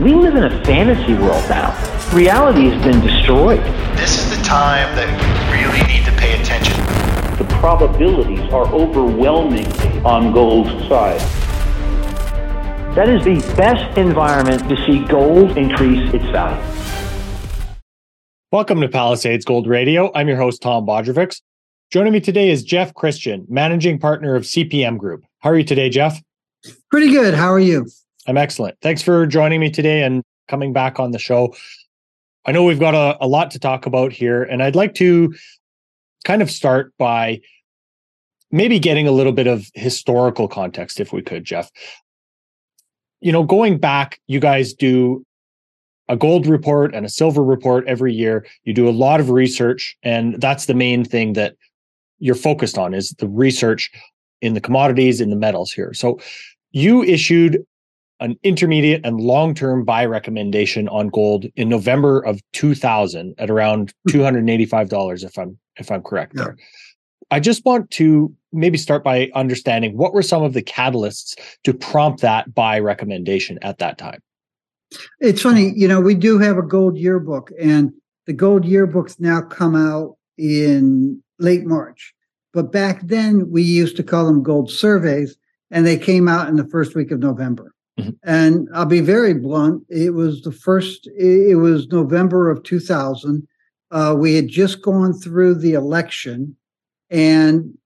We 0.00 0.14
live 0.14 0.34
in 0.34 0.44
a 0.44 0.64
fantasy 0.64 1.12
world 1.12 1.46
now. 1.50 1.76
Reality 2.14 2.70
has 2.70 2.82
been 2.82 3.02
destroyed. 3.02 3.60
This 3.98 4.16
is 4.16 4.34
the 4.34 4.42
time 4.42 4.96
that 4.96 5.06
we 5.52 5.62
really 5.62 5.86
need 5.92 6.06
to 6.06 6.12
pay 6.12 6.40
attention. 6.40 6.74
The 7.36 7.44
probabilities 7.60 8.50
are 8.50 8.66
overwhelming 8.68 9.66
on 10.02 10.32
gold's 10.32 10.70
side. 10.88 11.20
That 12.94 13.10
is 13.10 13.22
the 13.24 13.46
best 13.56 13.98
environment 13.98 14.66
to 14.70 14.76
see 14.86 15.04
gold 15.04 15.58
increase 15.58 16.14
its 16.14 16.24
value. 16.30 16.64
Welcome 18.50 18.80
to 18.80 18.88
Palisades 18.88 19.44
Gold 19.44 19.66
Radio. 19.66 20.10
I'm 20.14 20.28
your 20.28 20.38
host, 20.38 20.62
Tom 20.62 20.86
Bodrovics. 20.86 21.42
Joining 21.92 22.14
me 22.14 22.20
today 22.20 22.48
is 22.48 22.64
Jeff 22.64 22.94
Christian, 22.94 23.44
managing 23.50 23.98
partner 23.98 24.34
of 24.34 24.44
CPM 24.44 24.96
Group. 24.96 25.26
How 25.40 25.50
are 25.50 25.58
you 25.58 25.64
today, 25.64 25.90
Jeff? 25.90 26.22
Pretty 26.90 27.10
good. 27.10 27.34
How 27.34 27.52
are 27.52 27.60
you? 27.60 27.86
I'm 28.26 28.36
excellent. 28.36 28.76
Thanks 28.82 29.02
for 29.02 29.26
joining 29.26 29.60
me 29.60 29.70
today 29.70 30.02
and 30.02 30.22
coming 30.48 30.72
back 30.72 31.00
on 31.00 31.12
the 31.12 31.18
show. 31.18 31.54
I 32.46 32.52
know 32.52 32.64
we've 32.64 32.80
got 32.80 32.94
a, 32.94 33.16
a 33.24 33.26
lot 33.26 33.50
to 33.52 33.58
talk 33.58 33.86
about 33.86 34.12
here, 34.12 34.42
and 34.42 34.62
I'd 34.62 34.76
like 34.76 34.94
to 34.96 35.34
kind 36.24 36.42
of 36.42 36.50
start 36.50 36.92
by 36.98 37.40
maybe 38.50 38.78
getting 38.78 39.06
a 39.06 39.12
little 39.12 39.32
bit 39.32 39.46
of 39.46 39.66
historical 39.74 40.48
context, 40.48 41.00
if 41.00 41.12
we 41.12 41.22
could, 41.22 41.44
Jeff. 41.44 41.70
You 43.20 43.32
know, 43.32 43.44
going 43.44 43.78
back, 43.78 44.20
you 44.26 44.40
guys 44.40 44.72
do 44.72 45.24
a 46.08 46.16
gold 46.16 46.46
report 46.46 46.94
and 46.94 47.06
a 47.06 47.10
silver 47.10 47.42
report 47.42 47.86
every 47.86 48.12
year. 48.12 48.46
You 48.64 48.74
do 48.74 48.88
a 48.88 48.90
lot 48.90 49.20
of 49.20 49.30
research, 49.30 49.96
and 50.02 50.40
that's 50.40 50.66
the 50.66 50.74
main 50.74 51.04
thing 51.04 51.34
that 51.34 51.54
you're 52.18 52.34
focused 52.34 52.76
on 52.76 52.92
is 52.92 53.10
the 53.18 53.28
research 53.28 53.90
in 54.42 54.54
the 54.54 54.60
commodities 54.60 55.20
in 55.20 55.30
the 55.30 55.36
metals 55.36 55.72
here. 55.72 55.94
So 55.94 56.18
you 56.72 57.02
issued 57.02 57.64
an 58.20 58.38
intermediate 58.42 59.00
and 59.04 59.20
long-term 59.20 59.84
buy 59.84 60.04
recommendation 60.04 60.88
on 60.88 61.08
gold 61.08 61.46
in 61.56 61.68
November 61.68 62.20
of 62.20 62.40
2000 62.52 63.34
at 63.38 63.50
around 63.50 63.92
hmm. 64.08 64.18
$285 64.20 65.24
if 65.24 65.38
I'm 65.38 65.58
if 65.76 65.90
I'm 65.90 66.02
correct 66.02 66.34
yeah. 66.36 66.44
there. 66.44 66.56
I 67.30 67.40
just 67.40 67.64
want 67.64 67.90
to 67.92 68.34
maybe 68.52 68.76
start 68.76 69.04
by 69.04 69.30
understanding 69.34 69.96
what 69.96 70.12
were 70.12 70.22
some 70.22 70.42
of 70.42 70.52
the 70.52 70.62
catalysts 70.62 71.38
to 71.64 71.72
prompt 71.72 72.20
that 72.22 72.52
buy 72.54 72.78
recommendation 72.80 73.58
at 73.62 73.78
that 73.78 73.98
time. 73.98 74.20
It's 75.20 75.42
funny, 75.42 75.72
you 75.76 75.86
know, 75.86 76.00
we 76.00 76.16
do 76.16 76.38
have 76.38 76.58
a 76.58 76.62
gold 76.62 76.98
yearbook, 76.98 77.52
and 77.60 77.92
the 78.26 78.32
gold 78.32 78.64
yearbooks 78.64 79.20
now 79.20 79.40
come 79.40 79.76
out 79.76 80.16
in 80.36 81.22
late 81.38 81.64
March. 81.64 82.12
But 82.52 82.72
back 82.72 83.02
then, 83.02 83.48
we 83.50 83.62
used 83.62 83.96
to 83.96 84.02
call 84.02 84.26
them 84.26 84.42
gold 84.42 84.70
surveys, 84.70 85.36
and 85.70 85.86
they 85.86 85.96
came 85.96 86.26
out 86.28 86.48
in 86.48 86.56
the 86.56 86.66
first 86.66 86.96
week 86.96 87.12
of 87.12 87.20
November. 87.20 87.72
Mm-hmm. 88.00 88.10
And 88.24 88.68
I'll 88.74 88.86
be 88.86 89.00
very 89.00 89.34
blunt. 89.34 89.84
It 89.88 90.14
was 90.14 90.42
the 90.42 90.52
first, 90.52 91.08
it 91.16 91.56
was 91.56 91.88
November 91.88 92.50
of 92.50 92.62
2000. 92.62 93.46
Uh, 93.90 94.14
we 94.16 94.34
had 94.34 94.48
just 94.48 94.82
gone 94.82 95.12
through 95.12 95.56
the 95.56 95.72
election, 95.72 96.56
and 97.10 97.76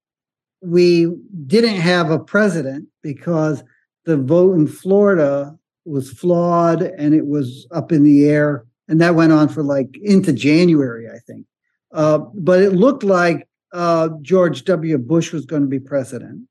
we 0.60 1.06
didn't 1.46 1.76
have 1.76 2.10
a 2.10 2.18
president 2.18 2.88
because 3.02 3.62
the 4.04 4.16
vote 4.16 4.54
in 4.54 4.66
Florida 4.66 5.56
was 5.84 6.10
flawed 6.10 6.82
and 6.82 7.14
it 7.14 7.26
was 7.26 7.66
up 7.70 7.92
in 7.92 8.02
the 8.02 8.28
air. 8.28 8.64
And 8.88 9.00
that 9.00 9.14
went 9.14 9.32
on 9.32 9.48
for 9.48 9.62
like 9.62 9.96
into 10.02 10.32
January, 10.32 11.08
I 11.08 11.18
think. 11.26 11.46
Uh, 11.92 12.18
but 12.34 12.60
it 12.60 12.72
looked 12.72 13.02
like 13.02 13.48
uh, 13.72 14.10
George 14.20 14.64
W. 14.64 14.98
Bush 14.98 15.32
was 15.32 15.46
going 15.46 15.62
to 15.62 15.68
be 15.68 15.80
president. 15.80 16.46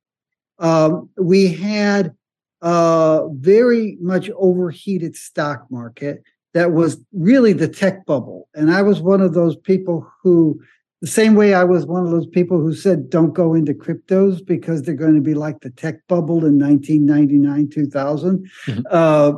Um, 0.59 1.09
we 1.17 1.53
had 1.53 2.15
a 2.63 3.27
very 3.33 3.97
much 3.99 4.29
overheated 4.37 5.15
stock 5.15 5.65
market 5.69 6.23
that 6.53 6.71
was 6.71 6.97
really 7.11 7.53
the 7.53 7.67
tech 7.67 8.05
bubble. 8.05 8.47
And 8.55 8.71
I 8.71 8.81
was 8.81 9.01
one 9.01 9.21
of 9.21 9.33
those 9.33 9.55
people 9.55 10.09
who 10.23 10.61
the 11.01 11.07
same 11.07 11.35
way 11.35 11.53
I 11.53 11.65
was 11.65 11.85
one 11.85 12.05
of 12.05 12.11
those 12.11 12.27
people 12.27 12.61
who 12.61 12.73
said, 12.73 13.09
don't 13.09 13.33
go 13.33 13.53
into 13.53 13.73
cryptos 13.73 14.39
because 14.45 14.81
they're 14.81 14.95
going 14.95 15.15
to 15.15 15.21
be 15.21 15.33
like 15.33 15.59
the 15.59 15.69
tech 15.69 15.95
bubble 16.07 16.45
in 16.45 16.57
1999, 16.57 17.69
2000. 17.69 18.49
Mm-hmm. 18.65 18.81
Uh, 18.89 19.33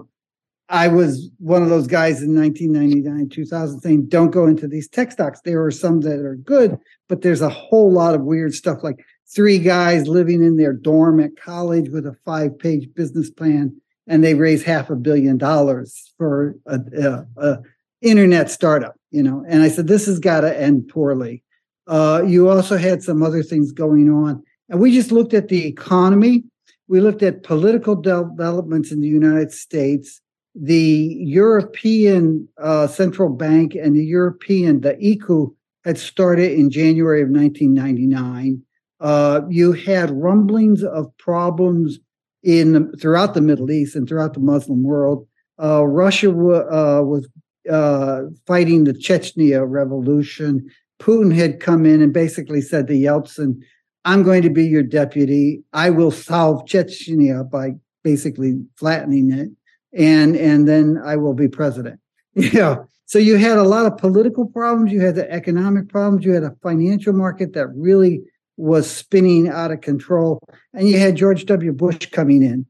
I 0.69 0.87
was 0.87 1.31
one 1.39 1.63
of 1.63 1.69
those 1.69 1.87
guys 1.87 2.21
in 2.21 2.35
1999, 2.35 3.29
2000 3.29 3.81
saying, 3.81 4.09
don't 4.09 4.29
go 4.29 4.45
into 4.45 4.67
these 4.67 4.87
tech 4.87 5.11
stocks. 5.11 5.41
There 5.43 5.63
are 5.65 5.71
some 5.71 6.01
that 6.01 6.19
are 6.19 6.35
good, 6.35 6.77
but 7.09 7.23
there's 7.23 7.41
a 7.41 7.49
whole 7.49 7.91
lot 7.91 8.13
of 8.13 8.21
weird 8.21 8.53
stuff 8.53 8.83
like 8.83 9.03
three 9.27 9.59
guys 9.59 10.07
living 10.07 10.43
in 10.43 10.57
their 10.57 10.73
dorm 10.73 11.19
at 11.19 11.35
college 11.37 11.89
with 11.89 12.05
a 12.05 12.15
five 12.25 12.57
page 12.59 12.93
business 12.93 13.29
plan 13.29 13.75
and 14.07 14.23
they 14.23 14.33
raise 14.33 14.63
half 14.63 14.89
a 14.89 14.95
billion 14.95 15.37
dollars 15.37 16.13
for 16.17 16.55
a, 16.67 16.79
a, 16.97 17.25
a 17.37 17.59
internet 18.01 18.51
startup, 18.51 18.95
you 19.11 19.23
know. 19.23 19.43
And 19.47 19.63
I 19.63 19.69
said, 19.69 19.87
this 19.87 20.05
has 20.05 20.19
got 20.19 20.41
to 20.41 20.59
end 20.59 20.87
poorly. 20.87 21.43
Uh, 21.87 22.23
you 22.25 22.49
also 22.49 22.77
had 22.77 23.03
some 23.03 23.23
other 23.23 23.43
things 23.43 23.71
going 23.71 24.09
on. 24.09 24.43
And 24.69 24.79
we 24.79 24.91
just 24.91 25.11
looked 25.11 25.33
at 25.33 25.47
the 25.47 25.65
economy. 25.65 26.43
We 26.87 26.99
looked 26.99 27.23
at 27.23 27.43
political 27.43 27.95
developments 27.95 28.91
in 28.91 29.01
the 29.01 29.07
United 29.07 29.51
States, 29.51 30.21
the 30.53 31.17
European 31.19 32.47
uh, 32.59 32.87
Central 32.87 33.29
Bank 33.29 33.75
and 33.75 33.95
the 33.95 34.05
European, 34.05 34.81
the 34.81 34.95
ECU, 35.03 35.55
had 35.83 35.97
started 35.97 36.51
in 36.51 36.71
January 36.71 37.21
of 37.21 37.29
1999. 37.29 38.61
Uh, 39.05 39.41
you 39.51 39.71
had 39.71 40.09
rumblings 40.09 40.83
of 40.83 41.15
problems 41.19 41.99
in 42.41 42.91
throughout 42.99 43.35
the 43.35 43.41
Middle 43.41 43.69
East 43.69 43.95
and 43.95 44.09
throughout 44.09 44.33
the 44.33 44.39
Muslim 44.39 44.81
world. 44.81 45.27
Uh, 45.61 45.85
Russia 45.85 46.29
w- 46.29 46.55
uh, 46.55 47.03
was 47.03 47.29
uh, 47.71 48.21
fighting 48.47 48.85
the 48.85 48.93
Chechnya 48.93 49.63
revolution. 49.63 50.67
Putin 50.99 51.35
had 51.35 51.59
come 51.59 51.85
in 51.85 52.01
and 52.01 52.13
basically 52.13 52.61
said 52.61 52.87
to 52.87 52.93
Yeltsin, 52.93 53.59
I'm 54.05 54.23
going 54.23 54.41
to 54.41 54.49
be 54.49 54.65
your 54.65 54.81
deputy. 54.81 55.61
I 55.71 55.91
will 55.91 56.09
solve 56.09 56.65
Chechnya 56.65 57.47
by 57.47 57.73
basically 58.03 58.59
flattening 58.75 59.31
it. 59.31 59.49
And, 59.93 60.35
and 60.35 60.67
then 60.67 60.99
I 61.05 61.15
will 61.15 61.35
be 61.35 61.47
president. 61.47 61.99
Know, 62.53 62.87
so 63.05 63.19
you 63.19 63.37
had 63.37 63.59
a 63.59 63.63
lot 63.63 63.85
of 63.85 63.99
political 63.99 64.47
problems. 64.47 64.91
You 64.91 65.01
had 65.01 65.13
the 65.13 65.31
economic 65.31 65.89
problems. 65.89 66.25
You 66.25 66.33
had 66.33 66.43
a 66.43 66.55
financial 66.63 67.13
market 67.13 67.53
that 67.53 67.67
really 67.67 68.23
was 68.57 68.89
spinning 68.89 69.49
out 69.49 69.71
of 69.71 69.81
control. 69.81 70.39
And 70.73 70.87
you 70.87 70.99
had 70.99 71.15
George 71.15 71.45
W. 71.45 71.73
Bush 71.73 72.05
coming 72.07 72.43
in. 72.43 72.65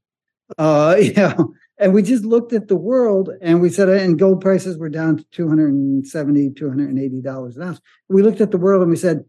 Uh, 0.57 0.95
you 1.01 1.13
know, 1.13 1.53
and 1.77 1.93
we 1.93 2.01
just 2.01 2.23
looked 2.23 2.53
at 2.53 2.67
the 2.67 2.75
world 2.75 3.29
and 3.41 3.61
we 3.61 3.69
said, 3.69 3.89
and 3.89 4.17
gold 4.17 4.41
prices 4.41 4.77
were 4.77 4.89
down 4.89 5.17
to 5.17 5.25
270 5.31 6.49
$280 6.51 7.55
an 7.55 7.61
ounce. 7.61 7.81
We 8.09 8.21
looked 8.21 8.41
at 8.41 8.51
the 8.51 8.57
world 8.57 8.81
and 8.81 8.91
we 8.91 8.97
said, 8.97 9.25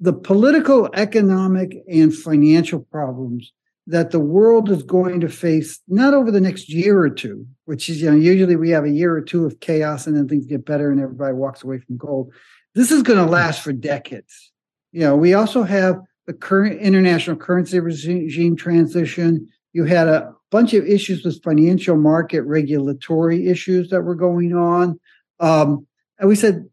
the 0.00 0.12
political, 0.12 0.90
economic, 0.92 1.76
and 1.90 2.14
financial 2.14 2.80
problems 2.80 3.52
that 3.86 4.10
the 4.10 4.20
world 4.20 4.68
is 4.70 4.82
going 4.82 5.20
to 5.20 5.28
face, 5.28 5.80
not 5.88 6.12
over 6.12 6.30
the 6.30 6.40
next 6.40 6.68
year 6.68 6.98
or 6.98 7.08
two, 7.08 7.46
which 7.66 7.88
is, 7.88 8.02
you 8.02 8.10
know, 8.10 8.16
usually 8.16 8.56
we 8.56 8.70
have 8.70 8.84
a 8.84 8.90
year 8.90 9.14
or 9.14 9.20
two 9.20 9.46
of 9.46 9.60
chaos 9.60 10.06
and 10.06 10.16
then 10.16 10.28
things 10.28 10.44
get 10.44 10.66
better 10.66 10.90
and 10.90 11.00
everybody 11.00 11.32
walks 11.32 11.62
away 11.62 11.78
from 11.78 11.96
gold. 11.96 12.32
This 12.74 12.90
is 12.90 13.02
going 13.02 13.24
to 13.24 13.30
last 13.30 13.62
for 13.62 13.72
decades. 13.72 14.52
You 14.96 15.02
know, 15.02 15.14
we 15.14 15.34
also 15.34 15.62
have 15.62 16.00
the 16.26 16.32
current 16.32 16.80
international 16.80 17.36
currency 17.36 17.78
regime 17.80 18.56
transition. 18.56 19.46
You 19.74 19.84
had 19.84 20.08
a 20.08 20.32
bunch 20.50 20.72
of 20.72 20.86
issues 20.86 21.22
with 21.22 21.42
financial 21.42 21.98
market 21.98 22.40
regulatory 22.44 23.46
issues 23.46 23.90
that 23.90 24.00
were 24.00 24.14
going 24.14 24.54
on. 24.54 24.98
Um, 25.38 25.86
and 26.18 26.30
we 26.30 26.34
said 26.34 26.64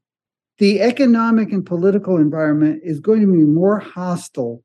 the 0.57 0.79
economic 0.79 1.51
and 1.51 1.65
political 1.65 2.15
environment 2.15 2.79
is 2.81 3.01
going 3.01 3.19
to 3.19 3.27
be 3.27 3.43
more 3.43 3.79
hostile, 3.79 4.63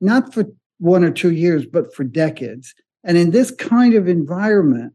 not 0.00 0.32
for 0.32 0.46
one 0.78 1.04
or 1.04 1.10
two 1.10 1.32
years, 1.32 1.66
but 1.66 1.94
for 1.94 2.04
decades. 2.04 2.74
And 3.04 3.18
in 3.18 3.32
this 3.32 3.50
kind 3.50 3.92
of 3.92 4.08
environment, 4.08 4.94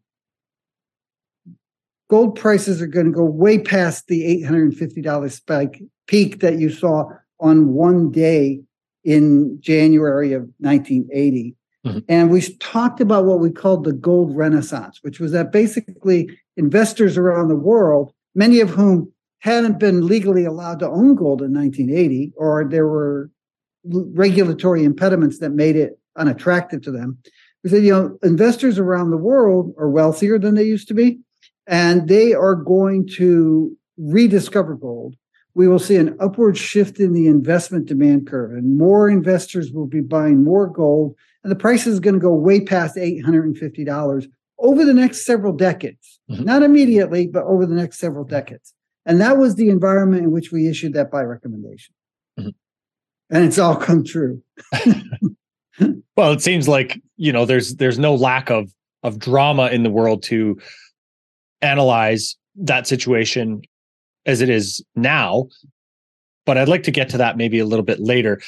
gold 2.10 2.40
prices 2.40 2.82
are 2.82 2.88
going 2.88 3.06
to 3.06 3.12
go 3.12 3.24
way 3.24 3.60
past 3.60 4.08
the 4.08 4.44
$850 4.44 5.32
spike 5.32 5.80
peak 6.08 6.40
that 6.40 6.58
you 6.58 6.72
saw 6.72 7.10
on 7.40 7.74
one 7.74 8.12
day 8.12 8.62
in 9.04 9.58
January 9.62 10.34
of 10.34 10.44
1980. 10.60 11.56
Mm-hmm. 11.86 12.00
And 12.10 12.30
we 12.30 12.42
talked 12.60 13.00
about 13.00 13.26
what 13.26 13.40
we 13.40 13.50
called 13.50 13.84
the 13.84 13.94
gold 13.94 14.36
renaissance, 14.36 15.00
which 15.02 15.20
was 15.20 15.32
that 15.32 15.52
basically 15.52 16.30
investors 16.58 17.18
around 17.18 17.48
the 17.48 17.56
world, 17.56 18.12
many 18.36 18.60
of 18.60 18.70
whom 18.70 19.12
hadn't 19.40 19.80
been 19.80 20.06
legally 20.06 20.44
allowed 20.44 20.80
to 20.80 20.90
own 20.90 21.16
gold 21.16 21.42
in 21.42 21.54
1980, 21.54 22.34
or 22.36 22.66
there 22.66 22.88
were 22.88 23.30
regulatory 23.84 24.84
impediments 24.84 25.40
that 25.40 25.52
made 25.52 25.76
it 25.76 26.00
unattractive 26.18 26.82
to 26.82 26.92
them. 26.92 27.18
We 27.64 27.70
said, 27.70 27.84
you 27.84 27.94
know, 27.94 28.18
investors 28.24 28.80
around 28.80 29.12
the 29.12 29.18
world 29.18 29.74
are 29.78 29.90
wealthier 29.90 30.40
than 30.40 30.56
they 30.56 30.64
used 30.64 30.88
to 30.90 30.94
be, 30.94 31.20
and 31.68 32.08
they 32.08 32.34
are 32.34 32.56
going 32.56 33.08
to 33.18 33.76
rediscover 33.98 34.76
gold 34.76 35.16
we 35.58 35.68
will 35.68 35.80
see 35.80 35.96
an 35.96 36.16
upward 36.20 36.56
shift 36.56 37.00
in 37.00 37.14
the 37.14 37.26
investment 37.26 37.88
demand 37.88 38.28
curve, 38.28 38.52
and 38.52 38.78
more 38.78 39.10
investors 39.10 39.72
will 39.72 39.88
be 39.88 40.02
buying 40.02 40.44
more 40.44 40.68
gold, 40.68 41.16
and 41.44 41.50
the 41.52 41.56
price 41.56 41.88
is 41.88 42.00
going 42.00 42.14
to 42.14 42.20
go 42.20 42.32
way 42.32 42.62
past 42.62 42.96
$850 42.96 44.28
over 44.60 44.86
the 44.86 44.94
next 44.94 45.26
several 45.26 45.54
decades, 45.54 46.20
Mhm. 46.30 46.46
not 46.46 46.62
immediately, 46.62 47.26
but 47.26 47.44
over 47.46 47.66
the 47.66 47.74
next 47.74 47.98
several 47.98 48.24
decades. 48.24 48.76
And 49.08 49.20
that 49.20 49.40
was 49.40 49.56
the 49.56 49.70
environment 49.70 50.24
in 50.24 50.32
which 50.32 50.52
we 50.52 50.68
issued 50.68 50.94
that 50.94 51.10
buy 51.10 51.24
recommendation. 51.24 51.96
Mhm. 52.40 52.54
And 53.32 53.44
it's 53.44 53.58
all 53.58 53.76
come 53.76 54.04
true. 54.04 54.44
Well, 56.16 56.32
it 56.32 56.42
seems 56.42 56.68
like 56.68 57.00
you 57.18 57.32
know 57.32 57.46
there's 57.46 57.76
there's 57.76 58.00
no 58.00 58.16
lack 58.16 58.50
of 58.50 58.74
of 59.04 59.20
drama 59.20 59.68
in 59.68 59.84
the 59.84 59.92
world 59.92 60.24
to 60.24 60.58
analyze 61.62 62.36
that 62.56 62.88
situation 62.88 63.62
as 64.28 64.42
it 64.42 64.50
is 64.50 64.84
now. 64.96 65.48
But 66.46 66.58
I'd 66.58 66.70
like 66.70 66.84
to 66.84 66.92
get 66.92 67.10
to 67.10 67.18
that 67.18 67.38
maybe 67.38 67.60
a 67.60 67.66
little 67.66 67.84
bit 67.84 68.00
later, 68.00 68.42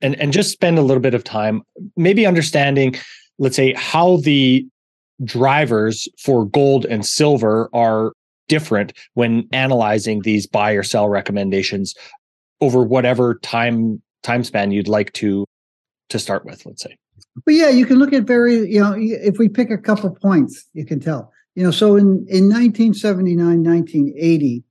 and 0.00 0.18
and 0.18 0.32
just 0.32 0.50
spend 0.50 0.78
a 0.78 0.82
little 0.82 1.02
bit 1.02 1.14
of 1.14 1.22
time 1.22 1.62
maybe 1.96 2.26
understanding, 2.26 2.96
let's 3.38 3.56
say, 3.56 3.74
how 3.74 4.16
the 4.18 4.66
drivers 5.24 6.08
for 6.18 6.46
gold 6.46 6.86
and 6.86 7.04
silver 7.04 7.68
are 7.74 8.12
different 8.48 8.92
when 9.14 9.46
analyzing 9.52 10.22
these 10.22 10.46
buy 10.46 10.72
or 10.72 10.82
sell 10.82 11.08
recommendations 11.08 11.94
over 12.60 12.82
whatever 12.82 13.38
time 13.42 14.02
time 14.22 14.42
span 14.42 14.72
you'd 14.72 14.88
like 14.88 15.12
to 15.12 15.46
to 16.08 16.18
start 16.18 16.44
with 16.44 16.64
let's 16.66 16.82
say 16.82 16.96
But 17.44 17.54
yeah, 17.54 17.68
you 17.68 17.86
can 17.86 17.98
look 17.98 18.12
at 18.12 18.24
very, 18.24 18.68
you 18.68 18.80
know, 18.80 18.94
if 18.96 19.38
we 19.38 19.48
pick 19.48 19.70
a 19.70 19.78
couple 19.78 20.10
points, 20.10 20.66
you 20.72 20.84
can 20.84 21.00
tell. 21.00 21.32
You 21.54 21.64
know, 21.64 21.70
so 21.70 21.96
in, 21.96 22.26
in 22.28 22.48
1979, 22.48 23.62
1980, 23.62 24.64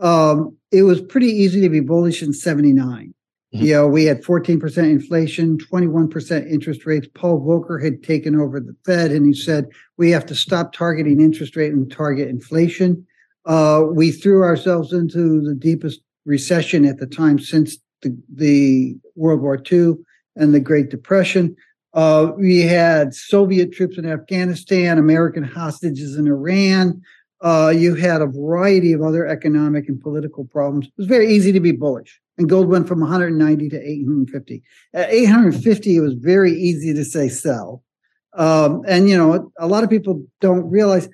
um, 0.00 0.56
it 0.72 0.82
was 0.82 1.00
pretty 1.00 1.28
easy 1.28 1.60
to 1.60 1.68
be 1.68 1.80
bullish 1.80 2.22
in 2.22 2.32
79. 2.32 3.14
Mhm. 3.54 3.62
You 3.62 3.72
know, 3.72 3.88
we 3.88 4.04
had 4.04 4.22
14% 4.22 4.90
inflation, 4.90 5.58
21% 5.58 6.50
interest 6.50 6.86
rates. 6.86 7.08
Paul 7.14 7.40
Volcker 7.40 7.82
had 7.82 8.02
taken 8.02 8.36
over 8.36 8.60
the 8.60 8.76
Fed 8.84 9.10
and 9.10 9.26
he 9.26 9.34
said, 9.34 9.66
we 9.96 10.10
have 10.10 10.26
to 10.26 10.34
stop 10.34 10.72
targeting 10.72 11.20
interest 11.20 11.56
rate 11.56 11.72
and 11.72 11.90
target 11.90 12.28
inflation. 12.28 13.06
Uh, 13.46 13.82
we 13.90 14.12
threw 14.12 14.42
ourselves 14.44 14.92
into 14.92 15.40
the 15.40 15.54
deepest 15.54 16.00
recession 16.24 16.84
at 16.84 16.98
the 16.98 17.06
time 17.06 17.38
since 17.38 17.78
the, 18.02 18.16
the 18.32 18.96
World 19.16 19.40
War 19.40 19.60
II 19.70 19.94
and 20.36 20.54
the 20.54 20.60
Great 20.60 20.90
Depression. 20.90 21.56
Uh, 21.92 22.30
we 22.36 22.60
had 22.60 23.14
Soviet 23.14 23.72
troops 23.72 23.98
in 23.98 24.06
Afghanistan, 24.06 24.96
American 24.96 25.42
hostages 25.42 26.16
in 26.16 26.28
Iran. 26.28 27.02
Uh, 27.42 27.72
you 27.74 27.94
had 27.94 28.20
a 28.20 28.26
variety 28.26 28.92
of 28.92 29.02
other 29.02 29.26
economic 29.26 29.88
and 29.88 30.00
political 30.00 30.44
problems. 30.44 30.86
It 30.86 30.92
was 30.98 31.06
very 31.06 31.32
easy 31.32 31.52
to 31.52 31.60
be 31.60 31.72
bullish. 31.72 32.20
And 32.36 32.48
gold 32.48 32.68
went 32.68 32.86
from 32.86 33.00
190 33.00 33.68
to 33.70 33.76
850. 33.76 34.62
At 34.94 35.10
850, 35.10 35.96
it 35.96 36.00
was 36.00 36.14
very 36.14 36.52
easy 36.52 36.92
to 36.94 37.04
say 37.04 37.28
sell. 37.28 37.82
Um, 38.34 38.82
and, 38.86 39.08
you 39.08 39.16
know, 39.16 39.50
a 39.58 39.66
lot 39.66 39.84
of 39.84 39.90
people 39.90 40.24
don't 40.40 40.70
realize 40.70 41.08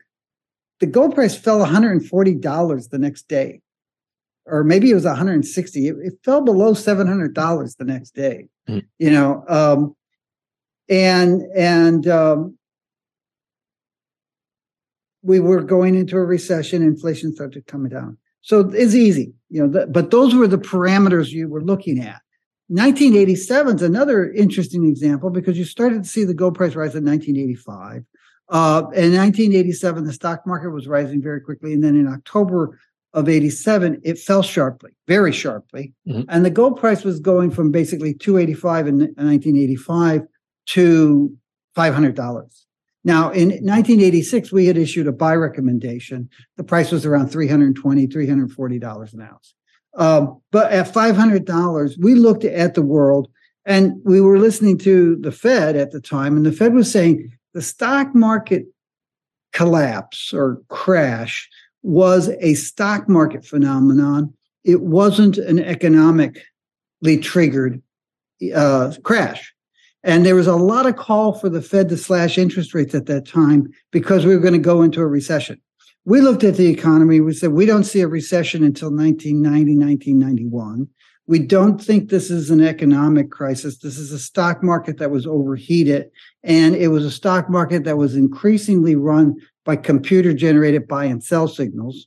the 0.81 0.87
gold 0.87 1.15
price 1.15 1.37
fell 1.37 1.65
$140 1.65 2.91
the 2.91 2.99
next 2.99 3.29
day. 3.29 3.61
Or 4.47 4.63
maybe 4.63 4.91
it 4.91 4.95
was 4.95 5.05
160. 5.05 5.89
It, 5.89 5.97
it 6.03 6.15
fell 6.25 6.43
below 6.43 6.73
$700 6.73 7.77
the 7.77 7.85
next 7.85 8.15
day. 8.15 8.49
Mm. 8.69 8.87
You 8.99 9.11
know, 9.11 9.45
um, 9.49 9.97
and 10.89 11.43
and 11.57 12.07
um, 12.07 12.57
we 15.27 15.41
were 15.41 15.63
going 15.63 15.95
into 15.95 16.17
a 16.17 16.25
recession. 16.25 16.83
Inflation 16.83 17.35
started 17.35 17.67
coming 17.67 17.91
down, 17.91 18.17
so 18.43 18.61
it's 18.73 18.95
easy, 18.95 19.33
you 19.51 19.61
know. 19.63 19.69
The, 19.69 19.87
but 19.87 20.11
those 20.11 20.35
were 20.35 20.47
the 20.49 20.59
parameters 20.59 21.31
you 21.31 21.49
were 21.49 21.63
looking 21.63 21.99
at. 22.01 22.21
1987 22.69 23.77
is 23.77 23.83
another 23.83 24.33
interesting 24.33 24.85
example 24.87 25.31
because 25.31 25.57
you 25.57 25.65
started 25.65 26.03
to 26.03 26.09
see 26.09 26.25
the 26.25 26.35
gold 26.35 26.55
price 26.57 26.75
rise 26.75 26.95
in 26.95 27.05
1985. 27.05 28.05
Uh, 28.49 28.83
in 28.95 29.15
1987, 29.15 30.05
the 30.05 30.13
stock 30.13 30.47
market 30.47 30.71
was 30.71 30.87
rising 30.89 31.23
very 31.23 31.41
quickly, 31.41 31.73
and 31.73 31.83
then 31.83 31.97
in 31.97 32.07
October 32.09 32.79
of 33.13 33.29
87, 33.29 34.01
it 34.05 34.19
fell 34.19 34.43
sharply, 34.43 34.91
very 35.09 35.33
sharply, 35.33 35.95
Mhm. 36.07 36.27
and 36.29 36.45
the 36.45 36.51
gold 36.51 36.79
price 36.79 37.03
was 37.05 37.19
going 37.21 37.51
from 37.51 37.71
basically 37.71 38.13
285 38.15 38.87
in 38.89 38.99
1985 39.17 40.23
to 40.67 41.37
$500. 41.75 42.66
Now, 43.07 43.31
in 43.31 43.51
1986, 43.51 44.51
we 44.51 44.67
had 44.67 44.77
issued 44.77 45.07
a 45.07 45.13
buy 45.13 45.37
recommendation. 45.37 46.29
The 46.57 46.65
price 46.65 46.91
was 46.91 47.07
around 47.07 47.29
$320, 47.29 47.77
$340 47.77 49.13
an 49.13 49.21
ounce. 49.21 49.55
Um, 49.95 50.41
but 50.51 50.73
at 50.73 50.93
$500, 50.93 51.95
we 52.01 52.17
looked 52.17 52.45
at 52.45 52.75
the 52.75 52.83
world 52.83 53.29
and 53.65 53.93
we 54.05 54.21
were 54.21 54.41
listening 54.41 54.77
to 54.79 55.15
the 55.21 55.31
Fed 55.31 55.77
at 55.77 55.93
the 55.93 56.01
time, 56.01 56.37
and 56.37 56.45
the 56.45 56.51
Fed 56.51 56.75
was 56.75 56.91
saying 56.91 57.33
the 57.55 57.63
stock 57.63 58.13
market 58.13 58.65
collapse 59.53 60.35
or 60.35 60.61
crash 60.69 61.49
was 61.85 62.31
a 62.41 62.55
stock 62.55 63.09
market 63.09 63.45
phenomenon. 63.45 64.35
It 64.65 64.83
wasn't 64.83 65.39
an 65.39 65.61
economically 65.61 66.43
triggered 67.23 67.81
uh, 68.53 68.95
crash. 69.05 69.55
And 70.07 70.25
there 70.25 70.37
was 70.37 70.47
a 70.47 70.55
lot 70.55 70.87
of 70.87 70.95
call 70.95 71.33
for 71.33 71.49
the 71.49 71.61
Fed 71.61 71.89
to 71.89 71.97
slash 71.97 72.39
interest 72.39 72.75
rates 72.75 72.95
at 72.95 73.07
that 73.07 73.27
time 73.27 73.67
because 73.91 74.25
we 74.25 74.37
were 74.37 74.41
going 74.41 74.55
to 74.55 74.59
go 74.59 74.83
into 74.83 75.01
a 75.01 75.07
recession. 75.07 75.61
We 76.05 76.21
looked 76.21 76.45
at 76.45 76.55
the 76.55 76.69
economy. 76.69 77.19
We 77.19 77.35
said, 77.35 77.51
we 77.51 77.67
don't 77.67 77.83
see 77.83 78.03
a 78.03 78.07
recession 78.07 78.63
until 78.63 78.93
1990, 78.93 79.77
1991. 79.77 80.89
We 81.27 81.41
don't 81.41 81.83
think 81.83 82.09
this 82.09 82.31
is 82.31 82.51
an 82.51 82.61
economic 82.61 83.33
crisis. 83.33 83.79
This 83.79 83.99
is 83.99 84.13
a 84.13 84.19
stock 84.21 84.63
market 84.63 84.99
that 84.99 85.11
was 85.11 85.27
overheated. 85.27 86.09
And 86.45 86.77
it 86.77 86.89
was 86.89 87.05
a 87.05 87.11
stock 87.11 87.51
market 87.51 87.83
that 87.83 87.99
was 87.99 88.15
increasingly 88.15 88.95
run 88.95 89.35
by 89.65 89.75
computer 89.75 90.33
generated 90.33 90.87
buy 90.87 91.07
and 91.07 91.23
sell 91.23 91.49
signals. 91.49 92.07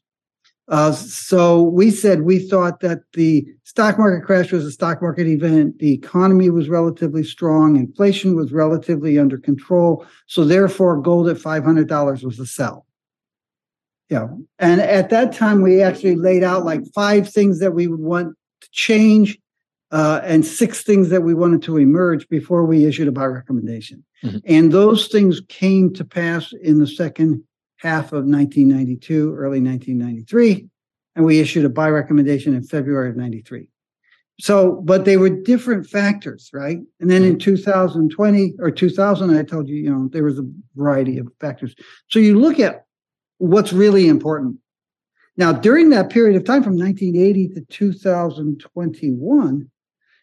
Uh, 0.70 0.92
so 0.92 1.64
we 1.64 1.90
said 1.90 2.22
we 2.22 2.38
thought 2.38 2.80
that 2.80 3.00
the 3.14 3.46
stock 3.64 3.98
market 3.98 4.24
crash 4.24 4.52
was 4.52 4.66
a 4.66 4.72
stock 4.72 5.02
market 5.02 5.26
event. 5.26 5.80
The 5.80 5.92
economy 5.92 6.52
was 6.52 6.70
relatively 6.70 7.24
strong. 7.24 7.76
Inflation 7.76 8.36
was 8.36 8.52
relatively 8.52 9.18
under 9.18 9.38
control. 9.38 10.06
So 10.28 10.46
therefore, 10.46 11.02
gold 11.02 11.28
at 11.28 11.38
$500 11.38 12.24
was 12.24 12.40
a 12.40 12.46
sell. 12.46 12.86
Yeah. 14.10 14.28
And 14.60 14.80
at 14.80 15.10
that 15.10 15.34
time, 15.34 15.62
we 15.62 15.82
actually 15.82 16.16
laid 16.16 16.44
out 16.44 16.66
like 16.66 16.82
five 16.94 17.28
things 17.28 17.60
that 17.60 17.74
we 17.74 17.88
would 17.88 18.00
want 18.00 18.36
to 18.62 18.70
change 18.72 19.40
uh, 19.92 20.22
and 20.24 20.46
six 20.46 20.84
things 20.84 21.10
that 21.10 21.22
we 21.22 21.34
wanted 21.34 21.64
to 21.64 21.78
emerge 21.78 22.28
before 22.30 22.64
we 22.66 22.86
issued 22.86 23.08
a 23.08 23.12
buy 23.12 23.26
recommendation. 23.26 24.04
Mhm. 24.24 24.42
And 24.46 24.72
those 24.72 25.08
things 25.08 25.42
came 25.48 25.94
to 25.94 26.06
pass 26.06 26.54
in 26.62 26.80
the 26.80 26.88
second 26.88 27.44
half 27.80 28.08
of 28.08 28.26
1992, 28.26 29.36
early 29.36 29.62
1993. 29.62 30.68
And 31.16 31.26
we 31.26 31.40
issued 31.40 31.66
a 31.66 31.70
buy 31.70 31.90
recommendation 31.90 32.54
in 32.54 32.64
February 32.64 33.10
of 33.10 33.18
93. 33.18 33.70
So, 34.40 34.82
but 34.86 35.04
they 35.04 35.18
were 35.18 35.30
different 35.30 35.88
factors, 35.88 36.50
right? 36.54 36.80
And 37.02 37.12
then 37.12 37.24
in 37.24 37.36
mm. 37.36 37.42
2020 37.42 38.54
or 38.60 38.72
2000, 38.72 39.38
I 39.38 39.44
told 39.44 39.68
you, 39.68 39.76
you 39.76 39.94
know, 39.94 40.08
there 40.12 40.24
was 40.24 40.40
a 40.40 40.50
variety 40.76 41.18
of 41.18 41.28
factors. 41.42 41.76
So 42.08 42.20
you 42.20 42.40
look 42.40 42.58
at 42.60 42.86
what's 43.38 43.74
really 43.74 44.08
important. 44.08 44.58
Now, 45.36 45.52
during 45.52 45.90
that 45.90 46.10
period 46.10 46.38
of 46.38 46.46
time 46.46 46.64
from 46.64 46.78
1980 46.78 47.50
to 47.56 47.62
2021, 47.62 49.70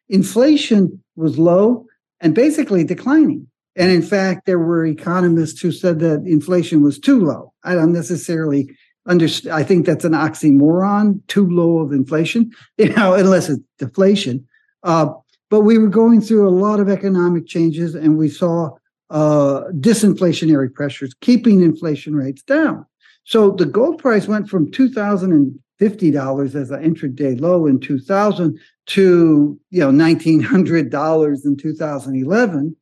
inflation 0.08 1.04
was 1.14 1.38
low 1.38 1.86
and 2.20 2.34
basically 2.34 2.84
declining. 2.84 3.48
And 3.76 3.90
in 3.92 4.02
fact, 4.02 4.46
there 4.46 4.58
were 4.58 4.86
economists 4.86 5.60
who 5.60 5.70
said 5.70 6.00
that 6.00 6.24
inflation 6.26 6.82
was 6.82 6.98
too 6.98 7.20
low. 7.22 7.52
I 7.62 7.74
don't 7.74 7.92
necessarily 7.92 8.74
understand. 9.06 9.54
I 9.54 9.62
think 9.62 9.84
that's 9.84 10.04
an 10.04 10.12
oxymoron, 10.12 11.20
too 11.28 11.48
low 11.48 11.78
of 11.78 11.92
inflation, 11.92 12.50
you 12.78 12.88
know, 12.94 13.14
unless 13.14 13.48
it's 13.48 13.62
deflation. 13.78 14.46
Uh, 14.82 15.12
but 15.50 15.60
we 15.60 15.78
were 15.78 15.88
going 15.88 16.20
through 16.20 16.48
a 16.48 16.50
lot 16.50 16.80
of 16.80 16.88
economic 16.88 17.46
changes 17.46 17.94
and 17.94 18.18
we 18.18 18.28
saw 18.28 18.70
uh, 19.10 19.64
disinflationary 19.74 20.72
pressures, 20.72 21.14
keeping 21.20 21.62
inflation 21.62 22.16
rates 22.16 22.42
down. 22.42 22.84
So 23.24 23.50
the 23.50 23.66
gold 23.66 23.98
price 23.98 24.26
went 24.26 24.48
from 24.48 24.70
$2,050 24.70 26.54
as 26.54 26.70
an 26.70 26.94
intraday 26.94 27.40
low 27.40 27.66
in 27.66 27.78
2000 27.80 28.58
to, 28.86 29.60
you 29.70 29.80
know, 29.80 29.90
$1,900 29.90 31.44
in 31.44 31.56
2011. 31.56 32.76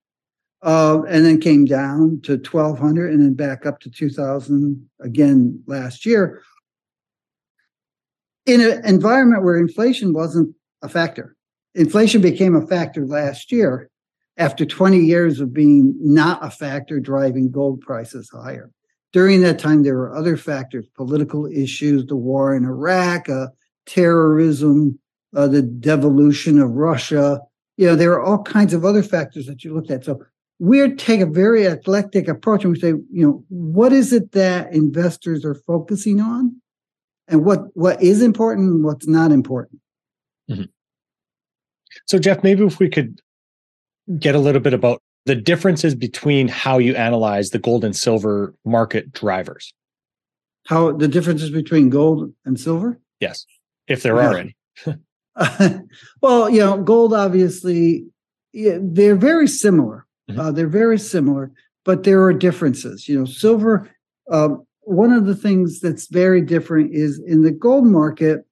Uh, 0.64 1.02
and 1.08 1.26
then 1.26 1.38
came 1.38 1.66
down 1.66 2.18
to 2.22 2.38
1200 2.38 3.12
and 3.12 3.20
then 3.20 3.34
back 3.34 3.66
up 3.66 3.80
to 3.80 3.90
2000 3.90 4.88
again 5.00 5.62
last 5.66 6.06
year. 6.06 6.42
In 8.46 8.62
an 8.62 8.82
environment 8.86 9.44
where 9.44 9.58
inflation 9.58 10.14
wasn't 10.14 10.56
a 10.80 10.88
factor. 10.88 11.36
Inflation 11.74 12.22
became 12.22 12.56
a 12.56 12.66
factor 12.66 13.04
last 13.04 13.52
year 13.52 13.90
after 14.36 14.64
20 14.64 14.98
years 14.98 15.40
of 15.40 15.52
being 15.52 15.94
not 16.00 16.44
a 16.44 16.50
factor 16.50 17.00
driving 17.00 17.50
gold 17.50 17.80
prices 17.80 18.30
higher. 18.32 18.70
During 19.12 19.42
that 19.42 19.58
time 19.58 19.82
there 19.82 19.96
were 19.96 20.14
other 20.14 20.36
factors 20.36 20.86
political 20.94 21.46
issues 21.46 22.06
the 22.06 22.16
war 22.16 22.54
in 22.54 22.64
iraq 22.64 23.28
uh, 23.28 23.48
terrorism 23.86 24.98
uh, 25.36 25.46
the 25.46 25.62
devolution 25.62 26.58
of 26.58 26.70
russia. 26.70 27.40
You 27.76 27.88
know 27.88 27.96
there 27.96 28.12
are 28.12 28.22
all 28.22 28.42
kinds 28.42 28.74
of 28.74 28.84
other 28.84 29.02
factors 29.02 29.46
that 29.46 29.64
you 29.64 29.74
looked 29.74 29.90
at. 29.90 30.04
So 30.04 30.20
we 30.58 30.94
take 30.94 31.20
a 31.20 31.26
very 31.26 31.64
eclectic 31.64 32.28
approach 32.28 32.64
and 32.64 32.72
we 32.72 32.80
say, 32.80 32.88
you 32.88 33.26
know, 33.26 33.44
what 33.48 33.92
is 33.92 34.12
it 34.12 34.32
that 34.32 34.72
investors 34.72 35.44
are 35.44 35.54
focusing 35.54 36.20
on, 36.20 36.60
and 37.28 37.44
what 37.44 37.60
what 37.74 38.02
is 38.02 38.22
important, 38.22 38.70
and 38.70 38.84
what's 38.84 39.06
not 39.06 39.32
important. 39.32 39.80
Mm-hmm. 40.50 40.64
So, 42.06 42.18
Jeff, 42.18 42.42
maybe 42.42 42.64
if 42.64 42.78
we 42.78 42.88
could 42.88 43.20
get 44.18 44.34
a 44.34 44.38
little 44.38 44.60
bit 44.60 44.74
about 44.74 45.02
the 45.26 45.34
differences 45.34 45.94
between 45.94 46.48
how 46.48 46.78
you 46.78 46.94
analyze 46.94 47.50
the 47.50 47.58
gold 47.58 47.84
and 47.84 47.96
silver 47.96 48.54
market 48.64 49.12
drivers. 49.12 49.72
How 50.66 50.92
the 50.92 51.08
differences 51.08 51.50
between 51.50 51.90
gold 51.90 52.32
and 52.44 52.58
silver? 52.58 53.00
Yes, 53.20 53.46
if 53.86 54.02
there 54.02 54.16
yeah. 54.16 54.28
are 54.28 54.38
any. 54.38 54.56
well, 56.22 56.48
you 56.48 56.60
know, 56.60 56.82
gold 56.82 57.12
obviously 57.12 58.04
yeah, 58.54 58.78
they're 58.80 59.16
very 59.16 59.48
similar. 59.48 60.03
Mm-hmm. 60.30 60.40
Uh, 60.40 60.52
they're 60.52 60.66
very 60.66 60.98
similar, 60.98 61.52
but 61.84 62.04
there 62.04 62.22
are 62.22 62.32
differences. 62.32 63.08
You 63.08 63.18
know, 63.18 63.24
silver. 63.24 63.90
Um, 64.30 64.66
one 64.82 65.12
of 65.12 65.26
the 65.26 65.34
things 65.34 65.80
that's 65.80 66.08
very 66.08 66.40
different 66.40 66.94
is 66.94 67.22
in 67.26 67.42
the 67.42 67.52
gold 67.52 67.86
market. 67.86 68.46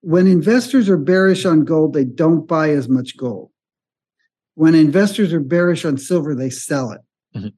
When 0.00 0.26
investors 0.26 0.88
are 0.88 0.96
bearish 0.96 1.44
on 1.44 1.64
gold, 1.64 1.92
they 1.92 2.04
don't 2.04 2.46
buy 2.46 2.70
as 2.70 2.88
much 2.88 3.16
gold. 3.16 3.50
When 4.54 4.74
investors 4.74 5.32
are 5.32 5.40
bearish 5.40 5.84
on 5.84 5.96
silver, 5.96 6.34
they 6.34 6.50
sell 6.50 6.90
it. 6.90 7.00
Mm-hmm. 7.36 7.48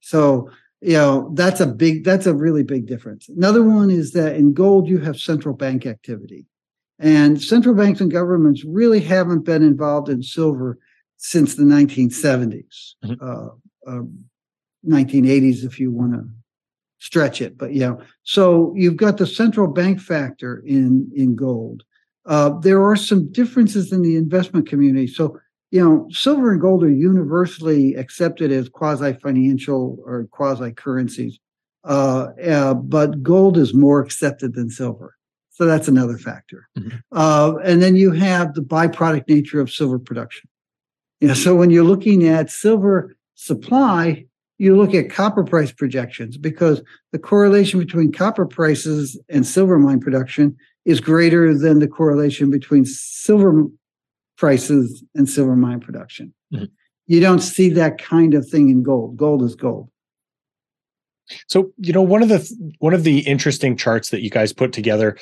So 0.00 0.50
you 0.84 0.92
know 0.92 1.30
that's 1.34 1.60
a 1.60 1.66
big 1.66 2.04
that's 2.04 2.26
a 2.26 2.34
really 2.34 2.62
big 2.62 2.86
difference 2.86 3.28
another 3.30 3.62
one 3.62 3.90
is 3.90 4.12
that 4.12 4.36
in 4.36 4.52
gold 4.52 4.86
you 4.86 4.98
have 4.98 5.16
central 5.16 5.54
bank 5.54 5.86
activity 5.86 6.44
and 6.98 7.42
central 7.42 7.74
banks 7.74 8.02
and 8.02 8.10
governments 8.10 8.64
really 8.64 9.00
haven't 9.00 9.46
been 9.46 9.62
involved 9.62 10.10
in 10.10 10.22
silver 10.22 10.78
since 11.24 11.54
the 11.54 11.62
1970s, 11.62 12.96
mm-hmm. 13.02 13.14
uh, 13.18 13.48
uh, 13.90 14.02
1980s, 14.86 15.64
if 15.64 15.80
you 15.80 15.90
want 15.90 16.12
to 16.12 16.22
stretch 16.98 17.40
it. 17.40 17.56
But 17.56 17.72
yeah, 17.72 17.94
so 18.24 18.74
you've 18.76 18.98
got 18.98 19.16
the 19.16 19.26
central 19.26 19.66
bank 19.66 20.00
factor 20.00 20.62
in 20.66 21.10
in 21.16 21.34
gold. 21.34 21.82
Uh, 22.26 22.50
there 22.60 22.84
are 22.84 22.94
some 22.94 23.32
differences 23.32 23.90
in 23.90 24.02
the 24.02 24.16
investment 24.16 24.68
community. 24.68 25.06
So 25.06 25.38
you 25.70 25.82
know, 25.82 26.06
silver 26.10 26.52
and 26.52 26.60
gold 26.60 26.84
are 26.84 26.90
universally 26.90 27.94
accepted 27.94 28.52
as 28.52 28.68
quasi 28.68 29.14
financial 29.14 29.98
or 30.04 30.28
quasi 30.30 30.72
currencies, 30.72 31.38
uh, 31.84 32.28
uh, 32.46 32.74
but 32.74 33.22
gold 33.22 33.56
is 33.56 33.72
more 33.72 34.00
accepted 34.00 34.54
than 34.54 34.68
silver. 34.68 35.16
So 35.52 35.64
that's 35.64 35.88
another 35.88 36.18
factor. 36.18 36.68
Mm-hmm. 36.78 36.98
Uh, 37.12 37.54
and 37.64 37.80
then 37.80 37.96
you 37.96 38.10
have 38.10 38.52
the 38.52 38.60
byproduct 38.60 39.26
nature 39.26 39.60
of 39.62 39.70
silver 39.70 39.98
production. 39.98 40.50
You 41.24 41.28
know, 41.28 41.34
so 41.34 41.54
when 41.54 41.70
you're 41.70 41.84
looking 41.84 42.28
at 42.28 42.50
silver 42.50 43.16
supply, 43.34 44.26
you 44.58 44.76
look 44.76 44.92
at 44.92 45.08
copper 45.08 45.42
price 45.42 45.72
projections 45.72 46.36
because 46.36 46.82
the 47.12 47.18
correlation 47.18 47.80
between 47.80 48.12
copper 48.12 48.44
prices 48.44 49.18
and 49.30 49.46
silver 49.46 49.78
mine 49.78 50.00
production 50.00 50.54
is 50.84 51.00
greater 51.00 51.56
than 51.56 51.78
the 51.78 51.88
correlation 51.88 52.50
between 52.50 52.84
silver 52.84 53.64
prices 54.36 55.02
and 55.14 55.26
silver 55.26 55.56
mine 55.56 55.80
production. 55.80 56.34
Mm-hmm. 56.52 56.66
You 57.06 57.20
don't 57.20 57.40
see 57.40 57.70
that 57.70 57.96
kind 57.96 58.34
of 58.34 58.46
thing 58.46 58.68
in 58.68 58.82
gold. 58.82 59.16
Gold 59.16 59.42
is 59.44 59.54
gold. 59.54 59.88
So, 61.48 61.72
you 61.78 61.94
know, 61.94 62.02
one 62.02 62.22
of 62.22 62.28
the 62.28 62.74
one 62.80 62.92
of 62.92 63.02
the 63.02 63.20
interesting 63.20 63.78
charts 63.78 64.10
that 64.10 64.20
you 64.20 64.28
guys 64.28 64.52
put 64.52 64.74
together 64.74 65.16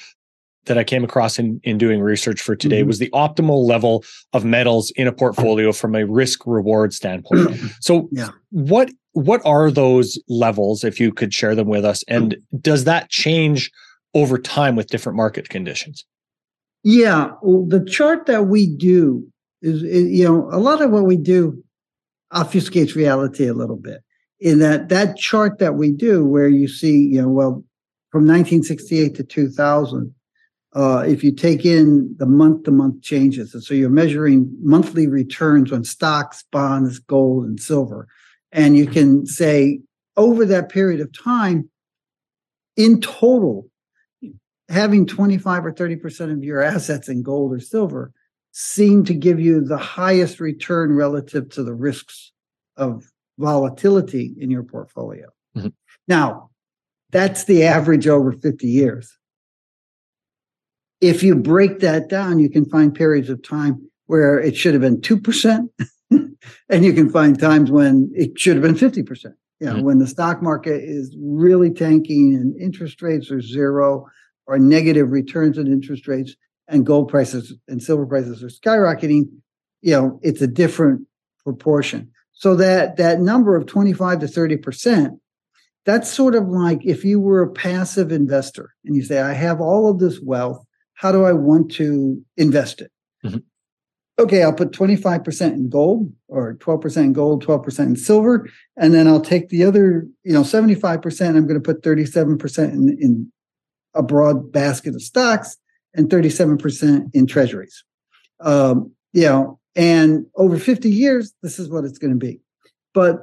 that 0.66 0.78
I 0.78 0.85
came 0.85 1.02
across 1.04 1.38
in, 1.38 1.61
in 1.64 1.78
doing 1.78 2.00
research 2.00 2.40
for 2.40 2.54
today 2.54 2.81
mm-hmm. 2.81 2.88
was 2.88 2.99
the 2.99 3.11
optimal 3.11 3.66
level 3.66 4.04
of 4.33 4.45
metals 4.45 4.92
in 4.97 5.09
a 5.09 5.12
portfolio 5.12 5.73
from 5.73 5.95
a 5.95 6.04
risk 6.04 6.47
reward 6.47 6.95
standpoint. 6.95 7.59
So 7.81 8.09
yeah. 8.12 8.28
what 8.50 8.90
what 9.12 9.42
are 9.45 9.71
those 9.71 10.19
levels 10.28 10.85
if 10.85 11.00
you 11.00 11.12
could 11.12 11.35
share 11.35 11.54
them 11.54 11.69
with 11.69 11.85
us 11.85 12.02
and 12.07 12.37
does 12.61 12.85
that 12.85 13.11
change 13.11 13.71
over 14.14 14.38
time 14.38 14.76
with 14.76 14.88
different 14.88 15.16
market 15.16 15.49
conditions? 15.49 16.04
Yeah, 16.85 17.33
well, 17.42 17.66
the 17.66 17.85
chart 17.85 18.26
that 18.26 18.45
we 18.45 18.66
do 18.66 19.26
is, 19.62 19.83
is 19.83 20.11
you 20.11 20.25
know 20.25 20.49
a 20.52 20.59
lot 20.59 20.83
of 20.83 20.90
what 20.90 21.04
we 21.04 21.16
do 21.16 21.62
obfuscates 22.33 22.95
reality 22.95 23.47
a 23.47 23.54
little 23.54 23.76
bit 23.76 24.00
in 24.40 24.59
that 24.59 24.88
that 24.88 25.16
chart 25.16 25.59
that 25.59 25.75
we 25.75 25.92
do 25.92 26.25
where 26.25 26.49
you 26.49 26.66
see 26.66 26.97
you 26.99 27.23
know 27.23 27.28
well 27.28 27.64
from 28.11 28.23
1968 28.23 29.14
to 29.14 29.23
2000 29.23 30.14
uh, 30.75 31.05
if 31.07 31.23
you 31.23 31.33
take 31.33 31.64
in 31.64 32.14
the 32.19 32.26
month 32.26 32.64
to 32.64 32.71
month 32.71 33.02
changes. 33.02 33.52
And 33.55 33.62
so 33.62 33.75
you're 33.75 33.91
measuring 33.91 34.55
monthly 34.61 35.07
returns 35.07 35.73
on 35.73 35.85
stocks, 35.85 36.45
bonds, 36.50 36.99
gold, 36.99 37.45
and 37.45 37.61
silver. 37.61 38.09
And 38.52 38.76
you 38.76 38.87
can 38.87 39.26
say 39.26 39.81
over 40.17 40.45
that 40.47 40.71
period 40.71 41.00
of 41.00 41.12
time, 41.12 41.69
in 42.76 43.00
total, 43.00 43.69
having 44.69 45.07
25 45.07 45.67
or 45.67 45.73
30% 45.73 46.33
of 46.33 46.43
your 46.43 46.62
assets 46.62 47.09
in 47.09 47.23
gold 47.23 47.52
or 47.52 47.61
silver 47.61 48.12
seem 48.52 49.05
to 49.05 49.14
give 49.14 49.41
you 49.41 49.61
the 49.61 49.79
highest 49.79 50.41
return 50.41 50.93
relative 50.95 51.50
to 51.50 51.62
the 51.62 51.75
risks 51.75 52.33
of 52.76 53.05
volatility 53.38 54.35
in 54.38 54.50
your 54.50 54.62
portfolio. 54.62 55.26
Mm-hmm. 55.57 55.69
Now, 56.09 56.50
that's 57.11 57.45
the 57.45 57.64
average 57.64 58.07
over 58.07 58.33
50 58.33 58.67
years 58.67 59.19
if 61.02 61.23
you 61.23 61.35
break 61.35 61.80
that 61.80 62.09
down, 62.09 62.38
you 62.38 62.49
can 62.49 62.64
find 62.64 62.94
periods 62.94 63.28
of 63.28 63.42
time 63.42 63.90
where 64.06 64.38
it 64.38 64.56
should 64.56 64.73
have 64.73 64.80
been 64.80 65.00
2%, 65.00 65.68
and 66.11 66.85
you 66.85 66.92
can 66.92 67.11
find 67.11 67.38
times 67.38 67.71
when 67.71 68.11
it 68.14 68.38
should 68.38 68.54
have 68.54 68.62
been 68.62 68.76
50%. 68.76 69.35
You 69.59 69.66
know, 69.66 69.75
mm-hmm. 69.75 69.82
when 69.82 69.99
the 69.99 70.06
stock 70.06 70.42
market 70.42 70.82
is 70.82 71.14
really 71.21 71.71
tanking 71.71 72.35
and 72.35 72.59
interest 72.61 73.02
rates 73.02 73.30
are 73.30 73.40
zero 73.40 74.06
or 74.47 74.59
negative 74.59 75.11
returns 75.11 75.59
on 75.59 75.66
interest 75.66 76.06
rates 76.06 76.35
and 76.68 76.87
gold 76.87 77.09
prices 77.09 77.52
and 77.68 77.82
silver 77.82 78.06
prices 78.06 78.42
are 78.42 78.49
skyrocketing, 78.49 79.25
you 79.82 79.92
know, 79.92 80.21
it's 80.23 80.40
a 80.40 80.47
different 80.47 81.06
proportion. 81.44 82.11
So 82.32 82.56
that 82.56 82.97
that 82.97 83.21
number 83.21 83.56
of 83.56 83.66
25 83.66 84.21
to 84.21 84.26
30%, 84.26 85.18
that's 85.85 86.11
sort 86.11 86.35
of 86.35 86.49
like 86.49 86.85
if 86.85 87.04
you 87.04 87.21
were 87.21 87.42
a 87.42 87.52
passive 87.52 88.12
investor 88.12 88.75
and 88.85 88.97
you 88.97 89.02
say, 89.02 89.21
I 89.21 89.32
have 89.32 89.61
all 89.61 89.90
of 89.90 89.99
this 89.99 90.21
wealth 90.21 90.64
how 90.94 91.12
do 91.12 91.25
I 91.25 91.32
want 91.32 91.72
to 91.72 92.22
invest 92.37 92.80
it? 92.80 92.90
Mm-hmm. 93.25 93.38
Okay, 94.18 94.42
I'll 94.42 94.52
put 94.52 94.72
25% 94.72 95.52
in 95.52 95.68
gold 95.68 96.12
or 96.28 96.54
12% 96.54 96.96
in 96.99 97.12
gold, 97.12 97.44
12% 97.44 97.78
in 97.80 97.96
silver. 97.96 98.49
And 98.76 98.92
then 98.92 99.08
I'll 99.08 99.22
take 99.22 99.49
the 99.49 99.64
other, 99.64 100.06
you 100.22 100.32
know, 100.32 100.42
75%. 100.42 101.28
I'm 101.28 101.46
going 101.46 101.61
to 101.61 101.61
put 101.61 101.82
37% 101.82 102.72
in, 102.72 102.96
in 103.00 103.32
a 103.94 104.02
broad 104.02 104.52
basket 104.52 104.94
of 104.94 105.02
stocks 105.02 105.56
and 105.94 106.08
37% 106.08 107.11
in 107.14 107.26
treasuries. 107.26 107.84
Um, 108.40 108.92
you 109.12 109.22
know, 109.22 109.58
and 109.75 110.26
over 110.37 110.58
50 110.58 110.90
years, 110.90 111.32
this 111.42 111.58
is 111.58 111.68
what 111.68 111.84
it's 111.84 111.99
going 111.99 112.12
to 112.12 112.18
be. 112.18 112.40
But 112.94 113.20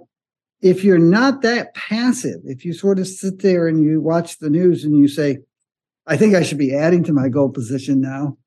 if 0.61 0.83
you're 0.83 0.97
not 0.97 1.41
that 1.43 1.73
passive, 1.75 2.41
if 2.45 2.65
you 2.65 2.73
sort 2.73 2.99
of 2.99 3.07
sit 3.07 3.41
there 3.41 3.67
and 3.67 3.83
you 3.83 4.01
watch 4.01 4.39
the 4.39 4.49
news 4.49 4.83
and 4.83 4.97
you 4.97 5.07
say, 5.07 5.39
I 6.09 6.17
think 6.17 6.35
I 6.35 6.41
should 6.41 6.57
be 6.57 6.75
adding 6.75 7.03
to 7.05 7.13
my 7.13 7.29
gold 7.29 7.53
position 7.53 8.01
now. 8.01 8.37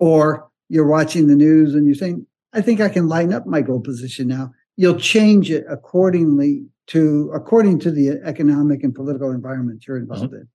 Or 0.00 0.48
you're 0.68 0.86
watching 0.86 1.26
the 1.28 1.36
news 1.36 1.74
and 1.74 1.86
you're 1.86 1.94
saying, 1.94 2.26
I 2.54 2.62
think 2.62 2.80
I 2.80 2.88
can 2.88 3.06
line 3.06 3.32
up 3.32 3.46
my 3.46 3.60
gold 3.60 3.84
position 3.84 4.26
now. 4.26 4.52
You'll 4.76 4.98
change 4.98 5.50
it 5.50 5.64
accordingly 5.68 6.64
to 6.88 7.30
according 7.34 7.78
to 7.80 7.90
the 7.90 8.20
economic 8.24 8.82
and 8.82 8.94
political 8.94 9.30
environment 9.30 9.84
you're 9.86 9.98
involved 9.98 10.24
mm-hmm. 10.24 10.36
in. 10.36 10.48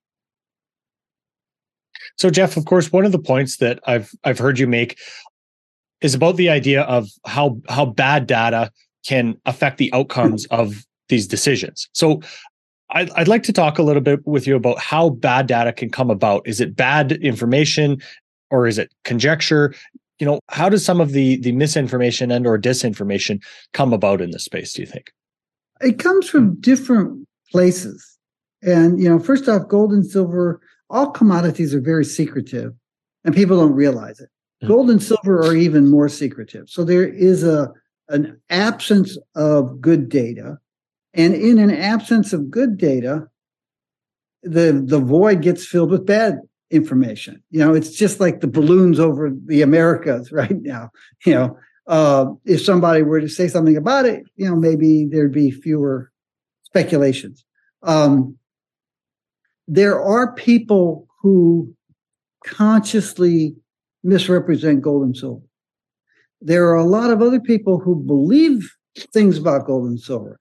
So 2.18 2.32
Jeff, 2.32 2.58
of 2.58 2.66
course, 2.66 2.92
one 2.92 3.06
of 3.06 3.12
the 3.12 3.20
points 3.20 3.58
that 3.58 3.80
I've 3.86 4.12
I've 4.24 4.40
heard 4.40 4.58
you 4.58 4.68
make 4.68 4.98
is 6.02 6.16
about 6.16 6.36
the 6.36 6.50
idea 6.50 6.82
of 6.82 7.08
how 7.26 7.62
how 7.70 7.86
bad 7.86 8.26
data 8.26 8.72
can 9.06 9.38
affect 9.46 9.78
the 9.78 9.94
outcomes 9.94 10.46
of 10.52 10.86
these 11.10 11.28
decisions. 11.28 11.88
So 11.94 12.22
I'd, 12.92 13.10
I'd 13.12 13.28
like 13.28 13.44
to 13.44 13.54
talk 13.54 13.78
a 13.78 13.84
little 13.84 14.02
bit 14.02 14.26
with 14.26 14.48
you 14.48 14.56
about 14.56 14.80
how 14.80 15.10
bad 15.10 15.48
data 15.48 15.74
can 15.74 15.90
come 15.90 16.10
about. 16.10 16.48
Is 16.48 16.62
it 16.62 16.76
bad 16.76 17.12
information 17.14 18.02
or 18.50 18.66
is 18.66 18.78
it 18.78 18.94
conjecture? 19.04 19.74
You 20.20 20.26
know, 20.26 20.40
how 20.50 20.70
does 20.70 20.84
some 20.84 21.02
of 21.02 21.12
the 21.12 21.38
the 21.38 21.52
misinformation 21.52 22.32
and 22.32 22.48
or 22.48 22.58
disinformation 22.58 23.44
come 23.74 23.94
about 23.94 24.22
in 24.22 24.32
this 24.32 24.46
space, 24.46 24.74
do 24.74 24.82
you 24.82 24.88
think? 24.88 25.12
It 25.82 26.00
comes 26.00 26.28
from 26.28 26.60
different 26.60 27.28
places. 27.52 28.18
And, 28.64 29.00
you 29.00 29.08
know, 29.08 29.20
first 29.20 29.48
off, 29.48 29.68
gold 29.68 29.92
and 29.92 30.06
silver, 30.06 30.60
all 30.90 31.12
commodities 31.12 31.76
are 31.76 31.82
very 31.82 32.06
secretive 32.06 32.74
and 33.24 33.36
people 33.36 33.60
don't 33.60 33.74
realize 33.74 34.20
it. 34.20 34.30
Mm-hmm. 34.64 34.74
Gold 34.74 34.90
and 34.90 35.04
silver 35.04 35.40
are 35.42 35.56
even 35.56 35.92
more 35.92 36.10
secretive. 36.10 36.70
So 36.70 36.84
there 36.84 37.08
is 37.08 37.44
a 37.44 37.72
an 38.10 38.40
absence 38.50 39.18
of 39.36 39.82
good 39.82 40.08
data 40.08 40.58
and 41.18 41.34
in 41.34 41.58
an 41.58 41.72
absence 41.72 42.32
of 42.32 42.50
good 42.50 42.78
data, 42.78 43.28
the 44.44 44.82
the 44.86 45.00
void 45.00 45.42
gets 45.42 45.66
filled 45.66 45.92
with 45.92 46.06
bad 46.06 46.40
information. 46.70 47.42
You 47.50 47.60
know, 47.60 47.74
it's 47.74 47.92
just 47.92 48.20
like 48.20 48.40
the 48.40 48.48
balloons 48.48 49.00
over 49.00 49.32
the 49.46 49.64
Americas 49.64 50.32
right 50.32 50.56
now. 50.62 50.92
You 51.26 51.34
know, 51.34 51.58
uh, 51.88 52.28
if 52.46 52.64
somebody 52.64 53.02
were 53.02 53.20
to 53.20 53.30
say 53.30 53.48
something 53.48 53.76
about 53.76 54.06
it, 54.06 54.24
you 54.36 54.48
know, 54.48 54.56
maybe 54.56 55.06
there'd 55.06 55.34
be 55.34 55.52
fewer 55.52 56.12
speculations. 56.64 57.44
Um, 57.84 58.38
there 59.68 60.02
are 60.02 60.34
people 60.34 61.08
who 61.22 61.74
consciously 62.46 63.56
misrepresent 64.04 64.82
gold 64.82 65.04
and 65.04 65.18
silver. 65.18 65.42
There 66.40 66.68
are 66.70 66.76
a 66.76 66.86
lot 66.86 67.10
of 67.10 67.22
other 67.22 67.40
people 67.40 67.80
who 67.80 67.96
believe 67.96 68.70
things 69.14 69.38
about 69.38 69.66
gold 69.66 69.88
and 69.90 70.00
silver. 70.00 70.38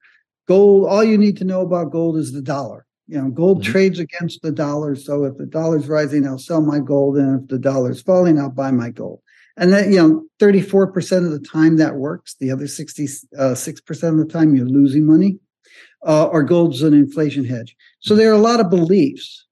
Gold, 0.47 0.87
all 0.87 1.03
you 1.03 1.17
need 1.17 1.37
to 1.37 1.45
know 1.45 1.61
about 1.61 1.91
gold 1.91 2.17
is 2.17 2.31
the 2.31 2.41
dollar. 2.41 2.85
You 3.07 3.21
know, 3.21 3.29
gold 3.29 3.61
mm-hmm. 3.61 3.71
trades 3.71 3.99
against 3.99 4.41
the 4.41 4.51
dollar. 4.51 4.95
So 4.95 5.23
if 5.25 5.37
the 5.37 5.45
dollar's 5.45 5.87
rising, 5.87 6.27
I'll 6.27 6.37
sell 6.37 6.61
my 6.61 6.79
gold. 6.79 7.17
And 7.17 7.41
if 7.41 7.49
the 7.49 7.59
dollar's 7.59 8.01
falling, 8.01 8.39
I'll 8.39 8.49
buy 8.49 8.71
my 8.71 8.89
gold. 8.89 9.21
And 9.57 9.73
that, 9.73 9.87
you 9.87 9.95
know, 9.95 10.25
34% 10.39 11.25
of 11.25 11.31
the 11.31 11.39
time 11.39 11.77
that 11.77 11.95
works. 11.95 12.35
The 12.39 12.51
other 12.51 12.65
66% 12.65 13.23
uh, 13.37 14.07
of 14.07 14.17
the 14.17 14.25
time, 14.25 14.55
you're 14.55 14.65
losing 14.65 15.05
money. 15.05 15.39
Uh, 16.05 16.27
or 16.27 16.43
gold's 16.43 16.83
an 16.83 16.93
inflation 16.93 17.43
hedge. 17.43 17.75
So 17.99 18.15
there 18.15 18.29
are 18.29 18.35
a 18.35 18.37
lot 18.37 18.59
of 18.59 18.69
beliefs. 18.69 19.45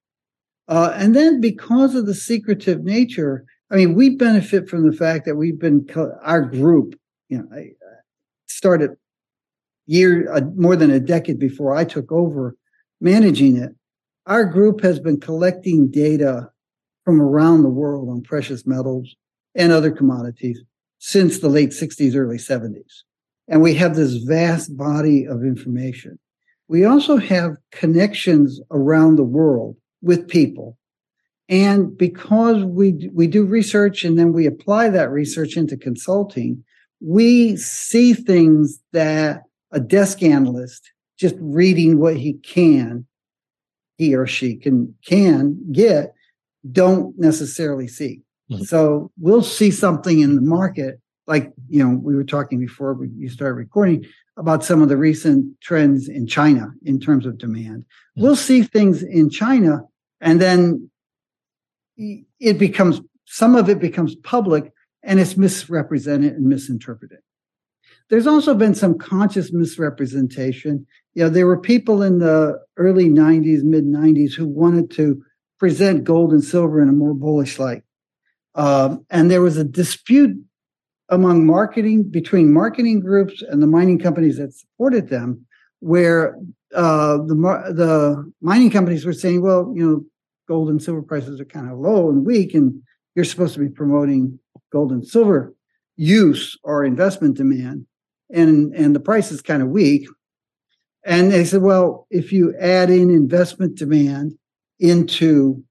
Uh, 0.67 0.93
and 0.95 1.15
then 1.15 1.41
because 1.41 1.95
of 1.95 2.05
the 2.05 2.13
secretive 2.13 2.83
nature, 2.83 3.45
I 3.71 3.77
mean, 3.77 3.95
we 3.95 4.15
benefit 4.15 4.69
from 4.69 4.89
the 4.89 4.95
fact 4.95 5.25
that 5.25 5.35
we've 5.35 5.59
been, 5.59 5.87
our 6.23 6.43
group, 6.43 6.99
you 7.29 7.39
know, 7.39 7.47
I 7.51 7.71
started 8.45 8.91
year, 9.85 10.31
uh, 10.31 10.41
more 10.55 10.75
than 10.75 10.91
a 10.91 10.99
decade 10.99 11.39
before 11.39 11.75
I 11.75 11.83
took 11.85 12.11
over 12.11 12.55
managing 13.01 13.57
it. 13.57 13.71
Our 14.25 14.45
group 14.45 14.81
has 14.81 14.99
been 14.99 15.19
collecting 15.19 15.89
data 15.91 16.49
from 17.03 17.21
around 17.21 17.61
the 17.63 17.69
world 17.69 18.09
on 18.09 18.21
precious 18.21 18.65
metals 18.65 19.15
and 19.53 19.71
other 19.71 19.91
commodities 19.91 20.61
since 20.97 21.39
the 21.39 21.49
late 21.49 21.69
60s, 21.69 22.15
early 22.15 22.37
70s. 22.37 23.03
And 23.47 23.61
we 23.61 23.75
have 23.75 23.95
this 23.95 24.15
vast 24.15 24.75
body 24.75 25.25
of 25.25 25.43
information. 25.43 26.17
We 26.67 26.83
also 26.83 27.17
have 27.17 27.57
connections 27.71 28.59
around 28.71 29.17
the 29.17 29.23
world 29.23 29.77
with 30.01 30.27
people. 30.27 30.79
And 31.47 31.95
because 31.95 32.63
we, 32.63 33.09
we 33.13 33.27
do 33.27 33.45
research 33.45 34.03
and 34.03 34.17
then 34.17 34.33
we 34.33 34.47
apply 34.47 34.89
that 34.89 35.11
research 35.11 35.57
into 35.57 35.77
consulting, 35.77 36.63
we 36.99 37.55
see 37.55 38.13
things 38.13 38.79
that 38.93 39.43
a 39.75 39.79
desk 39.79 40.23
analyst 40.23 40.91
just 41.19 41.35
reading 41.39 41.99
what 41.99 42.17
he 42.17 42.33
can, 42.33 43.05
he 43.97 44.15
or 44.15 44.25
she 44.25 44.55
can 44.55 44.95
can 45.05 45.59
get, 45.71 46.13
don't 46.71 47.17
necessarily 47.19 47.87
see. 47.87 48.21
Mm-hmm. 48.51 48.63
So 48.63 49.11
we'll 49.19 49.43
see 49.43 49.71
something 49.71 50.19
in 50.19 50.35
the 50.35 50.41
market, 50.41 50.99
like 51.27 51.53
you 51.69 51.83
know, 51.83 51.95
we 51.95 52.15
were 52.15 52.23
talking 52.23 52.59
before 52.59 52.93
we, 52.93 53.09
you 53.09 53.29
started 53.29 53.55
recording 53.55 54.05
about 54.37 54.63
some 54.63 54.81
of 54.81 54.89
the 54.89 54.97
recent 54.97 55.59
trends 55.61 56.09
in 56.09 56.27
China 56.27 56.71
in 56.83 56.99
terms 56.99 57.25
of 57.25 57.37
demand. 57.37 57.83
Mm-hmm. 57.83 58.23
We'll 58.23 58.35
see 58.35 58.63
things 58.63 59.03
in 59.03 59.29
China, 59.29 59.81
and 60.21 60.41
then 60.41 60.89
it 61.97 62.57
becomes 62.57 63.01
some 63.25 63.55
of 63.55 63.69
it 63.69 63.79
becomes 63.79 64.15
public 64.15 64.71
and 65.03 65.19
it's 65.19 65.37
misrepresented 65.37 66.33
and 66.33 66.45
misinterpreted. 66.45 67.19
There's 68.09 68.27
also 68.27 68.53
been 68.53 68.75
some 68.75 68.97
conscious 68.97 69.51
misrepresentation. 69.51 70.85
You 71.13 71.23
know, 71.23 71.29
there 71.29 71.47
were 71.47 71.59
people 71.59 72.03
in 72.03 72.19
the 72.19 72.59
early 72.77 73.09
90s, 73.09 73.63
mid 73.63 73.85
90s 73.85 74.33
who 74.33 74.47
wanted 74.47 74.91
to 74.91 75.23
present 75.59 76.03
gold 76.03 76.31
and 76.31 76.43
silver 76.43 76.81
in 76.81 76.89
a 76.89 76.93
more 76.93 77.13
bullish 77.13 77.57
light. 77.57 77.83
Um, 78.53 79.05
and 79.09 79.31
there 79.31 79.41
was 79.41 79.57
a 79.57 79.63
dispute 79.63 80.37
among 81.09 81.45
marketing 81.45 82.03
between 82.03 82.53
marketing 82.53 82.99
groups 82.99 83.41
and 83.41 83.61
the 83.61 83.67
mining 83.67 83.99
companies 83.99 84.37
that 84.37 84.53
supported 84.53 85.09
them, 85.09 85.45
where 85.79 86.37
uh, 86.73 87.17
the 87.17 87.35
the 87.75 88.31
mining 88.41 88.71
companies 88.71 89.05
were 89.05 89.13
saying, 89.13 89.41
"Well, 89.41 89.71
you 89.75 89.85
know, 89.85 90.05
gold 90.47 90.69
and 90.69 90.81
silver 90.81 91.01
prices 91.01 91.39
are 91.39 91.45
kind 91.45 91.69
of 91.69 91.77
low 91.77 92.09
and 92.09 92.25
weak, 92.25 92.53
and 92.53 92.81
you're 93.13 93.25
supposed 93.25 93.53
to 93.53 93.59
be 93.59 93.69
promoting 93.69 94.39
gold 94.71 94.91
and 94.91 95.05
silver 95.05 95.53
use 95.95 96.57
or 96.63 96.83
investment 96.83 97.37
demand, 97.37 97.85
and 98.31 98.73
and 98.73 98.95
the 98.95 98.99
price 98.99 99.31
is 99.31 99.41
kind 99.41 99.61
of 99.61 99.69
weak." 99.69 100.07
And 101.03 101.31
they 101.31 101.45
said, 101.45 101.61
"Well, 101.61 102.07
if 102.09 102.31
you 102.31 102.55
add 102.57 102.89
in 102.89 103.09
investment 103.09 103.75
demand 103.75 104.37
into 104.79 105.63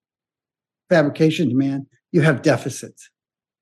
fabrication 0.88 1.48
demand, 1.48 1.86
you 2.12 2.20
have 2.22 2.42
deficits 2.42 3.10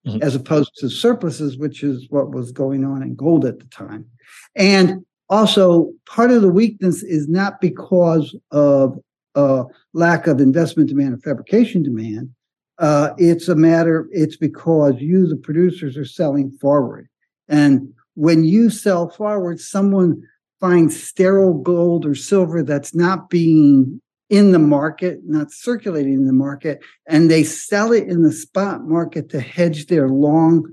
mm-hmm. 0.07 0.23
as 0.23 0.35
opposed 0.35 0.73
to 0.77 0.89
surpluses, 0.89 1.57
which 1.57 1.83
is 1.83 2.07
what 2.11 2.31
was 2.31 2.53
going 2.53 2.85
on 2.85 3.03
in 3.03 3.15
gold 3.15 3.45
at 3.45 3.59
the 3.59 3.67
time. 3.67 4.07
And 4.55 5.05
also, 5.29 5.93
part 6.07 6.31
of 6.31 6.43
the 6.43 6.51
weakness 6.51 7.03
is 7.03 7.29
not 7.29 7.61
because 7.61 8.37
of 8.51 8.99
uh, 9.35 9.65
lack 9.95 10.27
of 10.27 10.41
investment 10.41 10.89
demand 10.89 11.15
or 11.15 11.19
fabrication 11.19 11.83
demand. 11.83 12.31
Uh, 12.79 13.11
it's 13.17 13.49
a 13.49 13.55
matter, 13.55 14.09
it's 14.11 14.37
because 14.37 15.01
you, 15.01 15.27
the 15.27 15.37
producers, 15.37 15.97
are 15.97 16.05
selling 16.05 16.51
forward. 16.61 17.09
And 17.49 17.93
when 18.15 18.45
you 18.45 18.71
sell 18.71 19.09
forward, 19.09 19.61
someone 19.61 20.23
finds 20.61 21.03
sterile 21.03 21.55
gold 21.55 22.07
or 22.07 22.15
silver 22.15 22.63
that's 22.63 22.95
not 22.95 23.29
being 23.29 24.01
in 24.31 24.53
the 24.53 24.59
market, 24.59 25.21
not 25.25 25.51
circulating 25.51 26.15
in 26.15 26.27
the 26.27 26.33
market, 26.33 26.81
and 27.07 27.31
they 27.31 27.45
sell 27.45 27.93
it 27.93 28.09
in 28.09 28.23
the 28.23 28.33
spot 28.33 28.83
market 28.85 29.29
to 29.29 29.41
hedge 29.41 29.87
their 29.87 30.09
long, 30.09 30.65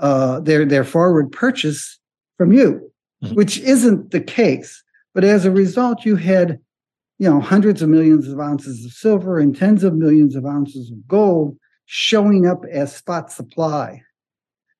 uh, 0.00 0.40
their 0.40 0.64
their 0.64 0.82
forward 0.82 1.30
purchase 1.30 1.98
from 2.36 2.52
you, 2.52 2.90
mm-hmm. 3.22 3.34
which 3.34 3.58
isn't 3.58 4.10
the 4.10 4.20
case. 4.20 4.82
But 5.14 5.24
as 5.24 5.44
a 5.44 5.50
result, 5.50 6.04
you 6.04 6.16
had, 6.16 6.58
you 7.18 7.30
know, 7.30 7.40
hundreds 7.40 7.82
of 7.82 7.88
millions 7.88 8.26
of 8.26 8.40
ounces 8.40 8.84
of 8.84 8.92
silver 8.92 9.38
and 9.38 9.56
tens 9.56 9.84
of 9.84 9.94
millions 9.94 10.34
of 10.34 10.44
ounces 10.44 10.90
of 10.90 11.06
gold 11.06 11.56
showing 11.86 12.46
up 12.46 12.64
as 12.70 12.96
spot 12.96 13.30
supply, 13.30 14.02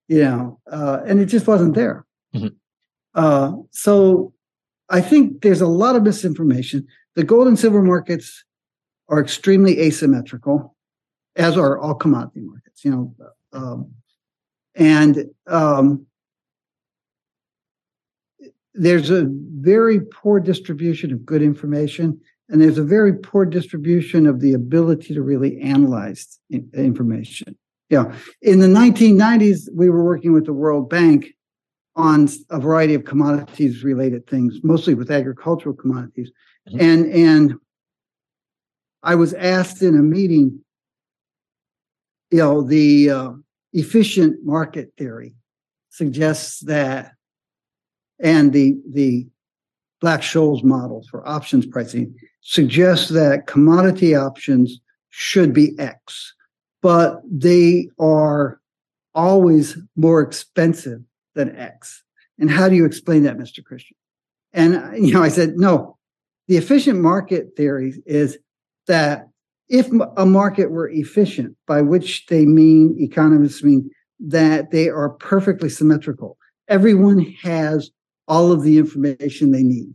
you 0.09 0.25
know, 0.25 0.61
uh, 0.71 1.01
and 1.07 1.21
it 1.21 1.27
just 1.27 1.47
wasn't 1.47 1.75
there. 1.75 2.05
Mm-hmm. 2.35 2.49
Uh, 3.15 3.53
so 3.71 4.33
I 4.89 5.01
think 5.01 5.43
there's 5.43 5.61
a 5.61 5.67
lot 5.67 5.97
of 5.97 6.03
misinformation 6.03 6.87
the 7.19 7.25
gold 7.25 7.49
and 7.49 7.59
silver 7.59 7.83
markets 7.83 8.45
are 9.09 9.21
extremely 9.21 9.81
asymmetrical, 9.81 10.77
as 11.35 11.57
are 11.57 11.77
all 11.77 11.97
commodity 11.97 12.41
markets. 12.41 12.85
You 12.85 12.91
know, 12.93 13.15
um, 13.53 13.93
and 14.77 15.25
um, 15.49 16.07
there's 18.75 19.11
a 19.11 19.27
very 19.29 20.01
poor 20.01 20.39
distribution 20.39 21.13
of 21.13 21.27
good 21.27 21.43
information, 21.43 22.21
and 22.49 22.63
there's 22.63 22.79
a 22.79 22.85
very 22.85 23.15
poor 23.15 23.45
distribution 23.45 24.29
of 24.29 24.39
the 24.39 24.53
ability 24.53 25.13
to 25.15 25.23
really 25.23 25.61
analyze 25.61 26.39
information. 26.73 27.57
Yeah, 27.91 28.05
you 28.05 28.09
know, 28.09 28.15
in 28.43 28.59
the 28.61 28.67
1990s, 28.67 29.69
we 29.75 29.89
were 29.89 30.05
working 30.05 30.33
with 30.33 30.47
the 30.47 30.53
World 30.53 30.91
Bank 30.91 31.27
on 31.97 32.29
a 32.51 32.61
variety 32.61 32.95
of 32.95 33.05
commodities 33.05 33.83
related 33.83 34.27
things, 34.27 34.61
mostly 34.63 34.95
with 34.95 35.11
agricultural 35.11 35.75
commodities. 35.75 36.31
Mm-hmm. 36.69 36.81
And 36.81 37.13
and 37.13 37.55
I 39.03 39.15
was 39.15 39.35
asked 39.35 39.83
in 39.83 39.95
a 39.95 40.03
meeting, 40.03 40.61
you 42.31 42.39
know, 42.39 42.63
the 42.63 43.11
uh, 43.11 43.31
efficient 43.73 44.45
market 44.45 44.93
theory 44.97 45.35
suggests 45.91 46.61
that, 46.61 47.13
and 48.21 48.53
the 48.53 48.77
the 48.91 49.27
Black 50.01 50.21
Scholes 50.21 50.63
model 50.63 51.05
for 51.11 51.27
options 51.29 51.67
pricing 51.67 52.15
suggests 52.43 53.09
that 53.09 53.47
commodity 53.47 54.15
options 54.15 54.81
should 55.11 55.53
be 55.53 55.77
X, 55.79 56.35
but 56.83 57.21
they 57.31 57.89
are 57.99 58.61
always 59.15 59.77
more 59.97 60.21
expensive 60.21 61.01
than 61.35 61.57
X. 61.57 62.03
And 62.39 62.51
how 62.51 62.69
do 62.69 62.77
you 62.77 62.85
explain 62.85 63.25
that, 63.25 63.37
Mr. 63.37 63.65
Christian? 63.65 63.97
And 64.53 65.07
you 65.07 65.13
know, 65.13 65.23
I 65.23 65.29
said, 65.29 65.57
no, 65.57 65.99
the 66.47 66.57
efficient 66.57 67.01
market 67.01 67.57
theory 67.57 68.03
is 68.07 68.39
that 68.87 69.29
if 69.69 69.89
a 70.17 70.25
market 70.25 70.71
were 70.71 70.89
efficient, 70.89 71.57
by 71.67 71.83
which 71.83 72.27
they 72.27 72.47
mean 72.47 72.97
economists 72.99 73.63
mean 73.63 73.91
that 74.21 74.71
they 74.71 74.89
are 74.89 75.11
perfectly 75.11 75.69
symmetrical, 75.69 76.39
everyone 76.69 77.21
has 77.43 77.91
all 78.27 78.51
of 78.51 78.63
the 78.63 78.79
information 78.79 79.53
they 79.53 79.63
need. 79.63 79.95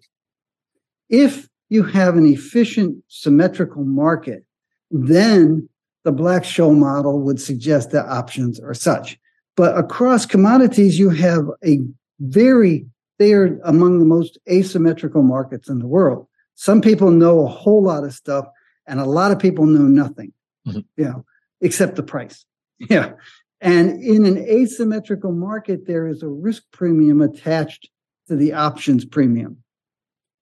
If 1.10 1.48
you 1.69 1.84
have 1.84 2.17
an 2.17 2.26
efficient 2.26 3.04
symmetrical 3.08 3.84
market, 3.84 4.46
then 4.91 5.67
the 6.04 6.12
Black 6.12 6.44
Scholes 6.44 6.78
model 6.78 7.20
would 7.22 7.39
suggest 7.39 7.92
that 7.92 8.06
options 8.06 8.60
are 8.60 8.74
such. 8.74 9.18
But 9.56 9.78
across 9.78 10.26
commodities, 10.26 11.00
you 11.00 11.10
have 11.10 11.48
a 11.66 11.80
very, 12.20 12.86
they 13.20 13.34
are 13.34 13.60
among 13.63 14.00
the 14.00 14.06
most 14.06 14.38
asymmetrical 14.50 15.24
markets 15.24 15.70
in 15.70 15.80
the 15.80 15.88
world. 15.88 16.28
Some 16.56 16.82
people 16.82 17.12
know 17.12 17.44
a 17.44 17.50
whole 17.50 17.84
lot 17.84 18.04
of 18.04 18.13
stuff, 18.13 18.46
and 18.86 19.00
a 19.00 19.06
lot 19.06 19.32
of 19.32 19.39
people 19.39 19.66
know 19.66 19.84
nothing. 19.84 20.34
Mm-hmm. 20.68 20.80
You 20.98 21.06
know, 21.06 21.26
except 21.62 21.96
the 21.96 22.04
price. 22.04 22.46
Yeah, 22.89 23.13
And 23.62 24.04
in 24.04 24.26
an 24.26 24.38
asymmetrical 24.39 25.32
market, 25.32 25.88
there 25.88 26.06
is 26.06 26.22
a 26.22 26.28
risk 26.28 26.63
premium 26.72 27.22
attached 27.22 27.89
to 28.28 28.36
the 28.36 28.52
options 28.52 29.06
premium. 29.06 29.63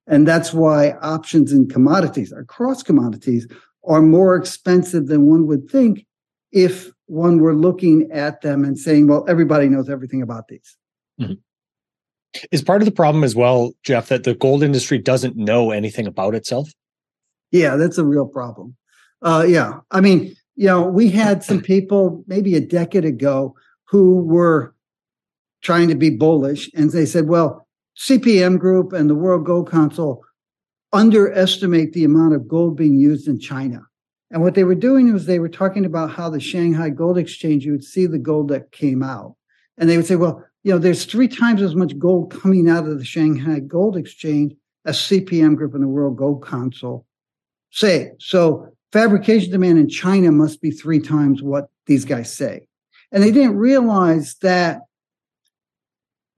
And 0.07 0.27
that's 0.27 0.51
why 0.51 0.93
options 1.01 1.51
in 1.51 1.67
commodities, 1.67 2.31
across 2.31 2.81
commodities, 2.81 3.47
are 3.83 4.01
more 4.01 4.35
expensive 4.35 5.07
than 5.07 5.25
one 5.25 5.47
would 5.47 5.69
think 5.69 6.05
if 6.51 6.91
one 7.07 7.39
were 7.39 7.55
looking 7.55 8.09
at 8.11 8.41
them 8.41 8.63
and 8.63 8.77
saying, 8.77 9.07
well, 9.07 9.25
everybody 9.27 9.67
knows 9.67 9.89
everything 9.89 10.21
about 10.21 10.47
these. 10.47 10.77
Mm-hmm. 11.19 11.33
Is 12.51 12.61
part 12.61 12.81
of 12.81 12.85
the 12.85 12.91
problem 12.91 13.23
as 13.23 13.35
well, 13.35 13.73
Jeff, 13.83 14.07
that 14.07 14.23
the 14.23 14.33
gold 14.33 14.63
industry 14.63 14.97
doesn't 14.97 15.35
know 15.35 15.71
anything 15.71 16.07
about 16.07 16.35
itself? 16.35 16.71
Yeah, 17.51 17.75
that's 17.75 17.97
a 17.97 18.05
real 18.05 18.25
problem. 18.25 18.77
Uh, 19.21 19.45
yeah. 19.47 19.79
I 19.91 19.99
mean, 19.99 20.35
you 20.55 20.67
know, 20.67 20.83
we 20.83 21.09
had 21.09 21.43
some 21.43 21.61
people 21.73 22.23
maybe 22.27 22.55
a 22.55 22.61
decade 22.61 23.05
ago 23.05 23.55
who 23.89 24.23
were 24.23 24.73
trying 25.61 25.89
to 25.89 25.95
be 25.95 26.09
bullish 26.09 26.69
and 26.73 26.91
they 26.91 27.05
said, 27.05 27.27
well, 27.27 27.67
CPM 27.97 28.57
Group 28.57 28.93
and 28.93 29.09
the 29.09 29.15
World 29.15 29.45
Gold 29.45 29.69
Council 29.69 30.23
underestimate 30.93 31.93
the 31.93 32.03
amount 32.03 32.35
of 32.35 32.47
gold 32.47 32.75
being 32.75 32.97
used 32.97 33.27
in 33.27 33.39
China. 33.39 33.81
And 34.31 34.41
what 34.41 34.55
they 34.55 34.63
were 34.63 34.75
doing 34.75 35.11
was 35.11 35.25
they 35.25 35.39
were 35.39 35.49
talking 35.49 35.85
about 35.85 36.11
how 36.11 36.29
the 36.29 36.39
Shanghai 36.39 36.89
Gold 36.89 37.17
Exchange, 37.17 37.65
you 37.65 37.73
would 37.73 37.83
see 37.83 38.05
the 38.05 38.17
gold 38.17 38.47
that 38.49 38.71
came 38.71 39.03
out. 39.03 39.35
And 39.77 39.89
they 39.89 39.97
would 39.97 40.05
say, 40.05 40.15
well, 40.15 40.43
you 40.63 40.71
know, 40.71 40.77
there's 40.77 41.05
three 41.05 41.27
times 41.27 41.61
as 41.61 41.75
much 41.75 41.97
gold 41.97 42.31
coming 42.31 42.69
out 42.69 42.87
of 42.87 42.97
the 42.97 43.05
Shanghai 43.05 43.59
Gold 43.59 43.97
Exchange 43.97 44.53
as 44.85 44.97
CPM 44.97 45.55
Group 45.55 45.73
and 45.73 45.83
the 45.83 45.87
World 45.87 46.17
Gold 46.17 46.45
Council 46.45 47.05
say. 47.71 48.11
So 48.19 48.67
fabrication 48.91 49.51
demand 49.51 49.79
in 49.79 49.89
China 49.89 50.31
must 50.31 50.61
be 50.61 50.71
three 50.71 50.99
times 50.99 51.41
what 51.41 51.69
these 51.87 52.05
guys 52.05 52.31
say. 52.33 52.67
And 53.11 53.23
they 53.23 53.31
didn't 53.31 53.57
realize 53.57 54.35
that 54.41 54.81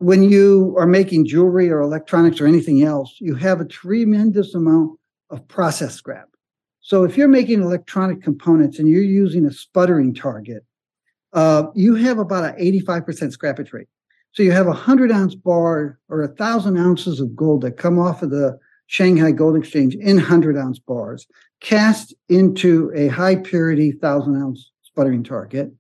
when 0.04 0.22
you 0.22 0.76
are 0.78 0.86
making 0.86 1.26
jewelry 1.26 1.70
or 1.70 1.80
electronics 1.80 2.42
or 2.42 2.46
anything 2.46 2.84
else, 2.84 3.16
you 3.20 3.36
have 3.36 3.62
a 3.62 3.66
tremendous 3.66 4.54
amount 4.54 5.00
of 5.30 5.48
process 5.48 5.96
scrap. 5.96 6.28
So 6.82 7.06
if 7.06 7.16
you're 7.16 7.30
making 7.30 7.62
electronic 7.62 8.22
components 8.22 8.80
and 8.80 8.90
you're 8.90 9.02
using 9.02 9.46
a 9.46 9.52
sputtering 9.52 10.14
target, 10.14 10.66
uh, 11.32 11.68
you 11.74 11.96
have 11.96 12.20
about 12.20 12.44
an 12.44 12.62
85% 12.62 13.34
scrappage 13.34 13.72
rate. 13.72 13.88
So 14.34 14.44
you 14.44 14.52
have 14.52 14.66
a 14.66 14.72
100 14.72 15.10
ounce 15.10 15.36
bar 15.36 16.00
or 16.10 16.22
a 16.22 16.28
1,000 16.28 16.76
ounces 16.76 17.22
of 17.22 17.34
gold 17.34 17.62
that 17.62 17.78
come 17.78 17.98
off 17.98 18.22
of 18.22 18.30
the 18.30 18.60
Shanghai 18.88 19.32
Gold 19.32 19.56
Exchange 19.56 19.96
in 19.96 20.18
100 20.18 20.58
ounce 20.58 20.80
bars, 20.80 21.26
cast 21.62 22.14
into 22.28 22.92
a 22.94 23.08
high 23.08 23.38
purity 23.38 23.92
1,000 23.92 24.36
ounce 24.36 24.70
sputtering 24.84 25.24
target 25.24 25.72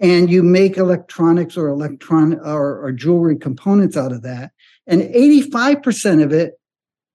and 0.00 0.30
you 0.30 0.42
make 0.42 0.76
electronics 0.76 1.56
or 1.56 1.68
electron 1.68 2.34
or, 2.40 2.84
or 2.84 2.92
jewelry 2.92 3.36
components 3.36 3.96
out 3.96 4.12
of 4.12 4.22
that 4.22 4.50
and 4.86 5.02
85% 5.02 6.22
of 6.22 6.32
it 6.32 6.58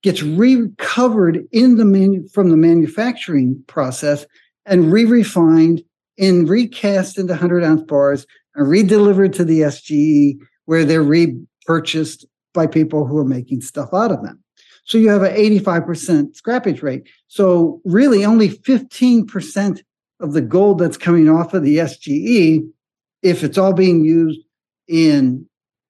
gets 0.02 0.24
recovered 0.24 1.46
in 1.52 1.76
the 1.76 1.86
manu- 1.86 2.28
from 2.30 2.50
the 2.50 2.58
manufacturing 2.58 3.62
process 3.68 4.26
and 4.66 4.92
re-refined 4.92 5.84
and 6.18 6.50
recast 6.50 7.18
into 7.18 7.34
100 7.34 7.64
ounce 7.64 7.84
bars 7.84 8.26
and 8.56 8.68
redelivered 8.68 9.34
to 9.34 9.44
the 9.44 9.62
SGE 9.62 10.38
where 10.66 10.86
they're 10.86 11.04
repurchased 11.04 12.26
by 12.54 12.68
people 12.68 13.06
who 13.06 13.18
are 13.18 13.26
making 13.26 13.62
stuff 13.62 13.94
out 13.94 14.12
of 14.12 14.24
them. 14.24 14.42
So 14.84 14.98
you 14.98 15.10
have 15.10 15.24
an 15.24 15.36
85% 15.36 16.40
scrappage 16.40 16.82
rate. 16.82 17.08
So 17.28 17.82
really 17.86 18.26
only 18.26 18.50
15% 18.50 19.82
of 20.20 20.34
the 20.34 20.42
gold 20.42 20.80
that's 20.80 20.98
coming 20.98 21.30
off 21.30 21.54
of 21.54 21.64
the 21.64 21.78
SGE, 21.78 22.68
if 23.22 23.44
it's 23.44 23.58
all 23.58 23.74
being 23.74 24.04
used 24.04 24.40
in 24.88 25.46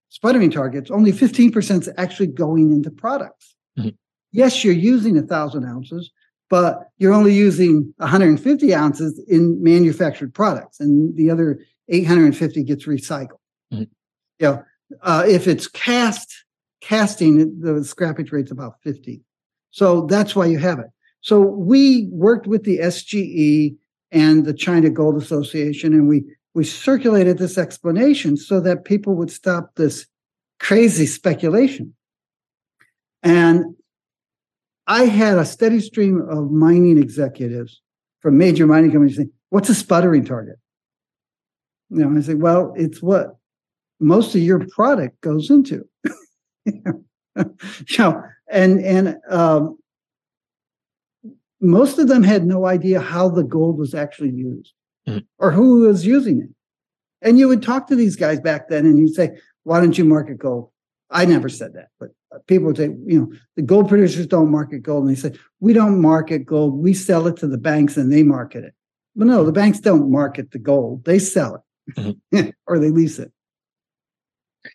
sputtering 0.10 0.52
targets, 0.52 0.92
only 0.92 1.12
15% 1.12 1.82
is 1.82 1.90
actually 1.98 2.28
going 2.28 2.72
into 2.72 2.92
products. 2.92 3.56
Mm-hmm. 3.78 3.90
Yes, 4.32 4.64
you're 4.64 4.74
using 4.74 5.18
a 5.18 5.22
thousand 5.22 5.66
ounces, 5.66 6.12
but 6.50 6.90
you're 6.98 7.14
only 7.14 7.34
using 7.34 7.94
150 7.98 8.74
ounces 8.74 9.24
in 9.28 9.62
manufactured 9.62 10.34
products, 10.34 10.80
and 10.80 11.16
the 11.16 11.30
other 11.30 11.60
850 11.88 12.64
gets 12.64 12.86
recycled. 12.86 13.40
Mm-hmm. 13.74 13.84
You 13.84 13.90
know, 14.40 14.64
uh, 15.02 15.24
if 15.28 15.48
it's 15.48 15.68
cast 15.68 16.46
casting, 16.82 17.60
the 17.60 17.74
scrappage 17.82 18.32
rate's 18.32 18.52
about 18.52 18.76
50. 18.84 19.22
So 19.72 20.06
that's 20.06 20.36
why 20.36 20.46
you 20.46 20.58
have 20.60 20.80
it. 20.80 20.88
So 21.22 21.42
we 21.42 22.08
worked 22.12 22.48
with 22.48 22.64
the 22.64 22.80
SGE 22.80 23.76
and 24.12 24.46
the 24.46 24.54
China 24.54 24.90
Gold 24.90 25.22
Association, 25.22 25.94
and 25.94 26.08
we 26.08 26.24
we 26.54 26.64
circulated 26.64 27.38
this 27.38 27.58
explanation 27.58 28.36
so 28.36 28.60
that 28.60 28.86
people 28.86 29.16
would 29.16 29.32
stop 29.32 29.76
this 29.76 30.08
crazy 30.60 31.06
speculation. 31.06 31.94
And 33.24 33.76
I 34.88 35.06
had 35.06 35.38
a 35.38 35.46
steady 35.46 35.80
stream 35.80 36.22
of 36.30 36.52
mining 36.52 36.98
executives 36.98 37.82
from 38.22 38.38
major 38.38 38.66
mining 38.66 38.92
companies 38.92 39.18
saying, 39.18 39.32
What's 39.50 39.70
a 39.70 39.76
sputtering 39.76 40.26
target? 40.26 40.58
You 41.90 42.06
know, 42.06 42.18
I 42.18 42.22
say, 42.22 42.34
Well, 42.34 42.74
it's 42.76 43.02
what 43.02 43.38
most 44.00 44.36
of 44.36 44.42
your 44.42 44.66
product 44.70 45.22
goes 45.22 45.50
into. 45.50 45.88
you 46.66 46.84
know, 47.98 48.24
and 48.50 48.80
and 48.80 49.18
um, 49.30 49.78
most 51.62 52.00
of 52.00 52.08
them 52.08 52.24
had 52.24 52.46
no 52.46 52.66
idea 52.66 53.00
how 53.00 53.30
the 53.30 53.44
gold 53.44 53.78
was 53.78 53.94
actually 53.94 54.32
used 54.32 54.74
mm-hmm. 55.08 55.20
or 55.38 55.52
who 55.52 55.88
was 55.88 56.06
using 56.06 56.42
it. 56.42 56.50
And 57.22 57.38
you 57.38 57.48
would 57.48 57.62
talk 57.62 57.88
to 57.88 57.96
these 57.96 58.16
guys 58.16 58.40
back 58.40 58.70
then 58.70 58.86
and 58.86 58.98
you'd 58.98 59.14
say, 59.14 59.38
why 59.64 59.82
don't 59.82 59.98
you 59.98 60.06
market 60.06 60.38
gold? 60.38 60.70
I 61.12 61.26
never 61.26 61.50
said 61.50 61.74
that, 61.74 61.88
but 62.00 62.12
people 62.48 62.68
would 62.68 62.78
say, 62.78 62.90
you 63.06 63.20
know, 63.20 63.34
the 63.56 63.62
gold 63.62 63.90
producers 63.90 64.28
don't 64.28 64.52
market 64.52 64.84
gold. 64.84 65.06
And 65.06 65.16
they 65.16 65.20
say, 65.20 65.34
we 65.60 65.74
don't 65.74 66.00
market 66.00 66.46
gold. 66.46 66.76
We 66.76 66.94
sell 66.94 67.28
it 67.28 67.36
to 67.38 67.48
the 67.48 67.58
banks 67.58 67.98
and 67.98 68.12
they 68.12 68.24
market 68.24 68.64
it. 68.64 68.74
But 69.16 69.28
no, 69.28 69.44
the 69.44 69.52
banks 69.52 69.80
don't 69.80 70.12
market 70.12 70.52
the 70.52 70.60
gold. 70.60 71.04
They 71.06 71.20
sell 71.20 71.56
it 71.56 71.62
mm-hmm. 72.00 72.50
or 72.68 72.80
they 72.80 72.90
lease 72.90 73.20
it. 73.20 73.32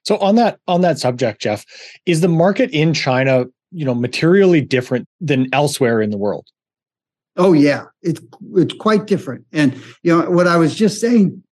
So 0.05 0.17
on 0.19 0.35
that 0.37 0.59
on 0.67 0.81
that 0.81 0.99
subject, 0.99 1.41
Jeff, 1.41 1.65
is 2.07 2.21
the 2.21 2.29
market 2.29 2.71
in 2.71 2.95
China, 2.95 3.45
you 3.71 3.85
know, 3.85 3.95
materially 3.95 4.61
different 4.61 5.07
than 5.21 5.47
elsewhere 5.53 6.01
in 6.01 6.11
the 6.11 6.17
world? 6.17 6.47
Oh 7.37 7.53
yeah, 7.53 7.85
it's 8.03 8.21
it's 8.55 8.75
quite 8.75 9.07
different. 9.07 9.45
And 9.53 9.75
you 10.03 10.17
know 10.17 10.31
what 10.31 10.47
I 10.47 10.57
was 10.57 10.75
just 10.75 11.01
saying 11.01 11.43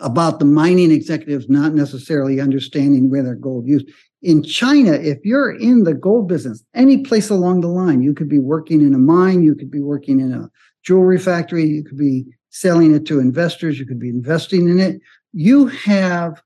about 0.00 0.38
the 0.38 0.44
mining 0.44 0.90
executives 0.90 1.48
not 1.48 1.74
necessarily 1.74 2.40
understanding 2.40 3.10
where 3.10 3.22
their 3.22 3.34
gold 3.34 3.66
used. 3.66 3.86
In 4.22 4.42
China, 4.42 4.92
if 4.92 5.18
you're 5.24 5.52
in 5.52 5.84
the 5.84 5.94
gold 5.94 6.28
business, 6.28 6.62
any 6.74 7.02
place 7.02 7.28
along 7.28 7.60
the 7.60 7.68
line, 7.68 8.02
you 8.02 8.14
could 8.14 8.28
be 8.28 8.38
working 8.38 8.80
in 8.80 8.94
a 8.94 8.98
mine, 8.98 9.42
you 9.42 9.54
could 9.54 9.70
be 9.70 9.80
working 9.80 10.20
in 10.20 10.32
a 10.32 10.48
jewelry 10.84 11.18
factory, 11.18 11.64
you 11.64 11.84
could 11.84 11.98
be 11.98 12.24
selling 12.50 12.94
it 12.94 13.06
to 13.06 13.18
investors, 13.18 13.78
you 13.78 13.86
could 13.86 13.98
be 13.98 14.08
investing 14.08 14.68
in 14.68 14.78
it. 14.78 15.00
You 15.32 15.66
have 15.66 16.40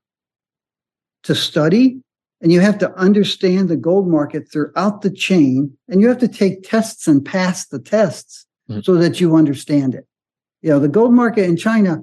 to 1.23 1.35
study 1.35 2.01
and 2.41 2.51
you 2.51 2.59
have 2.59 2.77
to 2.77 2.93
understand 2.95 3.69
the 3.69 3.77
gold 3.77 4.07
market 4.07 4.51
throughout 4.51 5.01
the 5.01 5.09
chain 5.09 5.75
and 5.87 6.01
you 6.01 6.07
have 6.07 6.19
to 6.19 6.27
take 6.27 6.63
tests 6.63 7.07
and 7.07 7.25
pass 7.25 7.67
the 7.67 7.79
tests 7.79 8.45
mm-hmm. 8.69 8.81
so 8.81 8.95
that 8.95 9.19
you 9.19 9.35
understand 9.35 9.95
it 9.95 10.05
you 10.61 10.69
know 10.69 10.79
the 10.79 10.87
gold 10.87 11.13
market 11.13 11.45
in 11.45 11.57
china 11.57 11.99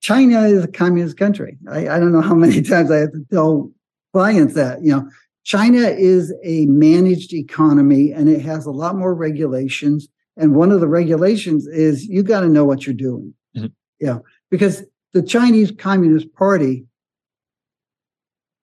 china 0.00 0.42
is 0.42 0.64
a 0.64 0.68
communist 0.68 1.16
country 1.16 1.58
I, 1.68 1.88
I 1.88 1.98
don't 1.98 2.12
know 2.12 2.20
how 2.20 2.34
many 2.34 2.62
times 2.70 2.90
i 2.90 2.96
have 2.96 3.12
to 3.12 3.24
tell 3.30 3.70
clients 4.12 4.54
that 4.54 4.82
you 4.82 4.90
know 4.90 5.08
china 5.44 5.88
is 5.88 6.34
a 6.44 6.66
managed 6.66 7.32
economy 7.32 8.12
and 8.12 8.28
it 8.28 8.40
has 8.42 8.66
a 8.66 8.72
lot 8.72 8.96
more 8.96 9.14
regulations 9.14 10.08
and 10.36 10.54
one 10.54 10.70
of 10.70 10.80
the 10.80 10.88
regulations 10.88 11.66
is 11.66 12.04
you 12.04 12.22
got 12.22 12.40
to 12.40 12.48
know 12.48 12.64
what 12.64 12.86
you're 12.86 12.94
doing 12.94 13.32
mm-hmm. 13.56 13.66
yeah 14.00 14.18
because 14.50 14.84
the 15.12 15.22
chinese 15.22 15.70
communist 15.70 16.32
party 16.34 16.84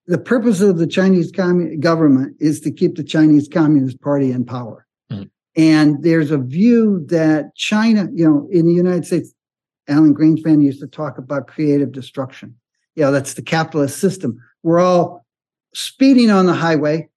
the 0.05 0.17
purpose 0.17 0.61
of 0.61 0.77
the 0.77 0.87
Chinese 0.87 1.31
commun- 1.31 1.79
government 1.79 2.35
is 2.39 2.59
to 2.61 2.71
keep 2.71 2.95
the 2.95 3.03
Chinese 3.03 3.47
Communist 3.47 4.01
Party 4.01 4.31
in 4.31 4.45
power. 4.45 4.85
Mm-hmm. 5.11 5.23
And 5.55 6.03
there's 6.03 6.31
a 6.31 6.37
view 6.37 7.05
that 7.07 7.55
China, 7.55 8.07
you 8.13 8.29
know, 8.29 8.47
in 8.51 8.65
the 8.65 8.73
United 8.73 9.05
States, 9.05 9.33
Alan 9.87 10.15
Greenspan 10.15 10.63
used 10.63 10.81
to 10.81 10.87
talk 10.87 11.17
about 11.17 11.47
creative 11.47 11.91
destruction. 11.91 12.55
You 12.95 13.03
know, 13.03 13.11
that's 13.11 13.33
the 13.33 13.41
capitalist 13.41 13.99
system. 13.99 14.39
We're 14.61 14.79
all 14.79 15.25
speeding 15.73 16.29
on 16.29 16.45
the 16.45 16.53
highway, 16.53 17.09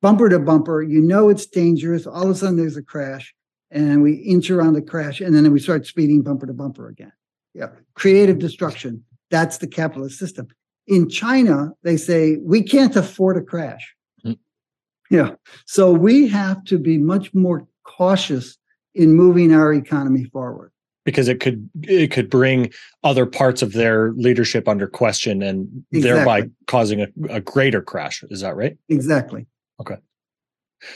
bumper 0.00 0.28
to 0.28 0.38
bumper. 0.38 0.82
You 0.82 1.00
know 1.00 1.28
it's 1.28 1.46
dangerous. 1.46 2.06
All 2.06 2.24
of 2.24 2.30
a 2.30 2.34
sudden 2.34 2.56
there's 2.56 2.76
a 2.76 2.82
crash, 2.82 3.34
and 3.70 4.02
we 4.02 4.14
inch 4.14 4.50
around 4.50 4.74
the 4.74 4.82
crash, 4.82 5.20
and 5.20 5.34
then 5.34 5.50
we 5.50 5.58
start 5.58 5.86
speeding 5.86 6.22
bumper 6.22 6.46
to 6.46 6.52
bumper 6.52 6.88
again. 6.88 7.12
Yeah, 7.54 7.68
creative 7.94 8.38
destruction. 8.38 9.04
That's 9.30 9.58
the 9.58 9.66
capitalist 9.66 10.18
system 10.18 10.48
in 10.86 11.08
China, 11.08 11.72
they 11.82 11.96
say 11.96 12.36
we 12.42 12.62
can't 12.62 12.96
afford 12.96 13.36
a 13.36 13.42
crash. 13.42 13.94
Mm-hmm. 14.24 15.14
Yeah. 15.14 15.34
So 15.66 15.92
we 15.92 16.28
have 16.28 16.64
to 16.64 16.78
be 16.78 16.98
much 16.98 17.32
more 17.34 17.66
cautious 17.84 18.56
in 18.94 19.14
moving 19.14 19.52
our 19.54 19.72
economy 19.72 20.24
forward. 20.24 20.70
because 21.04 21.26
it 21.28 21.40
could 21.40 21.68
it 21.82 22.10
could 22.12 22.28
bring 22.30 22.70
other 23.02 23.26
parts 23.26 23.62
of 23.62 23.72
their 23.72 24.12
leadership 24.12 24.68
under 24.68 24.86
question 24.86 25.42
and 25.42 25.66
Exactly. 25.92 26.00
thereby 26.02 26.42
causing 26.66 27.00
a, 27.00 27.08
a 27.30 27.40
greater 27.40 27.82
crash. 27.82 28.22
Is 28.30 28.40
that 28.42 28.54
right? 28.54 28.76
Exactly. 28.88 29.46
Okay. 29.80 29.96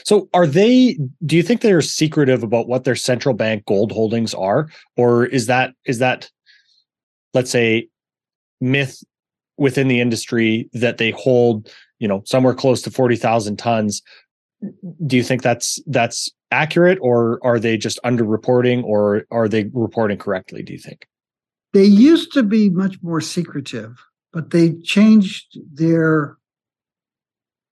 So 0.05 0.29
are 0.33 0.47
they 0.47 0.97
do 1.25 1.35
you 1.35 1.43
think 1.43 1.61
they're 1.61 1.81
secretive 1.81 2.43
about 2.43 2.67
what 2.67 2.83
their 2.83 2.95
central 2.95 3.33
bank 3.35 3.65
gold 3.65 3.91
holdings 3.91 4.33
are 4.33 4.69
or 4.95 5.25
is 5.25 5.47
that 5.47 5.73
is 5.85 5.99
that 5.99 6.29
let's 7.33 7.51
say 7.51 7.87
myth 8.61 9.03
within 9.57 9.87
the 9.87 9.99
industry 9.99 10.69
that 10.73 10.97
they 10.97 11.11
hold, 11.11 11.69
you 11.99 12.07
know, 12.07 12.21
somewhere 12.25 12.53
close 12.53 12.81
to 12.83 12.91
40,000 12.91 13.57
tons? 13.57 14.01
Do 15.05 15.15
you 15.15 15.23
think 15.23 15.43
that's 15.43 15.79
that's 15.85 16.31
accurate 16.51 16.97
or 17.01 17.39
are 17.43 17.59
they 17.59 17.77
just 17.77 17.99
underreporting 18.03 18.83
or 18.83 19.25
are 19.31 19.47
they 19.47 19.69
reporting 19.73 20.17
correctly, 20.17 20.63
do 20.63 20.73
you 20.73 20.79
think? 20.79 21.07
They 21.73 21.83
used 21.83 22.33
to 22.33 22.43
be 22.43 22.69
much 22.69 22.95
more 23.01 23.21
secretive, 23.21 23.97
but 24.31 24.51
they 24.51 24.73
changed 24.83 25.59
their 25.73 26.37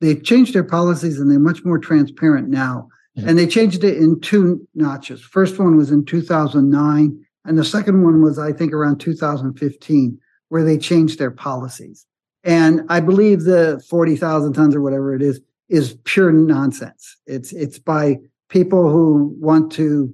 they've 0.01 0.23
changed 0.23 0.53
their 0.53 0.63
policies 0.63 1.19
and 1.19 1.31
they're 1.31 1.39
much 1.39 1.63
more 1.63 1.79
transparent 1.79 2.49
now. 2.49 2.89
Mhm. 3.17 3.29
And 3.29 3.39
they 3.39 3.47
changed 3.47 3.83
it 3.83 3.97
in 3.97 4.19
two 4.19 4.67
notches. 4.75 5.21
First 5.21 5.57
one 5.57 5.77
was 5.77 5.89
in 5.89 6.03
2009, 6.03 7.17
and 7.45 7.57
the 7.57 7.63
second 7.63 8.03
one 8.03 8.21
was, 8.21 8.37
I 8.37 8.51
think, 8.51 8.73
around 8.73 8.99
2015, 8.99 10.19
where 10.49 10.63
they 10.63 10.77
changed 10.77 11.19
their 11.19 11.31
policies. 11.31 12.05
And 12.43 12.81
I 12.89 12.99
believe 12.99 13.43
the 13.43 13.83
40,000 13.89 14.53
tons 14.53 14.75
or 14.75 14.81
whatever 14.81 15.15
it 15.15 15.21
is 15.21 15.41
is 15.69 15.97
pure 16.03 16.31
nonsense. 16.31 17.17
It's 17.25 17.51
it's 17.53 17.79
by 17.79 18.17
people 18.49 18.91
who 18.91 19.35
want 19.39 19.71
to 19.73 20.13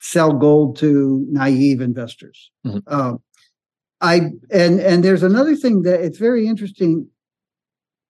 sell 0.00 0.32
gold 0.32 0.76
to 0.78 1.24
naive 1.30 1.80
investors. 1.80 2.50
Mhm. 2.66 2.82
Um, 2.86 3.20
I 4.00 4.32
and 4.50 4.80
and 4.80 5.04
there's 5.04 5.22
another 5.22 5.54
thing 5.56 5.82
that 5.82 6.00
it's 6.00 6.18
very 6.18 6.46
interesting. 6.46 7.08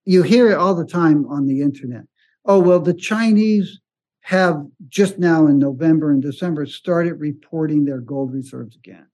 You 0.05 0.23
hear 0.23 0.51
it 0.51 0.57
all 0.59 0.75
the 0.75 0.87
time 0.87 1.27
on 1.27 1.47
the 1.47 1.61
internet. 1.61 2.05
Oh 2.47 2.59
well, 2.61 2.81
the 2.81 2.95
Chinese 2.95 3.81
have 4.21 4.57
just 4.89 5.19
now 5.19 5.47
in 5.47 5.59
November 5.59 6.11
and 6.11 6.23
December 6.23 6.67
started 6.67 7.15
reporting 7.21 7.85
their 7.85 8.01
gold 8.01 8.33
reserves 8.33 8.75
again, 8.77 9.07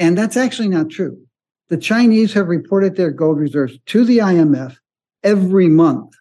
and 0.00 0.16
that's 0.16 0.36
actually 0.36 0.68
not 0.68 0.90
true. 0.90 1.16
The 1.68 1.76
Chinese 1.76 2.32
have 2.32 2.48
reported 2.48 2.96
their 2.96 3.12
gold 3.12 3.38
reserves 3.38 3.78
to 3.86 4.04
the 4.04 4.18
IMF 4.18 4.76
every 5.22 5.68
month 5.68 6.14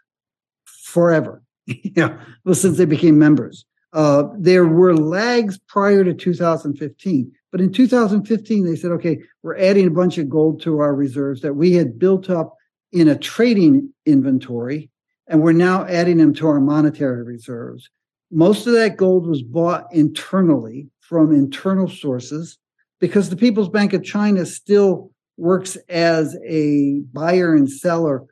forever. 0.66 1.42
yeah, 1.66 2.20
well, 2.44 2.54
since 2.54 2.78
they 2.78 2.86
became 2.86 3.18
members. 3.18 3.66
Uh, 3.92 4.26
there 4.38 4.68
were 4.68 4.96
lags 4.96 5.58
prior 5.68 6.04
to 6.04 6.14
2015, 6.14 7.32
but 7.52 7.62
in 7.62 7.72
2015 7.72 8.66
they 8.66 8.76
said, 8.76 8.92
okay, 8.92 9.18
we're 9.42 9.58
adding 9.58 9.88
a 9.88 9.92
bunch 9.92 10.20
of 10.20 10.30
gold 10.30 10.62
to 10.62 10.80
our 10.80 10.94
reserves 10.94 11.42
that 11.42 11.56
we 11.56 11.74
had 11.74 11.98
built 11.98 12.30
up 12.30 12.56
in 12.92 13.08
a 13.08 13.18
trading 13.18 13.92
inventory, 14.06 14.92
and 15.28 15.42
we're 15.42 15.54
now 15.54 15.86
adding 15.86 16.18
them 16.18 16.34
to 16.36 16.48
our 16.48 16.60
monetary 16.60 17.24
reserves. 17.24 17.90
Most 18.30 18.68
of 18.68 18.74
that 18.74 18.98
gold 18.98 19.26
was 19.26 19.42
bought 19.42 19.88
internally 19.92 20.90
from 21.00 21.34
internal 21.34 21.88
sources 21.88 22.60
because 23.00 23.30
the 23.30 23.36
People's 23.36 23.70
Bank 23.70 23.94
of 23.94 24.04
China 24.04 24.46
still 24.46 25.12
works 25.38 25.78
as 25.88 26.36
a 26.46 27.00
buyer 27.14 27.56
and 27.56 27.70
seller 27.70 28.26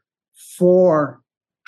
for 0.58 1.22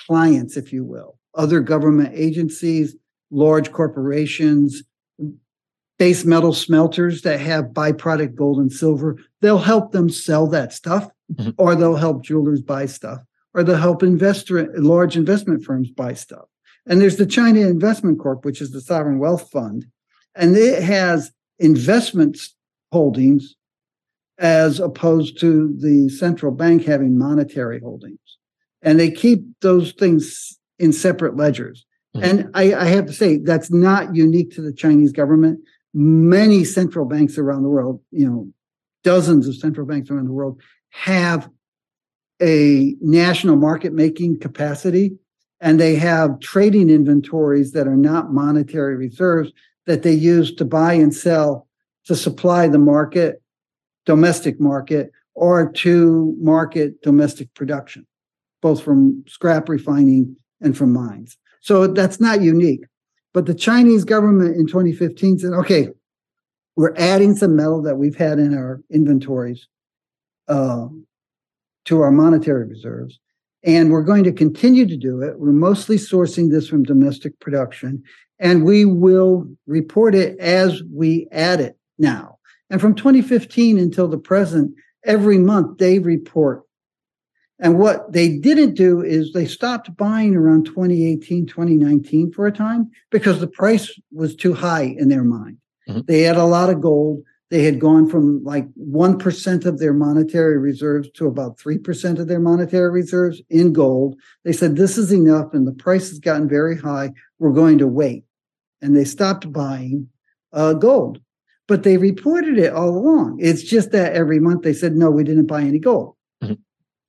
clients, 0.06 0.58
if 0.58 0.74
you 0.74 0.84
will, 0.84 1.18
other 1.34 1.62
government 1.62 2.12
agencies, 2.14 2.96
large 3.32 3.72
corporations, 3.72 4.84
base 5.98 6.26
metal 6.26 6.54
smelters 6.54 7.22
that 7.24 7.40
have 7.40 7.66
byproduct 7.66 8.36
gold 8.36 8.58
and 8.60 8.72
silver. 8.72 9.18
They'll 9.42 9.58
help 9.60 9.92
them 9.92 10.10
sell 10.10 10.48
that 10.48 10.74
stuff, 10.74 11.10
Mhm. 11.34 11.54
or 11.58 11.76
they'll 11.76 11.96
help 11.96 12.24
jewelers 12.24 12.62
buy 12.62 12.86
stuff, 12.86 13.22
or 13.54 13.64
they'll 13.64 13.76
help 13.76 14.02
investor 14.02 14.74
large 14.78 15.18
investment 15.18 15.64
firms 15.64 15.92
buy 15.92 16.14
stuff. 16.14 16.46
And 16.86 17.00
there's 17.02 17.18
the 17.18 17.26
China 17.26 17.60
Investment 17.60 18.18
Corp, 18.20 18.46
which 18.46 18.62
is 18.62 18.72
the 18.72 18.82
sovereign 18.82 19.20
wealth 19.20 19.50
fund, 19.52 19.86
and 20.36 20.56
it 20.56 20.82
has 20.82 21.32
investments 21.60 22.56
holdings 22.92 23.56
as 24.38 24.80
opposed 24.80 25.40
to 25.40 25.76
the 25.80 26.10
central 26.10 26.52
bank 26.52 26.86
having 26.86 27.18
monetary 27.18 27.80
holdings. 27.80 28.20
And 28.82 29.00
they 29.00 29.12
keep 29.12 29.44
those 29.62 29.92
things 29.92 30.58
in 30.80 30.94
separate 30.94 31.36
ledgers. 31.36 31.86
Mhm. 32.16 32.24
And 32.24 32.50
I, 32.54 32.74
I 32.74 32.86
have 32.86 33.06
to 33.08 33.14
say, 33.14 33.38
that's 33.38 33.70
not 33.70 34.16
unique 34.16 34.52
to 34.52 34.62
the 34.62 34.74
Chinese 34.74 35.12
government. 35.12 35.60
Many 35.94 36.64
central 36.64 37.06
banks 37.06 37.38
around 37.38 37.64
the 37.64 37.70
world, 37.70 38.02
you 38.12 38.26
know, 38.26 38.52
dozens 39.04 39.48
of 39.48 39.56
central 39.56 39.86
banks 39.86 40.10
around 40.10 40.26
the 40.26 40.32
world 40.32 40.62
have 40.92 41.50
a 42.42 42.96
national 43.02 43.58
market 43.58 43.94
making 43.94 44.40
capacity 44.40 45.18
and 45.62 45.80
they 45.80 45.96
have 45.96 46.40
trading 46.40 46.90
inventories 46.90 47.74
that 47.74 47.88
are 47.88 47.98
not 47.98 48.32
monetary 48.32 48.96
reserves 48.96 49.52
that 49.88 50.04
they 50.04 50.14
use 50.14 50.54
to 50.56 50.64
buy 50.64 50.94
and 50.94 51.14
sell 51.14 51.68
to 52.10 52.16
supply 52.16 52.68
the 52.68 52.80
market, 52.80 53.40
domestic 54.08 54.60
market, 54.60 55.12
or 55.36 55.72
to 55.72 56.36
market 56.40 57.00
domestic 57.04 57.54
production, 57.54 58.04
both 58.64 58.82
from 58.82 59.24
scrap 59.28 59.70
refining 59.70 60.36
and 60.60 60.76
from 60.76 60.92
mines. 60.92 61.38
So 61.62 61.86
that's 61.86 62.20
not 62.20 62.42
unique. 62.42 62.84
But 63.32 63.46
the 63.46 63.54
Chinese 63.54 64.06
government 64.06 64.56
in 64.56 64.66
2015 64.66 65.38
said, 65.38 65.54
okay, 65.54 65.90
we're 66.76 66.96
adding 66.98 67.36
some 67.36 67.56
metal 67.56 67.80
that 67.84 67.98
we've 67.98 68.18
had 68.18 68.40
in 68.40 68.58
our 68.58 68.82
inventories 68.90 69.68
uh, 70.48 70.88
to 71.86 72.02
our 72.02 72.10
monetary 72.10 72.66
reserves. 72.66 73.20
And 73.62 73.92
we're 73.92 74.02
going 74.02 74.24
to 74.24 74.32
continue 74.32 74.88
to 74.88 74.98
do 74.98 75.22
it. 75.22 75.40
We're 75.40 75.52
mostly 75.52 75.98
sourcing 75.98 76.50
this 76.50 76.68
from 76.68 76.82
domestic 76.82 77.40
production, 77.40 78.02
and 78.40 78.64
we 78.64 78.84
will 78.84 79.48
report 79.68 80.16
it 80.16 80.40
as 80.40 80.82
we 80.92 81.28
add 81.32 81.62
it 81.62 81.76
now. 82.00 82.40
And 82.70 82.80
from 82.80 82.96
2015 82.96 83.78
until 83.78 84.08
the 84.08 84.18
present, 84.18 84.74
every 85.06 85.38
month 85.38 85.78
they 85.78 86.00
report. 86.00 86.64
And 87.60 87.78
what 87.78 88.14
they 88.14 88.38
didn't 88.38 88.76
do 88.76 89.02
is 89.02 89.34
they 89.34 89.46
stopped 89.46 89.96
buying 89.98 90.36
around 90.36 90.66
2018, 90.66 91.46
2019 91.46 92.32
for 92.32 92.48
a 92.48 92.52
time 92.52 92.90
because 93.12 93.40
the 93.40 93.48
price 93.48 94.00
was 94.12 94.36
too 94.36 94.54
high 94.54 94.96
in 94.98 95.10
their 95.10 95.26
mind. 95.26 95.58
Mhm. 95.90 96.06
They 96.06 96.22
had 96.22 96.38
a 96.38 96.46
lot 96.46 96.70
of 96.70 96.80
gold. 96.80 97.24
They 97.50 97.64
had 97.64 97.80
gone 97.80 98.08
from 98.08 98.44
like 98.44 98.68
1% 98.76 99.66
of 99.66 99.80
their 99.80 99.94
monetary 99.94 100.58
reserves 100.58 101.10
to 101.16 101.26
about 101.26 101.58
3% 101.58 102.20
of 102.20 102.28
their 102.28 102.40
monetary 102.40 102.92
reserves 102.92 103.42
in 103.50 103.74
gold. 103.74 104.16
They 104.46 104.54
said, 104.54 104.76
This 104.76 104.98
is 104.98 105.12
enough, 105.12 105.54
and 105.54 105.68
the 105.68 105.74
price 105.74 106.10
has 106.10 106.20
gotten 106.20 106.48
very 106.48 106.78
high. 106.78 107.12
We're 107.40 107.52
going 107.52 107.80
to 107.80 107.88
wait. 107.88 108.24
And 108.82 108.96
they 108.96 109.04
stopped 109.04 109.52
buying 109.52 110.10
uh, 110.54 110.74
gold. 110.74 111.20
But 111.70 111.84
they 111.84 111.98
reported 111.98 112.58
it 112.58 112.74
all 112.74 112.90
along. 112.90 113.38
It's 113.40 113.62
just 113.62 113.92
that 113.92 114.14
every 114.14 114.40
month 114.40 114.64
they 114.64 114.74
said, 114.74 114.96
No, 114.96 115.12
we 115.12 115.24
didn't 115.24 115.46
buy 115.46 115.62
any 115.62 115.78
gold. 115.78 116.16
Mhm. 116.44 116.58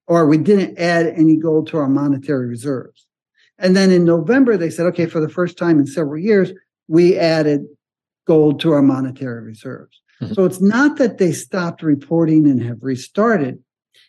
Or 0.06 0.26
we 0.26 0.36
didn't 0.36 0.78
add 0.78 1.06
any 1.06 1.36
gold 1.36 1.66
to 1.68 1.78
our 1.78 1.88
monetary 1.88 2.46
reserves. 2.46 3.06
And 3.58 3.74
then 3.74 3.90
in 3.90 4.04
November, 4.04 4.58
they 4.58 4.68
said, 4.70 4.84
Okay, 4.86 5.06
for 5.06 5.18
the 5.18 5.30
first 5.30 5.56
time 5.56 5.78
in 5.78 5.86
several 5.86 6.20
years, 6.20 6.52
we 6.88 7.16
added 7.16 7.62
gold 8.26 8.60
to 8.60 8.72
our 8.72 8.82
monetary 8.82 9.42
reserves. 9.42 10.02
Mhm. 10.20 10.34
So 10.34 10.44
it's 10.44 10.60
not 10.60 10.98
that 10.98 11.16
they 11.16 11.32
stopped 11.32 11.82
reporting 11.82 12.46
and 12.46 12.62
have 12.62 12.82
restarted. 12.82 13.58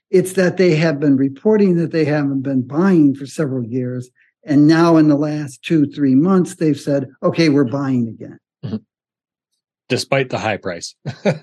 It's 0.09 0.33
that 0.33 0.57
they 0.57 0.75
have 0.75 0.99
been 0.99 1.15
reporting 1.15 1.75
that 1.77 1.91
they 1.91 2.03
haven't 2.03 2.41
been 2.41 2.63
buying 2.63 3.15
for 3.15 3.25
several 3.25 3.63
years. 3.65 4.09
And 4.43 4.67
now 4.67 4.97
in 4.97 5.07
the 5.07 5.15
last 5.15 5.63
two, 5.63 5.85
three 5.85 6.15
months, 6.15 6.55
they've 6.55 6.77
said, 6.79 7.07
okay, 7.23 7.47
we're 7.47 7.63
buying 7.63 8.09
again. 8.09 8.37
Despite 9.91 10.30
the 10.30 10.38
high 10.39 10.56
price. 10.58 10.95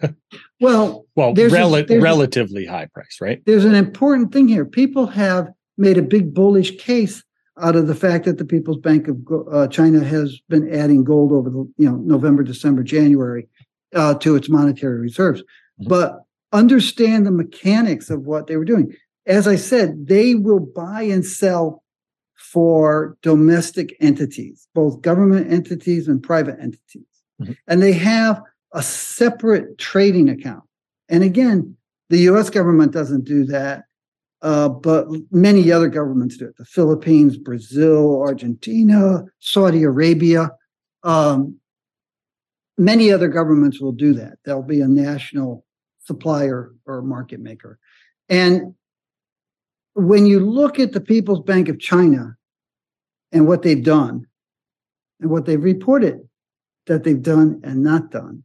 Well, 0.60 1.06
well, 1.14 1.34
There's 1.34 1.52
a- 1.52 1.56
rel- 1.56 1.70
there's 1.70 1.90
a- 1.90 2.00
relatively 2.00 2.64
high 2.64 2.86
price, 2.86 3.18
right? 3.20 3.40
there's 3.46 3.64
an 3.64 3.76
important 3.76 4.32
thing 4.32 4.48
here. 4.48 4.64
People 4.64 5.06
have 5.06 5.48
made 5.76 5.96
a 5.98 6.02
big 6.02 6.34
bullish 6.34 6.76
case 6.78 7.22
out 7.60 7.76
of 7.76 7.86
the 7.86 7.94
fact 7.94 8.24
that 8.24 8.38
the 8.38 8.44
People's 8.44 8.78
Bank 8.78 9.06
of 9.06 9.16
uh, 9.52 9.68
China 9.68 10.02
has 10.02 10.40
been 10.48 10.68
adding 10.74 11.04
gold 11.04 11.30
over 11.30 11.48
the 11.50 11.70
you 11.76 11.88
know 11.88 11.96
November, 11.98 12.42
December, 12.42 12.82
January 12.82 13.46
uh, 13.94 14.14
to 14.14 14.34
its 14.34 14.48
monetary 14.48 14.98
reserves. 14.98 15.42
Mhm. 15.80 15.88
But 15.88 16.22
understand 16.52 17.24
the 17.26 17.30
mechanics 17.30 18.10
of 18.10 18.22
what 18.22 18.46
they 18.48 18.56
were 18.56 18.64
doing. 18.64 18.92
As 19.26 19.46
I 19.46 19.56
said, 19.56 20.06
they 20.08 20.34
will 20.34 20.60
buy 20.60 21.02
and 21.02 21.24
sell 21.24 21.84
for 22.34 23.16
domestic 23.22 23.94
entities, 24.00 24.66
both 24.74 25.02
government 25.02 25.52
entities 25.52 26.08
and 26.08 26.20
private 26.22 26.56
entities, 26.60 27.06
Mhm. 27.40 27.56
and 27.66 27.82
they 27.82 27.92
have 27.92 28.42
a 28.72 28.82
separate 28.82 29.78
trading 29.78 30.28
account. 30.28 30.64
And 31.08 31.22
again, 31.22 31.76
the 32.10 32.18
U.S. 32.30 32.50
government 32.50 32.92
doesn't 32.92 33.24
do 33.24 33.44
that. 33.44 33.84
Uh, 34.40 34.68
but 34.68 35.08
many 35.32 35.72
other 35.72 35.88
governments 35.88 36.36
do 36.36 36.46
it. 36.46 36.56
The 36.56 36.64
Philippines, 36.64 37.36
Brazil, 37.36 38.20
Argentina, 38.20 39.24
Saudi 39.40 39.82
Arabia. 39.82 40.50
Um, 41.02 41.58
many 42.76 43.10
other 43.10 43.26
governments 43.26 43.80
will 43.80 43.90
do 43.92 44.12
that. 44.14 44.38
There'll 44.44 44.62
be 44.62 44.80
a 44.80 44.86
national 44.86 45.64
supplier 45.98 46.72
or 46.86 47.02
market 47.02 47.40
maker. 47.40 47.80
And 48.28 48.74
when 49.94 50.24
you 50.26 50.38
look 50.38 50.78
at 50.78 50.92
the 50.92 51.00
People's 51.00 51.42
Bank 51.42 51.68
of 51.68 51.80
China 51.80 52.36
and 53.32 53.48
what 53.48 53.62
they've 53.62 53.82
done 53.82 54.24
and 55.20 55.30
what 55.30 55.46
they've 55.46 55.62
reported 55.62 56.27
that 56.88 57.04
they've 57.04 57.22
done 57.22 57.60
and 57.62 57.82
not 57.82 58.10
done, 58.10 58.42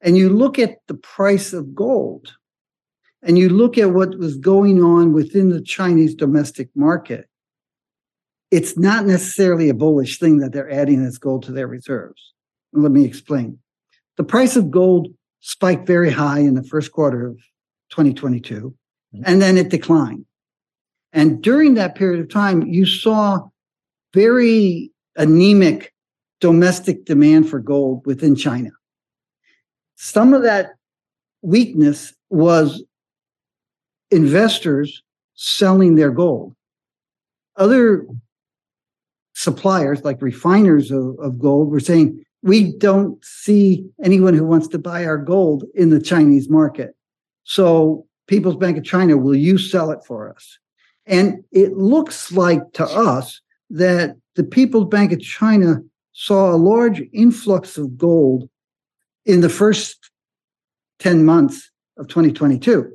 and 0.00 0.16
you 0.16 0.28
look 0.30 0.58
at 0.58 0.78
the 0.88 0.94
price 0.94 1.52
of 1.52 1.74
gold 1.74 2.34
and 3.22 3.38
you 3.38 3.48
look 3.48 3.76
at 3.76 3.92
what 3.92 4.18
was 4.18 4.36
going 4.36 4.82
on 4.82 5.12
within 5.12 5.50
the 5.50 5.60
Chinese 5.60 6.14
domestic 6.14 6.68
market, 6.74 7.28
it's 8.50 8.78
not 8.78 9.04
necessarily 9.04 9.68
a 9.68 9.74
bullish 9.74 10.18
thing 10.18 10.38
that 10.38 10.52
they're 10.52 10.70
adding 10.70 11.04
this 11.04 11.18
gold 11.18 11.42
to 11.44 11.52
their 11.52 11.66
reserves. 11.66 12.32
Let 12.72 12.92
me 12.92 13.04
explain. 13.04 13.58
The 14.16 14.24
price 14.24 14.56
of 14.56 14.70
gold 14.70 15.08
spiked 15.40 15.86
very 15.86 16.10
high 16.10 16.40
in 16.40 16.54
the 16.54 16.62
first 16.62 16.92
quarter 16.92 17.26
of 17.26 17.36
2022, 17.90 18.54
mm-hmm. 18.54 19.22
and 19.26 19.42
then 19.42 19.56
it 19.56 19.70
declined. 19.70 20.24
And 21.12 21.42
during 21.42 21.74
that 21.74 21.94
period 21.94 22.20
of 22.20 22.28
time, 22.28 22.62
you 22.62 22.86
saw 22.86 23.48
very 24.14 24.90
anemic 25.16 25.92
domestic 26.40 27.04
demand 27.04 27.48
for 27.48 27.58
gold 27.58 28.04
within 28.06 28.34
China. 28.34 28.70
Some 29.96 30.34
of 30.34 30.42
that 30.42 30.74
weakness 31.42 32.12
was 32.28 32.82
investors 34.10 35.02
selling 35.34 35.94
their 35.94 36.10
gold. 36.10 36.54
Other 37.56 38.06
suppliers, 39.34 40.04
like 40.04 40.20
refiners 40.20 40.90
of, 40.90 41.18
of 41.18 41.38
gold, 41.38 41.70
were 41.70 41.80
saying, 41.80 42.24
we 42.42 42.72
don't 42.76 43.22
see 43.24 43.86
anyone 44.02 44.34
who 44.34 44.44
wants 44.44 44.68
to 44.68 44.78
buy 44.78 45.04
our 45.04 45.18
gold 45.18 45.64
in 45.74 45.90
the 45.90 46.00
Chinese 46.00 46.48
market. 46.48 46.94
So 47.44 48.06
People's 48.26 48.56
Bank 48.56 48.76
of 48.76 48.84
China, 48.84 49.16
will 49.16 49.34
you 49.34 49.58
sell 49.58 49.90
it 49.90 50.04
for 50.04 50.30
us? 50.30 50.58
And 51.06 51.44
it 51.52 51.76
looks 51.76 52.32
like 52.32 52.60
to 52.74 52.84
us 52.84 53.40
that 53.70 54.16
the 54.34 54.44
People's 54.44 54.88
Bank 54.88 55.12
of 55.12 55.20
China 55.20 55.80
saw 56.18 56.50
a 56.50 56.56
large 56.56 57.02
influx 57.12 57.76
of 57.76 57.98
gold 57.98 58.48
in 59.26 59.42
the 59.42 59.50
first 59.50 60.10
10 61.00 61.26
months 61.26 61.70
of 61.98 62.08
2022. 62.08 62.90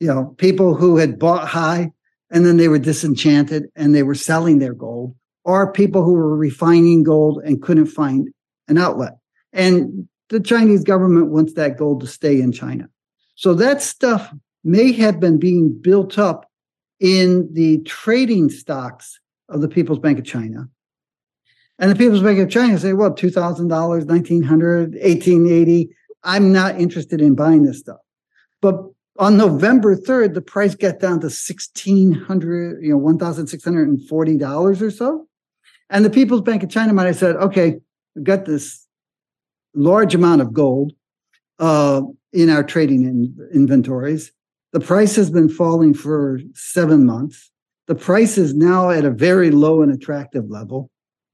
You 0.00 0.06
know, 0.06 0.34
people 0.36 0.74
who 0.74 0.98
had 0.98 1.18
bought 1.18 1.48
high 1.48 1.92
and 2.30 2.44
then 2.44 2.58
they 2.58 2.68
were 2.68 2.78
disenchanted 2.78 3.64
and 3.74 3.94
they 3.94 4.02
were 4.02 4.14
selling 4.14 4.58
their 4.58 4.74
gold, 4.74 5.14
or 5.44 5.72
people 5.72 6.02
who 6.02 6.12
were 6.12 6.36
refining 6.36 7.02
gold 7.02 7.40
and 7.42 7.62
couldn't 7.62 7.86
find 7.86 8.28
an 8.68 8.76
outlet. 8.76 9.14
And 9.54 10.06
the 10.28 10.40
Chinese 10.40 10.84
government 10.84 11.28
wants 11.28 11.54
that 11.54 11.78
gold 11.78 12.00
to 12.02 12.06
stay 12.06 12.38
in 12.38 12.52
China. 12.52 12.86
So 13.34 13.54
that 13.54 13.80
stuff 13.80 14.30
may 14.62 14.92
have 14.92 15.20
been 15.20 15.38
being 15.38 15.72
built 15.80 16.18
up 16.18 16.50
in 17.00 17.48
the 17.54 17.78
trading 17.84 18.50
stocks 18.50 19.18
of 19.48 19.62
the 19.62 19.68
People's 19.68 20.00
Bank 20.00 20.18
of 20.18 20.26
China. 20.26 20.68
And 21.78 21.90
the 21.90 21.96
People's 21.96 22.22
Bank 22.22 22.38
of 22.38 22.48
China 22.48 22.78
say, 22.78 22.94
well, 22.94 23.12
$2,000, 23.12 23.68
1900 24.06 24.92
1880 24.94 25.90
I'm 26.26 26.52
not 26.52 26.80
interested 26.80 27.20
in 27.20 27.36
buying 27.36 27.62
this 27.62 27.78
stuff. 27.78 28.00
But 28.60 28.82
on 29.18 29.36
November 29.36 29.96
3rd, 29.96 30.34
the 30.34 30.42
price 30.42 30.74
got 30.74 30.98
down 30.98 31.20
to 31.20 31.26
1600 31.26 32.82
you 32.82 32.90
know, 32.90 32.98
$1,640 32.98 34.82
or 34.82 34.90
so. 34.90 35.28
And 35.88 36.04
the 36.04 36.10
People's 36.10 36.42
Bank 36.42 36.64
of 36.64 36.68
China 36.68 36.92
might 36.92 37.06
have 37.06 37.16
said, 37.16 37.36
okay, 37.36 37.76
we've 38.14 38.24
got 38.24 38.44
this 38.44 38.86
large 39.74 40.14
amount 40.14 40.42
of 40.42 40.52
gold 40.52 40.92
uh, 41.60 42.02
in 42.32 42.50
our 42.50 42.64
trading 42.64 43.04
in, 43.04 43.48
inventories. 43.54 44.32
The 44.72 44.80
price 44.80 45.14
has 45.14 45.30
been 45.30 45.48
falling 45.48 45.94
for 45.94 46.40
seven 46.54 47.06
months. 47.06 47.50
The 47.86 47.94
price 47.94 48.36
is 48.36 48.52
now 48.52 48.90
at 48.90 49.04
a 49.04 49.10
very 49.10 49.52
low 49.52 49.80
and 49.80 49.92
attractive 49.92 50.50
level. 50.50 50.90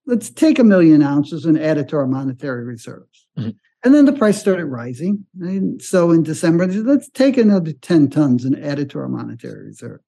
Let's 0.07 0.31
take 0.31 0.59
a 0.59 0.65
million 0.65 1.03
ounces 1.03 1.45
and 1.45 1.59
add 1.59 1.79
it 1.79 1.89
to 1.91 1.97
our 1.97 2.07
monetary 2.07 2.65
reserves. 2.65 3.27
Mm-hmm. 3.39 3.51
And 3.85 3.95
then 3.95 4.05
the 4.05 4.13
price 4.13 4.39
started 4.39 4.67
rising. 4.67 5.27
And 5.41 5.83
so 5.83 6.11
in 6.11 6.23
December, 6.23 6.67
let's 6.67 7.09
take 7.11 7.37
another 7.37 7.73
10 7.73 8.11
tons 8.11 8.45
and 8.45 8.63
add 8.65 8.79
it 8.79 8.91
to 8.91 8.99
our 8.99 9.09
monetary 9.09 9.67
reserve. 9.67 10.01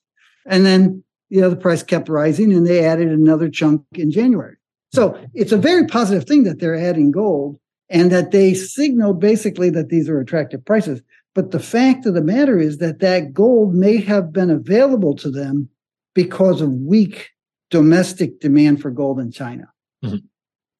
And 0.46 0.64
then, 0.64 1.02
you 1.28 1.40
know, 1.40 1.50
the 1.50 1.56
price 1.56 1.82
kept 1.82 2.08
rising 2.08 2.52
and 2.52 2.66
they 2.66 2.84
added 2.84 3.08
another 3.08 3.48
chunk 3.48 3.82
in 3.92 4.10
January. 4.10 4.56
So 4.92 5.18
it's 5.34 5.50
a 5.50 5.56
very 5.56 5.86
positive 5.86 6.24
thing 6.24 6.44
that 6.44 6.60
they're 6.60 6.76
adding 6.76 7.10
gold 7.10 7.58
and 7.88 8.12
that 8.12 8.30
they 8.30 8.54
signaled 8.54 9.20
basically 9.20 9.70
that 9.70 9.88
these 9.88 10.08
are 10.08 10.20
attractive 10.20 10.64
prices. 10.64 11.02
But 11.34 11.50
the 11.50 11.58
fact 11.58 12.06
of 12.06 12.14
the 12.14 12.22
matter 12.22 12.60
is 12.60 12.78
that 12.78 13.00
that 13.00 13.32
gold 13.32 13.74
may 13.74 13.96
have 14.02 14.32
been 14.32 14.50
available 14.50 15.16
to 15.16 15.30
them 15.30 15.68
because 16.14 16.60
of 16.60 16.70
weak 16.70 17.30
domestic 17.70 18.38
demand 18.38 18.80
for 18.80 18.92
gold 18.92 19.18
in 19.18 19.32
China. 19.32 19.68
Mm-hmm. 20.04 20.16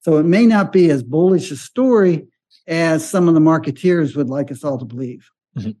So 0.01 0.17
it 0.17 0.25
may 0.25 0.45
not 0.45 0.71
be 0.71 0.89
as 0.91 1.03
bullish 1.03 1.51
a 1.51 1.55
story 1.55 2.27
as 2.67 3.07
some 3.07 3.27
of 3.27 3.33
the 3.33 3.39
marketeers 3.39 4.15
would 4.15 4.29
like 4.29 4.51
us 4.51 4.63
all 4.63 4.77
to 4.77 4.85
believe. 4.85 5.29
Mm-hmm. 5.57 5.71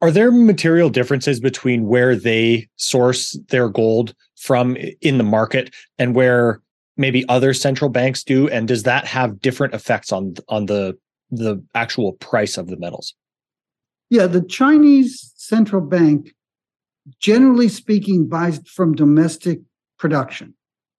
Are 0.00 0.10
there 0.10 0.30
material 0.30 0.90
differences 0.90 1.40
between 1.40 1.86
where 1.86 2.16
they 2.16 2.68
source 2.76 3.38
their 3.48 3.68
gold 3.68 4.14
from 4.36 4.76
in 5.00 5.18
the 5.18 5.24
market 5.24 5.74
and 5.98 6.14
where 6.14 6.60
maybe 6.96 7.28
other 7.28 7.54
central 7.54 7.90
banks 7.90 8.22
do 8.22 8.48
and 8.48 8.68
does 8.68 8.84
that 8.84 9.06
have 9.06 9.40
different 9.40 9.74
effects 9.74 10.12
on 10.12 10.34
on 10.48 10.66
the 10.66 10.96
the 11.30 11.62
actual 11.74 12.12
price 12.14 12.56
of 12.56 12.68
the 12.68 12.76
metals 12.76 13.14
yeah 14.10 14.26
the 14.26 14.42
chinese 14.42 15.32
central 15.36 15.80
bank 15.80 16.34
generally 17.18 17.68
speaking 17.68 18.28
buys 18.28 18.60
from 18.68 18.94
domestic 18.94 19.60
production 19.98 20.54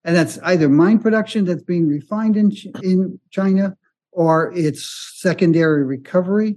and 0.06 0.16
that's 0.16 0.40
either 0.44 0.70
mine 0.70 1.00
production 1.00 1.44
that's 1.44 1.64
being 1.64 1.88
refined 1.88 2.38
in 2.38 2.52
in 2.82 3.20
china 3.32 3.76
or 4.12 4.54
it's 4.56 5.12
secondary 5.16 5.84
recovery 5.84 6.56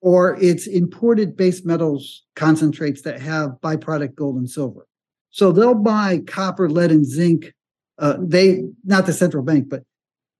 or 0.00 0.38
it's 0.40 0.66
imported 0.66 1.36
base 1.36 1.64
metals 1.64 2.24
concentrates 2.36 3.02
that 3.02 3.20
have 3.20 3.50
byproduct 3.62 4.14
gold 4.14 4.36
and 4.36 4.48
silver. 4.48 4.86
So 5.30 5.52
they'll 5.52 5.74
buy 5.74 6.22
copper 6.26 6.70
lead 6.70 6.90
and 6.90 7.04
zinc 7.04 7.52
uh, 7.98 8.16
they 8.20 8.62
not 8.84 9.06
the 9.06 9.12
central 9.12 9.42
bank, 9.42 9.68
but 9.68 9.82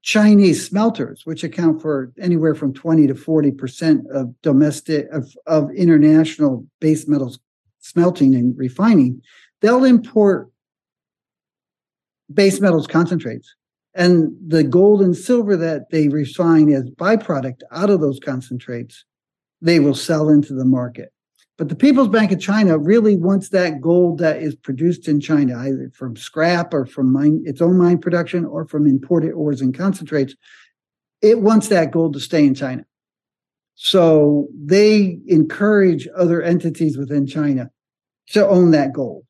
Chinese 0.02 0.64
smelters, 0.64 1.22
which 1.24 1.42
account 1.42 1.82
for 1.82 2.12
anywhere 2.20 2.54
from 2.54 2.72
20 2.72 3.06
to 3.06 3.14
40 3.14 3.50
percent 3.52 4.06
of 4.12 4.40
domestic 4.42 5.08
of, 5.10 5.34
of 5.46 5.70
international 5.72 6.66
base 6.80 7.08
metals 7.08 7.38
smelting 7.80 8.34
and 8.34 8.56
refining, 8.58 9.22
they'll 9.62 9.84
import 9.84 10.50
base 12.32 12.60
metals 12.60 12.86
concentrates. 12.86 13.54
And 13.94 14.36
the 14.46 14.62
gold 14.62 15.00
and 15.00 15.16
silver 15.16 15.56
that 15.56 15.90
they 15.90 16.08
refine 16.08 16.70
as 16.70 16.90
byproduct 16.90 17.62
out 17.72 17.88
of 17.88 18.00
those 18.00 18.20
concentrates, 18.20 19.04
they 19.62 19.80
will 19.80 19.94
sell 19.94 20.28
into 20.28 20.52
the 20.52 20.66
market. 20.66 21.12
But 21.56 21.70
the 21.70 21.76
People's 21.76 22.08
Bank 22.08 22.32
of 22.32 22.40
China 22.40 22.76
really 22.76 23.16
wants 23.16 23.48
that 23.48 23.80
gold 23.80 24.18
that 24.18 24.42
is 24.42 24.54
produced 24.54 25.08
in 25.08 25.20
China, 25.20 25.56
either 25.56 25.90
from 25.94 26.14
scrap 26.14 26.74
or 26.74 26.84
from 26.84 27.10
mine, 27.10 27.42
its 27.46 27.62
own 27.62 27.78
mine 27.78 27.98
production 27.98 28.44
or 28.44 28.66
from 28.66 28.86
imported 28.86 29.32
ores 29.32 29.62
and 29.62 29.76
concentrates. 29.76 30.34
It 31.22 31.40
wants 31.40 31.68
that 31.68 31.92
gold 31.92 32.12
to 32.12 32.20
stay 32.20 32.44
in 32.44 32.54
China. 32.54 32.84
So 33.74 34.48
they 34.54 35.18
encourage 35.26 36.06
other 36.14 36.42
entities 36.42 36.98
within 36.98 37.26
China 37.26 37.70
to 38.28 38.46
own 38.46 38.72
that 38.72 38.92
gold. 38.92 39.24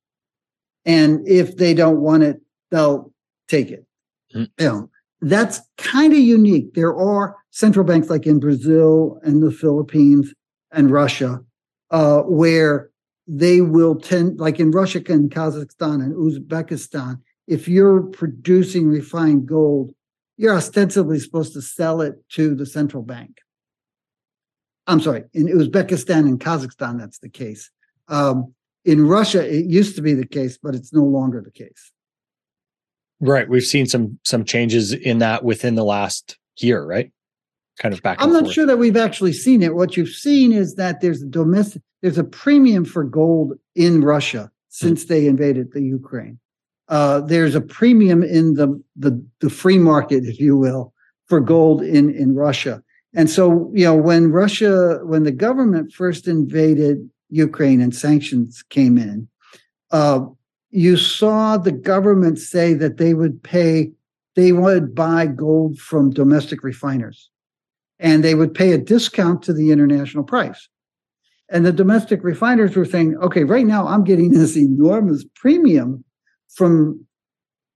And 0.85 1.27
if 1.29 1.57
they 1.57 1.75
don't 1.75 2.01
want 2.01 2.25
it, 2.25 2.41
they'll 2.71 3.13
take 3.49 3.71
it. 3.71 3.87
Mm-hmm. 4.35 4.63
You 4.63 4.69
know, 4.69 4.91
that's 5.21 5.61
kind 5.79 6.13
of 6.13 6.19
unique. 6.19 6.75
There 6.75 6.95
are 6.95 7.37
central 7.51 7.85
banks 7.85 8.11
like 8.11 8.27
in 8.27 8.39
Brazil 8.41 9.19
and 9.23 9.43
the 9.43 9.53
Philippines 9.53 10.33
and 10.73 10.91
Russia 10.91 11.41
uh, 11.91 12.21
where 12.23 12.91
they 13.27 13.61
will 13.61 13.97
tend, 13.97 14.39
like 14.39 14.61
in 14.61 14.71
Russia 14.71 15.03
and 15.09 15.31
Kazakhstan 15.31 16.03
and 16.03 16.15
Uzbekistan, 16.15 17.21
if 17.47 17.69
you're 17.69 18.03
producing 18.03 18.89
refined 18.89 19.47
gold, 19.47 19.95
you're 20.37 20.55
ostensibly 20.55 21.19
supposed 21.19 21.55
to 21.55 21.63
sell 21.63 22.01
it 22.01 22.17
to 22.31 22.55
the 22.55 22.67
central 22.67 23.03
bank. 23.03 23.39
I'm 24.87 25.01
sorry, 25.01 25.25
in 25.33 25.49
Uzbekistan 25.49 26.21
and 26.21 26.39
Kazakhstan, 26.39 26.99
that's 26.99 27.19
the 27.19 27.29
case. 27.29 27.71
Um, 28.09 28.55
in 28.85 29.07
Russia, 29.07 29.45
it 29.45 29.67
used 29.67 29.97
to 29.97 30.03
be 30.03 30.15
the 30.15 30.27
case, 30.27 30.59
but 30.63 30.75
it's 30.75 30.93
no 30.93 31.03
longer 31.03 31.41
the 31.41 31.51
case. 31.51 31.91
Right. 33.21 33.49
We've 33.49 33.63
seen 33.63 33.87
some 33.87 34.19
some 34.25 34.45
changes 34.45 34.93
in 34.93 35.19
that 35.19 35.43
within 35.45 35.75
the 35.75 35.85
last 35.85 36.39
year, 36.59 36.85
right? 36.85 37.11
kind 37.79 37.95
of 37.95 38.03
back. 38.03 38.21
I'm 38.21 38.33
not 38.33 38.45
forth. 38.45 38.55
sure 38.55 38.67
that 38.67 38.79
we've 38.79 38.97
actually 38.97 39.33
seen 39.33 39.63
it. 39.63 39.75
What 39.75 39.97
you've 39.97 40.09
seen 40.09 40.53
is 40.53 40.75
that 40.77 41.01
there's 41.01 41.23
a 41.23 41.27
domestic, 41.27 41.83
there's 42.03 42.19
a 42.19 42.25
premium 42.25 42.85
for 42.85 43.05
gold 43.05 43.53
in 43.75 44.03
Russia 44.03 44.51
since 44.69 45.05
mm-hmm. 45.05 45.13
they 45.13 45.27
invaded 45.27 45.73
the 45.73 45.83
Ukraine. 45.83 46.39
Uh, 46.89 47.21
there's 47.21 47.55
a 47.55 47.61
premium 47.61 48.23
in 48.23 48.55
the, 48.55 48.83
the 48.95 49.25
the 49.41 49.51
free 49.51 49.79
market, 49.79 50.25
if 50.25 50.39
you 50.39 50.57
will, 50.57 50.93
for 51.27 51.41
gold 51.41 51.83
in, 51.83 52.11
in 52.15 52.35
Russia. 52.35 52.83
And 53.15 53.31
so, 53.31 53.71
you 53.75 53.85
know, 53.85 53.97
when 53.97 54.31
Russia, 54.31 55.01
when 55.05 55.23
the 55.23 55.33
government 55.33 55.93
first 55.93 56.29
invaded 56.29 57.09
Ukraine 57.31 57.81
and 57.81 57.95
sanctions 57.95 58.63
came 58.69 58.99
in, 58.99 59.27
uh, 59.91 60.21
you 60.71 60.97
saw 60.97 61.57
the 61.57 61.73
government 61.73 62.39
say 62.39 62.75
that 62.75 62.97
they 62.97 63.15
would 63.15 63.43
pay, 63.43 63.93
they 64.35 64.53
would 64.53 64.95
buy 64.95 65.27
gold 65.27 65.79
from 65.79 66.11
domestic 66.11 66.63
refiners 66.63 67.31
and 67.99 68.23
they 68.23 68.35
would 68.35 68.55
pay 68.55 68.73
a 68.73 68.79
discount 68.79 69.43
to 69.43 69.53
the 69.53 69.71
international 69.71 70.25
price. 70.25 70.69
And 71.49 71.65
the 71.65 71.73
domestic 71.73 72.25
refiners 72.25 72.75
were 72.75 72.85
saying, 72.85 73.17
okay, 73.19 73.45
right 73.45 73.67
now 73.67 73.87
I'm 73.87 74.05
getting 74.05 74.33
this 74.33 74.57
enormous 74.57 75.25
premium 75.37 76.05
from 76.55 77.07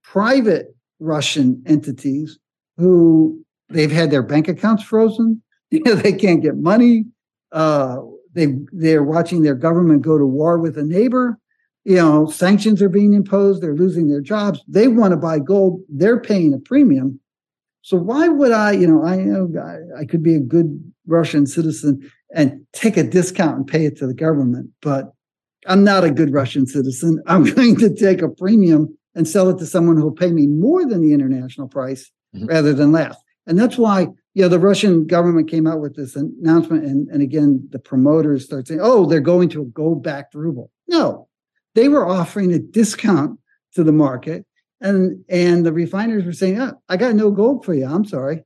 private 0.03 0.75
Russian 0.99 1.63
entities 1.65 2.37
who 2.77 3.43
they've 3.69 3.91
had 3.91 4.11
their 4.11 4.23
bank 4.23 4.47
accounts 4.47 4.83
frozen. 4.83 5.41
They 5.71 6.11
can't 6.11 6.41
get 6.41 6.57
money. 6.57 7.05
Uh, 7.53 7.99
they 8.33 8.57
they're 8.73 9.03
watching 9.03 9.41
their 9.41 9.55
government 9.55 10.01
go 10.01 10.17
to 10.17 10.25
war 10.25 10.57
with 10.59 10.77
a 10.77 10.83
neighbor. 10.83 11.39
You 11.83 11.95
know, 11.95 12.29
sanctions 12.29 12.81
are 12.81 12.89
being 12.89 13.13
imposed. 13.13 13.61
They're 13.61 13.73
losing 13.73 14.07
their 14.07 14.21
jobs. 14.21 14.63
They 14.67 14.87
want 14.87 15.11
to 15.11 15.17
buy 15.17 15.39
gold. 15.39 15.81
They're 15.89 16.19
paying 16.19 16.53
a 16.53 16.59
premium. 16.59 17.19
So 17.81 17.97
why 17.97 18.27
would 18.27 18.51
I? 18.51 18.73
You 18.73 18.87
know, 18.87 19.03
I 19.03 19.17
know 19.17 19.49
I 19.97 20.05
could 20.05 20.21
be 20.21 20.35
a 20.35 20.39
good 20.39 20.93
Russian 21.07 21.47
citizen 21.47 22.09
and 22.33 22.65
take 22.73 22.97
a 22.97 23.03
discount 23.03 23.57
and 23.57 23.67
pay 23.67 23.85
it 23.85 23.97
to 23.97 24.07
the 24.07 24.13
government, 24.13 24.69
but 24.81 25.13
I'm 25.67 25.83
not 25.83 26.03
a 26.03 26.11
good 26.11 26.31
Russian 26.33 26.65
citizen. 26.65 27.21
I'm 27.27 27.43
going 27.43 27.75
to 27.77 27.93
take 27.93 28.21
a 28.21 28.29
premium 28.29 28.95
and 29.15 29.27
sell 29.27 29.49
it 29.49 29.57
to 29.59 29.65
someone 29.65 29.97
who'll 29.97 30.11
pay 30.11 30.31
me 30.31 30.47
more 30.47 30.85
than 30.85 31.01
the 31.01 31.13
international 31.13 31.67
price 31.67 32.09
mm-hmm. 32.35 32.45
rather 32.45 32.73
than 32.73 32.91
less. 32.91 33.15
And 33.47 33.59
that's 33.59 33.77
why, 33.77 34.07
you 34.33 34.43
know, 34.43 34.47
the 34.47 34.59
Russian 34.59 35.05
government 35.05 35.49
came 35.49 35.67
out 35.67 35.81
with 35.81 35.95
this 35.95 36.15
announcement. 36.15 36.85
And, 36.85 37.09
and 37.09 37.21
again, 37.21 37.67
the 37.71 37.79
promoters 37.79 38.45
start 38.45 38.67
saying, 38.67 38.79
oh, 38.81 39.05
they're 39.05 39.19
going 39.19 39.49
to 39.49 39.63
a 39.63 39.65
gold 39.65 40.03
backed 40.03 40.35
ruble. 40.35 40.71
No, 40.87 41.27
they 41.75 41.87
were 41.87 42.07
offering 42.07 42.53
a 42.53 42.59
discount 42.59 43.39
to 43.73 43.83
the 43.83 43.91
market. 43.91 44.45
And, 44.81 45.23
and 45.29 45.65
the 45.65 45.71
refiners 45.71 46.25
were 46.25 46.33
saying, 46.33 46.59
oh, 46.59 46.73
I 46.89 46.97
got 46.97 47.15
no 47.15 47.31
gold 47.31 47.63
for 47.63 47.73
you. 47.73 47.85
I'm 47.85 48.05
sorry. 48.05 48.43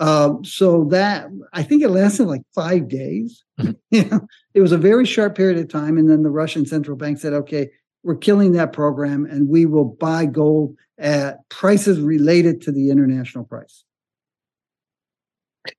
Um, 0.00 0.44
so 0.46 0.84
that 0.84 1.28
I 1.52 1.62
think 1.62 1.82
it 1.82 1.90
lasted 1.90 2.24
like 2.24 2.40
five 2.54 2.88
days. 2.88 3.44
Mm-hmm. 3.60 4.16
it 4.54 4.60
was 4.60 4.72
a 4.72 4.78
very 4.78 5.04
short 5.04 5.34
period 5.34 5.58
of 5.58 5.68
time, 5.68 5.98
and 5.98 6.08
then 6.08 6.22
the 6.22 6.30
Russian 6.30 6.64
central 6.64 6.96
bank 6.96 7.18
said, 7.18 7.34
"Okay, 7.34 7.68
we're 8.02 8.16
killing 8.16 8.52
that 8.52 8.72
program, 8.72 9.26
and 9.26 9.48
we 9.48 9.66
will 9.66 9.84
buy 9.84 10.24
gold 10.24 10.74
at 10.98 11.46
prices 11.50 12.00
related 12.00 12.62
to 12.62 12.72
the 12.72 12.88
international 12.88 13.44
price." 13.44 13.84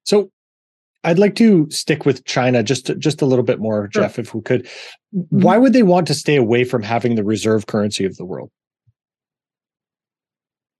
So, 0.03 0.29
I'd 1.03 1.19
like 1.19 1.35
to 1.35 1.69
stick 1.71 2.05
with 2.05 2.25
China 2.25 2.61
just 2.63 2.97
just 2.99 3.21
a 3.21 3.25
little 3.25 3.43
bit 3.43 3.59
more, 3.59 3.89
sure. 3.91 4.03
Jeff, 4.03 4.19
if 4.19 4.35
we 4.35 4.41
could. 4.41 4.65
Mm-hmm. 5.15 5.41
Why 5.41 5.57
would 5.57 5.73
they 5.73 5.83
want 5.83 6.07
to 6.07 6.13
stay 6.13 6.35
away 6.35 6.63
from 6.63 6.83
having 6.83 7.15
the 7.15 7.23
reserve 7.23 7.67
currency 7.67 8.05
of 8.05 8.17
the 8.17 8.25
world? 8.25 8.51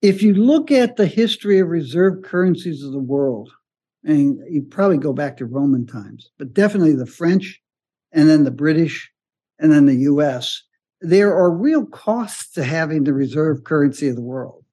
if 0.02 0.20
you 0.20 0.34
look 0.34 0.72
at 0.72 0.96
the 0.96 1.06
history 1.06 1.60
of 1.60 1.68
reserve 1.68 2.22
currencies 2.22 2.82
of 2.82 2.92
the 2.92 2.98
world, 2.98 3.50
and 4.04 4.40
you 4.50 4.62
probably 4.62 4.98
go 4.98 5.12
back 5.12 5.36
to 5.36 5.46
Roman 5.46 5.86
times, 5.86 6.30
but 6.38 6.52
definitely 6.52 6.94
the 6.96 7.06
French 7.06 7.60
and 8.10 8.28
then 8.28 8.42
the 8.42 8.50
British 8.50 9.10
and 9.60 9.70
then 9.70 9.86
the 9.86 9.94
US, 9.94 10.60
there 11.00 11.32
are 11.32 11.52
real 11.52 11.86
costs 11.86 12.50
to 12.52 12.64
having 12.64 13.04
the 13.04 13.14
reserve 13.14 13.62
currency 13.62 14.08
of 14.08 14.16
the 14.16 14.22
world. 14.22 14.64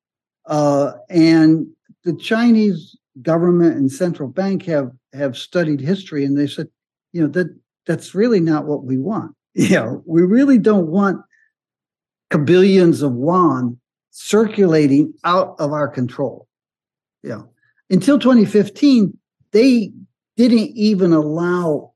Uh, 0.47 0.93
and 1.10 1.68
the 2.04 2.16
Chinese 2.16 2.97
government 3.22 3.76
and 3.76 3.91
central 3.91 4.30
bank 4.30 4.65
have 4.65 4.91
have 5.13 5.38
studied 5.38 5.80
history 5.80 6.24
and 6.24 6.38
they 6.38 6.47
said, 6.47 6.67
you 7.13 7.22
know, 7.22 7.28
that 7.28 7.47
that's 7.86 8.13
really 8.13 8.39
not 8.39 8.65
what 8.65 8.84
we 8.84 8.97
want. 8.97 9.36
You 9.55 9.70
know, 9.72 10.03
we 10.05 10.22
really 10.22 10.59
don't 10.59 10.88
want 10.88 11.22
kabillions 12.32 13.03
of 13.03 13.13
yuan 13.13 13.80
circulating 14.11 15.13
out 15.24 15.55
of 15.59 15.74
our 15.74 15.88
control. 15.88 16.47
Yeah. 17.24 17.41
Until 17.89 18.20
2015, 18.20 19.17
they 19.51 19.91
didn't 20.38 20.70
even 20.76 21.13
allow 21.13 21.93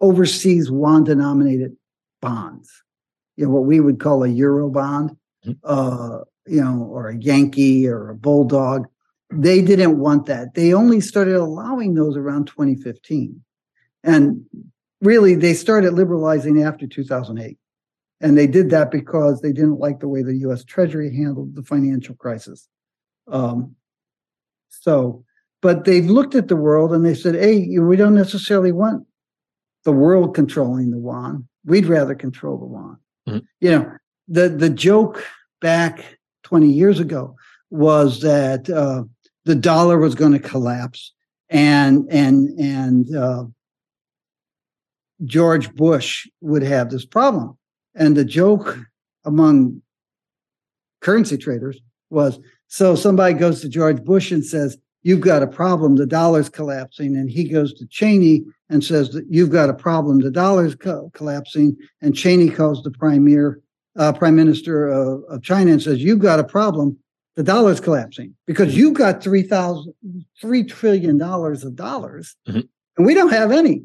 overseas 0.00 0.68
yuan 0.68 1.04
denominated 1.04 1.76
bonds. 2.20 2.70
You 3.36 3.44
know, 3.44 3.50
what 3.52 3.64
we 3.64 3.80
would 3.80 4.00
call 4.00 4.24
a 4.24 4.28
euro 4.28 4.70
bond, 4.70 5.16
mm-hmm. 5.46 5.52
uh, 5.62 6.20
you 6.46 6.62
know, 6.62 6.88
or 6.90 7.08
a 7.10 7.16
Yankee 7.16 7.86
or 7.86 8.10
a 8.10 8.14
Bulldog. 8.14 8.86
They 9.32 9.62
didn't 9.62 9.98
want 9.98 10.26
that. 10.26 10.54
They 10.54 10.72
only 10.72 11.00
started 11.00 11.36
allowing 11.36 11.94
those 11.94 12.16
around 12.16 12.46
2015. 12.46 13.42
And 14.02 14.44
really, 15.00 15.34
they 15.34 15.54
started 15.54 15.94
liberalizing 15.94 16.62
after 16.62 16.86
2008. 16.86 17.58
And 18.20 18.38
they 18.38 18.46
did 18.46 18.70
that 18.70 18.90
because 18.90 19.40
they 19.40 19.52
didn't 19.52 19.78
like 19.78 20.00
the 20.00 20.08
way 20.08 20.22
the 20.22 20.36
US 20.48 20.64
Treasury 20.64 21.14
handled 21.14 21.54
the 21.54 21.62
financial 21.62 22.14
crisis. 22.14 22.68
Um, 23.30 23.74
so, 24.70 25.24
but 25.62 25.84
they've 25.84 26.06
looked 26.06 26.34
at 26.34 26.48
the 26.48 26.56
world 26.56 26.92
and 26.92 27.04
they 27.04 27.14
said, 27.14 27.34
hey, 27.34 27.78
we 27.78 27.96
don't 27.96 28.14
necessarily 28.14 28.72
want 28.72 29.06
the 29.84 29.92
world 29.92 30.34
controlling 30.34 30.90
the 30.90 30.98
yuan. 30.98 31.48
We'd 31.64 31.86
rather 31.86 32.14
control 32.14 32.58
the 32.58 32.66
yuan. 32.66 32.98
Mm-hmm. 33.28 33.46
You 33.60 33.70
know, 33.70 33.92
the, 34.28 34.48
the 34.48 34.70
joke 34.70 35.24
back 35.60 36.18
20 36.44 36.68
years 36.68 37.00
ago 37.00 37.36
was 37.70 38.20
that 38.20 38.68
uh, 38.68 39.04
the 39.44 39.54
dollar 39.54 39.98
was 39.98 40.14
going 40.14 40.32
to 40.32 40.38
collapse 40.38 41.12
and 41.50 42.06
and 42.10 42.48
and 42.58 43.16
uh, 43.16 43.44
George 45.24 45.72
Bush 45.74 46.26
would 46.40 46.62
have 46.62 46.90
this 46.90 47.04
problem. 47.04 47.56
And 47.94 48.16
the 48.16 48.24
joke 48.24 48.78
among 49.24 49.82
currency 51.00 51.36
traders 51.36 51.80
was 52.10 52.38
so 52.68 52.96
somebody 52.96 53.34
goes 53.34 53.60
to 53.60 53.68
George 53.68 54.02
Bush 54.02 54.32
and 54.32 54.44
says, 54.44 54.76
You've 55.02 55.20
got 55.20 55.42
a 55.42 55.46
problem, 55.46 55.96
the 55.96 56.06
dollar's 56.06 56.48
collapsing. 56.48 57.14
And 57.14 57.30
he 57.30 57.44
goes 57.46 57.74
to 57.74 57.86
Cheney 57.86 58.42
and 58.70 58.82
says 58.82 59.20
you've 59.28 59.50
got 59.50 59.68
a 59.68 59.74
problem, 59.74 60.20
the 60.20 60.30
dollar's 60.30 60.74
co- 60.74 61.10
collapsing. 61.12 61.76
And 62.00 62.16
Cheney 62.16 62.48
calls 62.48 62.82
the 62.82 62.90
premier, 62.90 63.60
uh, 63.96 64.14
prime 64.14 64.34
minister 64.34 64.88
of, 64.88 65.22
of, 65.28 65.42
China 65.42 65.72
and 65.72 65.82
says, 65.82 66.02
You've 66.02 66.20
got 66.20 66.40
a 66.40 66.44
problem, 66.44 66.96
the 67.36 67.42
dollar's 67.42 67.80
collapsing 67.80 68.34
because 68.46 68.76
you've 68.76 68.94
got 68.94 69.20
$3, 69.20 69.48
$3 70.42 70.68
trillion 70.68 71.20
of 71.20 71.76
dollars 71.76 72.36
mm-hmm. 72.48 72.60
and 72.96 73.06
we 73.06 73.14
don't 73.14 73.32
have 73.32 73.50
any 73.50 73.82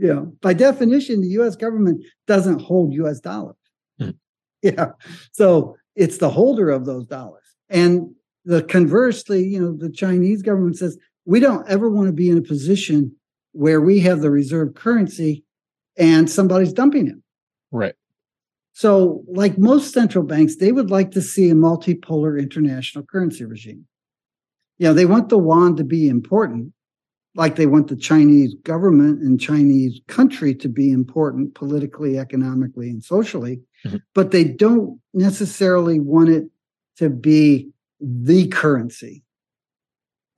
you 0.00 0.06
know, 0.06 0.32
by 0.40 0.54
definition, 0.54 1.20
the 1.20 1.28
U.S. 1.28 1.56
government 1.56 2.02
doesn't 2.26 2.62
hold 2.62 2.94
U.S. 2.94 3.20
dollars. 3.20 3.56
Mm. 4.00 4.16
Yeah, 4.62 4.90
so 5.32 5.76
it's 5.96 6.18
the 6.18 6.28
holder 6.28 6.68
of 6.68 6.84
those 6.84 7.06
dollars. 7.06 7.44
And 7.70 8.14
the 8.44 8.62
conversely, 8.62 9.42
you 9.42 9.58
know, 9.58 9.74
the 9.74 9.90
Chinese 9.90 10.42
government 10.42 10.76
says 10.76 10.98
we 11.24 11.40
don't 11.40 11.66
ever 11.66 11.88
want 11.88 12.08
to 12.08 12.12
be 12.12 12.28
in 12.28 12.36
a 12.36 12.42
position 12.42 13.14
where 13.52 13.80
we 13.80 14.00
have 14.00 14.20
the 14.20 14.30
reserve 14.30 14.74
currency 14.74 15.44
and 15.96 16.28
somebody's 16.28 16.74
dumping 16.74 17.08
it. 17.08 17.14
Right. 17.72 17.94
So, 18.80 19.22
like 19.28 19.58
most 19.58 19.92
central 19.92 20.24
banks, 20.24 20.56
they 20.56 20.72
would 20.72 20.90
like 20.90 21.10
to 21.10 21.20
see 21.20 21.50
a 21.50 21.54
multipolar 21.54 22.40
international 22.40 23.04
currency 23.04 23.44
regime. 23.44 23.84
You 24.78 24.86
know, 24.86 24.94
they 24.94 25.04
want 25.04 25.28
the 25.28 25.38
yuan 25.38 25.76
to 25.76 25.84
be 25.84 26.08
important, 26.08 26.72
like 27.34 27.56
they 27.56 27.66
want 27.66 27.88
the 27.88 27.96
Chinese 27.96 28.54
government 28.64 29.20
and 29.20 29.38
Chinese 29.38 30.00
country 30.08 30.54
to 30.54 30.68
be 30.70 30.90
important 30.92 31.54
politically, 31.54 32.18
economically, 32.18 32.88
and 32.88 33.04
socially, 33.04 33.60
mm-hmm. 33.84 33.98
but 34.14 34.30
they 34.30 34.44
don't 34.44 34.98
necessarily 35.12 36.00
want 36.00 36.30
it 36.30 36.44
to 36.96 37.10
be 37.10 37.68
the 38.00 38.48
currency. 38.48 39.22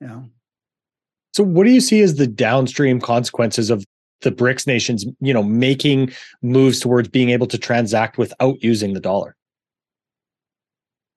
You 0.01 0.07
know? 0.07 0.29
So 1.31 1.45
what 1.45 1.63
do 1.63 1.71
you 1.71 1.79
see 1.79 2.01
as 2.01 2.15
the 2.15 2.27
downstream 2.27 2.99
consequences 2.99 3.69
of 3.69 3.85
the 4.23 4.31
BRICS 4.31 4.67
nations, 4.67 5.05
you 5.19 5.33
know, 5.33 5.43
making 5.43 6.11
moves 6.41 6.79
towards 6.79 7.07
being 7.07 7.29
able 7.29 7.47
to 7.47 7.57
transact 7.57 8.17
without 8.17 8.61
using 8.63 8.93
the 8.93 8.99
dollar? 8.99 9.35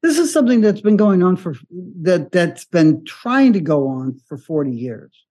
This 0.02 0.18
is 0.18 0.32
something 0.32 0.61
that's 0.61 0.80
been 0.80 0.96
going 0.96 1.22
on 1.22 1.36
for 1.36 1.54
that 2.02 2.30
that's 2.30 2.64
been 2.64 3.04
trying 3.04 3.52
to 3.54 3.61
go 3.61 3.88
on 3.88 4.20
for 4.28 4.36
40 4.36 4.70
years 4.70 5.26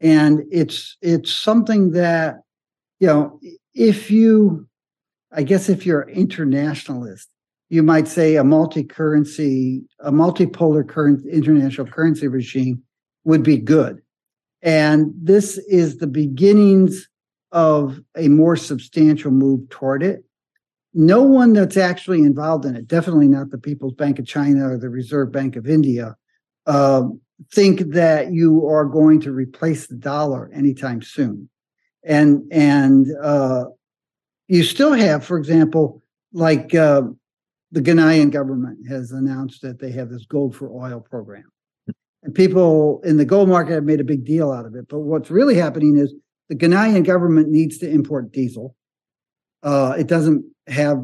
and 0.00 0.42
it's 0.50 0.96
it's 1.02 1.30
something 1.30 1.92
that 1.92 2.36
you 2.98 3.06
know 3.06 3.38
if 3.74 4.10
you 4.10 4.66
i 5.32 5.42
guess 5.42 5.68
if 5.68 5.84
you're 5.84 6.08
internationalist 6.10 7.28
you 7.68 7.82
might 7.82 8.08
say 8.08 8.36
a 8.36 8.44
multi-currency 8.44 9.82
a 10.00 10.10
multipolar 10.10 10.86
current 10.86 11.24
international 11.26 11.86
currency 11.86 12.28
regime 12.28 12.82
would 13.24 13.42
be 13.42 13.58
good 13.58 14.00
and 14.62 15.12
this 15.16 15.58
is 15.68 15.98
the 15.98 16.06
beginnings 16.06 17.08
of 17.52 18.00
a 18.16 18.28
more 18.28 18.56
substantial 18.56 19.30
move 19.30 19.68
toward 19.70 20.02
it 20.02 20.24
no 20.92 21.22
one 21.22 21.52
that's 21.52 21.76
actually 21.76 22.20
involved 22.20 22.64
in 22.64 22.76
it 22.76 22.86
definitely 22.86 23.28
not 23.28 23.50
the 23.50 23.58
people's 23.58 23.94
bank 23.94 24.18
of 24.18 24.26
china 24.26 24.68
or 24.68 24.78
the 24.78 24.88
reserve 24.88 25.32
bank 25.32 25.56
of 25.56 25.66
india 25.66 26.16
uh, 26.66 27.02
think 27.52 27.80
that 27.92 28.32
you 28.32 28.66
are 28.66 28.84
going 28.84 29.20
to 29.20 29.32
replace 29.32 29.86
the 29.86 29.96
dollar 29.96 30.50
anytime 30.54 31.02
soon. 31.02 31.48
And 32.04 32.42
and 32.50 33.06
uh, 33.22 33.66
you 34.48 34.62
still 34.62 34.92
have, 34.92 35.24
for 35.24 35.38
example, 35.38 36.02
like 36.32 36.74
uh, 36.74 37.02
the 37.72 37.82
Ghanaian 37.82 38.30
government 38.30 38.88
has 38.88 39.12
announced 39.12 39.62
that 39.62 39.78
they 39.78 39.90
have 39.92 40.08
this 40.10 40.24
gold 40.24 40.56
for 40.56 40.70
oil 40.70 41.00
program. 41.00 41.44
And 42.22 42.34
people 42.34 43.00
in 43.04 43.16
the 43.16 43.24
gold 43.24 43.48
market 43.48 43.74
have 43.74 43.84
made 43.84 44.00
a 44.00 44.04
big 44.04 44.24
deal 44.24 44.50
out 44.50 44.66
of 44.66 44.74
it. 44.74 44.88
But 44.88 45.00
what's 45.00 45.30
really 45.30 45.54
happening 45.54 45.96
is 45.96 46.14
the 46.50 46.56
Ghanaian 46.56 47.04
government 47.04 47.48
needs 47.48 47.78
to 47.78 47.88
import 47.88 48.32
diesel. 48.32 48.74
Uh, 49.62 49.94
it 49.96 50.08
doesn't 50.08 50.44
have 50.66 50.98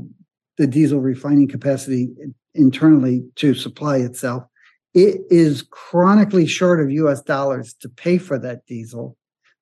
the 0.59 0.67
diesel 0.67 1.01
refining 1.01 1.47
capacity 1.47 2.09
internally 2.55 3.25
to 3.37 3.55
supply 3.55 3.99
itself. 3.99 4.43
It 4.93 5.21
is 5.31 5.63
chronically 5.71 6.47
short 6.47 6.81
of 6.81 6.91
US 6.91 7.23
dollars 7.23 7.75
to 7.81 7.89
pay 7.89 8.19
for 8.19 8.39
that 8.41 8.67
diesel, 8.67 9.17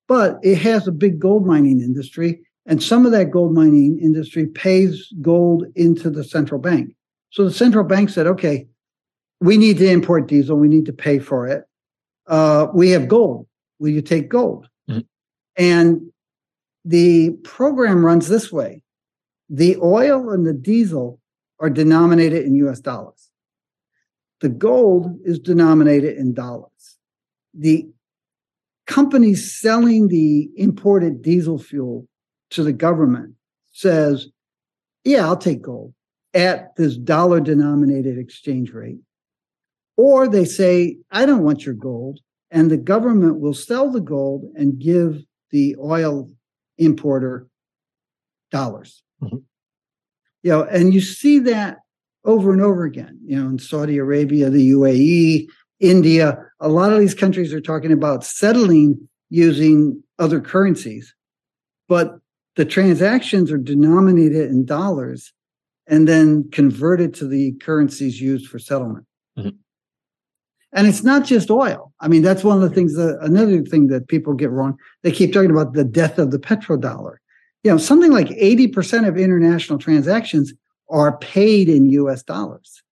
but 0.07 0.37
it 0.41 0.57
has 0.57 0.87
a 0.87 0.91
big 0.91 1.19
gold 1.19 1.45
mining 1.45 1.81
industry. 1.81 2.41
And 2.65 2.81
some 2.81 3.05
of 3.05 3.11
that 3.11 3.29
gold 3.29 3.53
mining 3.53 3.99
industry 4.01 4.47
pays 4.47 5.13
gold 5.21 5.65
into 5.75 6.09
the 6.09 6.23
central 6.23 6.59
bank. 6.59 6.95
So 7.29 7.43
the 7.43 7.53
central 7.53 7.83
bank 7.83 8.09
said, 8.09 8.25
okay, 8.25 8.65
we 9.39 9.57
need 9.57 9.77
to 9.77 9.87
import 9.87 10.27
diesel. 10.27 10.57
We 10.57 10.67
need 10.67 10.85
to 10.87 10.93
pay 10.93 11.19
for 11.19 11.47
it. 11.47 11.65
Uh, 12.25 12.67
we 12.73 12.89
have 12.91 13.07
gold. 13.07 13.45
Will 13.77 13.89
you 13.89 14.01
take 14.01 14.29
gold? 14.29 14.67
And 15.57 16.11
the 16.83 17.31
program 17.43 18.05
runs 18.05 18.27
this 18.27 18.51
way 18.51 18.81
the 19.49 19.77
oil 19.77 20.31
and 20.31 20.45
the 20.45 20.53
diesel 20.53 21.19
are 21.59 21.69
denominated 21.69 22.45
in 22.45 22.55
US 22.55 22.79
dollars. 22.79 23.29
The 24.41 24.49
gold 24.49 25.19
is 25.23 25.39
denominated 25.39 26.17
in 26.17 26.33
dollars. 26.33 26.97
The 27.53 27.87
company 28.85 29.33
selling 29.33 30.07
the 30.07 30.49
imported 30.55 31.21
diesel 31.21 31.57
fuel 31.57 32.07
to 32.51 32.63
the 32.63 32.73
government 32.73 33.35
says, 33.71 34.27
yeah, 35.03 35.25
I'll 35.25 35.37
take 35.37 35.61
gold 35.61 35.93
at 36.33 36.75
this 36.75 36.97
dollar 36.97 37.39
denominated 37.39 38.17
exchange 38.17 38.71
rate. 38.71 38.99
Or 39.97 40.27
they 40.27 40.45
say, 40.45 40.97
I 41.11 41.25
don't 41.25 41.43
want 41.43 41.65
your 41.65 41.75
gold. 41.75 42.19
And 42.51 42.69
the 42.69 42.77
government 42.77 43.39
will 43.39 43.53
sell 43.53 43.89
the 43.89 44.01
gold 44.01 44.43
and 44.55 44.79
give 44.79 45.23
the 45.55 45.73
oil 45.79 46.29
importer 46.77 47.47
dollars. 48.51 49.01
Mm-hmm. 49.23 49.37
You 50.43 50.51
know, 50.51 50.63
and 50.63 50.93
you 50.93 50.99
see 50.99 51.39
that 51.39 51.77
over 52.25 52.51
and 52.51 52.61
over 52.61 52.83
again, 52.83 53.17
you 53.23 53.41
know, 53.41 53.47
in 53.47 53.57
Saudi 53.57 53.97
Arabia, 53.97 54.49
the 54.49 54.71
UAE, 54.71 55.47
India, 55.79 56.37
a 56.59 56.67
lot 56.67 56.91
of 56.91 56.99
these 56.99 57.13
countries 57.13 57.53
are 57.53 57.61
talking 57.61 57.93
about 57.93 58.25
settling 58.25 59.07
using 59.29 60.03
other 60.19 60.41
currencies, 60.41 61.15
but 61.87 62.17
the 62.57 62.65
transactions 62.65 63.49
are 63.49 63.57
denominated 63.57 64.49
in 64.49 64.65
dollars 64.65 65.31
and 65.87 66.05
then 66.05 66.49
converted 66.51 67.13
to 67.13 67.27
the 67.27 67.53
currencies 67.61 68.19
used 68.19 68.47
for 68.47 68.59
settlement. 68.59 69.05
Mm-hmm. 69.37 69.55
And 70.75 70.87
it's 70.87 71.03
not 71.03 71.23
just 71.23 71.49
oil. 71.49 71.93
I 71.99 72.07
mean, 72.07 72.21
that's 72.21 72.43
one 72.43 72.61
of 72.61 72.69
the 72.69 72.75
things 72.75 72.95
that 72.95 73.17
another 73.21 73.63
thing 73.63 73.87
that 73.87 74.07
people 74.07 74.33
get 74.33 74.51
wrong. 74.51 74.77
They 75.01 75.11
keep 75.11 75.33
talking 75.33 75.49
about 75.49 75.73
the 75.73 75.83
death 75.83 76.19
of 76.19 76.31
the 76.31 76.37
petrodollar. 76.37 77.15
You 77.63 77.71
know, 77.71 77.77
something 77.77 78.11
like 78.11 78.27
80% 78.27 79.07
of 79.07 79.17
international 79.17 79.79
transactions 79.79 80.53
are 80.89 81.17
paid 81.17 81.69
in 81.69 81.89
US 81.91 82.21
dollars. 82.21 82.83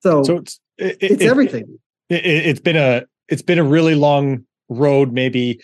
So, 0.00 0.22
so 0.24 0.36
it's 0.38 0.60
it, 0.78 0.96
it's 1.00 1.22
it, 1.22 1.28
everything. 1.28 1.78
It, 2.08 2.24
it's 2.24 2.60
been 2.60 2.76
a 2.76 3.04
it's 3.28 3.42
been 3.42 3.58
a 3.58 3.64
really 3.64 3.94
long 3.94 4.44
road, 4.68 5.12
maybe, 5.12 5.60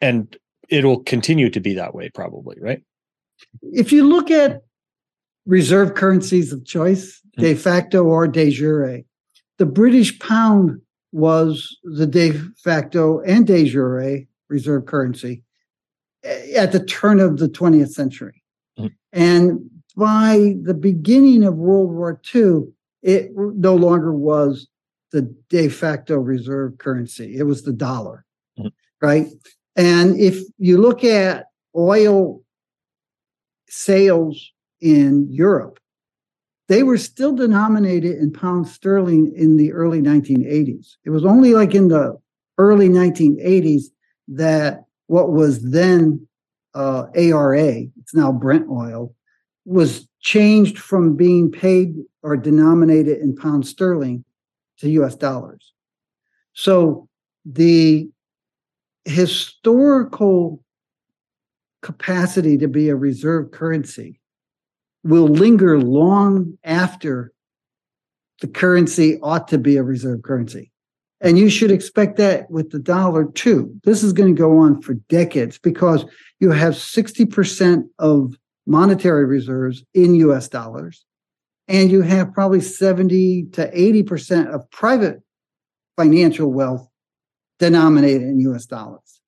and 0.00 0.34
it'll 0.68 1.00
continue 1.00 1.50
to 1.50 1.60
be 1.60 1.74
that 1.74 1.94
way, 1.94 2.08
probably, 2.10 2.56
right? 2.60 2.82
If 3.62 3.92
you 3.92 4.04
look 4.04 4.30
at 4.30 4.62
reserve 5.46 5.94
currencies 5.94 6.52
of 6.52 6.64
choice. 6.64 7.20
De 7.36 7.54
facto 7.54 8.04
or 8.04 8.28
de 8.28 8.50
jure, 8.50 9.00
the 9.58 9.66
British 9.66 10.18
pound 10.18 10.80
was 11.12 11.76
the 11.84 12.06
de 12.06 12.32
facto 12.56 13.20
and 13.20 13.46
de 13.46 13.66
jure 13.66 14.20
reserve 14.48 14.86
currency 14.86 15.42
at 16.56 16.72
the 16.72 16.84
turn 16.84 17.20
of 17.20 17.38
the 17.38 17.48
20th 17.48 17.90
century. 17.90 18.42
Mm-hmm. 18.78 18.94
And 19.12 19.70
by 19.96 20.54
the 20.62 20.74
beginning 20.74 21.44
of 21.44 21.54
World 21.54 21.90
War 21.90 22.20
II, 22.34 22.62
it 23.02 23.30
no 23.34 23.74
longer 23.74 24.12
was 24.12 24.66
the 25.12 25.22
de 25.48 25.68
facto 25.68 26.16
reserve 26.16 26.78
currency. 26.78 27.36
It 27.36 27.44
was 27.44 27.62
the 27.62 27.72
dollar, 27.72 28.24
mm-hmm. 28.58 28.68
right? 29.00 29.28
And 29.76 30.18
if 30.18 30.40
you 30.58 30.78
look 30.78 31.04
at 31.04 31.46
oil 31.76 32.42
sales 33.68 34.52
in 34.80 35.28
Europe, 35.30 35.78
they 36.68 36.82
were 36.82 36.98
still 36.98 37.34
denominated 37.34 38.18
in 38.18 38.32
pound 38.32 38.66
sterling 38.66 39.32
in 39.36 39.56
the 39.56 39.72
early 39.72 40.00
1980s. 40.00 40.96
It 41.04 41.10
was 41.10 41.24
only 41.24 41.52
like 41.54 41.74
in 41.74 41.88
the 41.88 42.18
early 42.58 42.88
1980s 42.88 43.84
that 44.28 44.84
what 45.06 45.32
was 45.32 45.62
then 45.62 46.26
uh, 46.74 47.06
ARA, 47.14 47.82
it's 48.00 48.14
now 48.14 48.32
Brent 48.32 48.68
oil, 48.70 49.14
was 49.64 50.08
changed 50.20 50.78
from 50.78 51.16
being 51.16 51.50
paid 51.50 51.94
or 52.22 52.36
denominated 52.36 53.18
in 53.18 53.36
pound 53.36 53.66
sterling 53.66 54.24
to 54.78 54.88
US 54.90 55.14
dollars. 55.14 55.72
So 56.54 57.08
the 57.44 58.08
historical 59.04 60.64
capacity 61.82 62.56
to 62.56 62.68
be 62.68 62.88
a 62.88 62.96
reserve 62.96 63.50
currency 63.50 64.18
will 65.04 65.28
linger 65.28 65.78
long 65.80 66.58
after 66.64 67.32
the 68.40 68.48
currency 68.48 69.20
ought 69.20 69.48
to 69.48 69.58
be 69.58 69.76
a 69.76 69.82
reserve 69.82 70.22
currency. 70.22 70.72
And 71.20 71.38
you 71.38 71.48
should 71.48 71.70
expect 71.70 72.16
that 72.16 72.50
with 72.50 72.70
the 72.70 72.78
dollar 72.78 73.24
too. 73.24 73.74
This 73.84 74.02
is 74.02 74.12
going 74.12 74.34
to 74.34 74.38
go 74.38 74.58
on 74.58 74.82
for 74.82 74.94
decades 75.08 75.58
because 75.58 76.04
you 76.40 76.50
have 76.50 76.74
60% 76.74 77.84
of 77.98 78.34
monetary 78.66 79.24
reserves 79.24 79.84
in 79.94 80.14
US 80.16 80.48
dollars, 80.48 81.04
and 81.68 81.90
you 81.90 82.02
have 82.02 82.32
probably 82.32 82.60
70 82.60 83.44
to 83.52 83.70
80% 83.70 84.52
of 84.52 84.68
private 84.70 85.22
financial 85.96 86.50
wealth 86.50 86.88
denominated 87.58 88.22
in 88.22 88.40
US 88.40 88.66
dollars. 88.66 89.20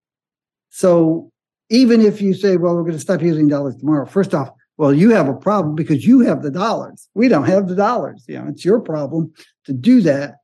So 0.71 1.31
even 1.71 2.01
if 2.01 2.21
you 2.21 2.35
say, 2.35 2.57
well, 2.57 2.75
we're 2.75 2.83
going 2.83 2.93
to 2.93 2.99
stop 2.99 3.23
using 3.23 3.49
dollars 3.49 3.77
tomorrow, 3.77 4.07
first 4.07 4.35
off, 4.35 4.51
well, 4.79 4.93
you 4.93 5.11
have 5.11 5.29
a 5.29 5.35
problem 5.35 5.75
because 5.75 6.07
you 6.07 6.21
have 6.21 6.43
the 6.43 6.51
dollars. 6.51 7.09
We 7.15 7.29
don't 7.29 7.47
have 7.47 7.69
the 7.69 7.75
dollars. 7.75 8.25
You 8.29 8.39
know, 8.39 8.49
it's 8.49 8.65
your 8.65 8.81
problem 8.81 9.33
to 9.65 9.73
do 9.73 10.03
that. 10.03 10.35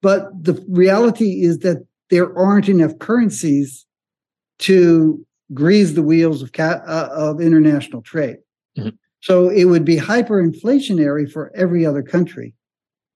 But 0.00 0.30
the 0.42 0.64
reality 0.68 1.42
is 1.42 1.58
that 1.58 1.86
there 2.10 2.36
aren't 2.36 2.68
enough 2.68 2.98
currencies 2.98 3.86
to 4.60 5.24
grease 5.52 5.92
the 5.92 6.02
wheels 6.02 6.42
of 6.42 6.52
ca- 6.52 6.82
uh, 6.86 7.08
of 7.12 7.40
international 7.40 8.02
trade. 8.02 8.38
Mm-hmm. 8.78 8.90
So 9.20 9.48
it 9.48 9.66
would 9.66 9.84
be 9.84 9.96
hyperinflationary 9.96 11.30
for 11.30 11.52
every 11.54 11.86
other 11.86 12.02
country 12.02 12.54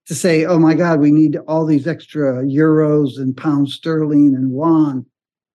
to 0.05 0.15
say, 0.15 0.45
"Oh 0.45 0.59
my 0.59 0.73
God, 0.73 0.99
we 0.99 1.11
need 1.11 1.37
all 1.47 1.65
these 1.65 1.87
extra 1.87 2.43
euros 2.43 3.17
and 3.17 3.35
pounds 3.35 3.73
sterling 3.73 4.35
and 4.35 4.51
yuan 4.51 5.05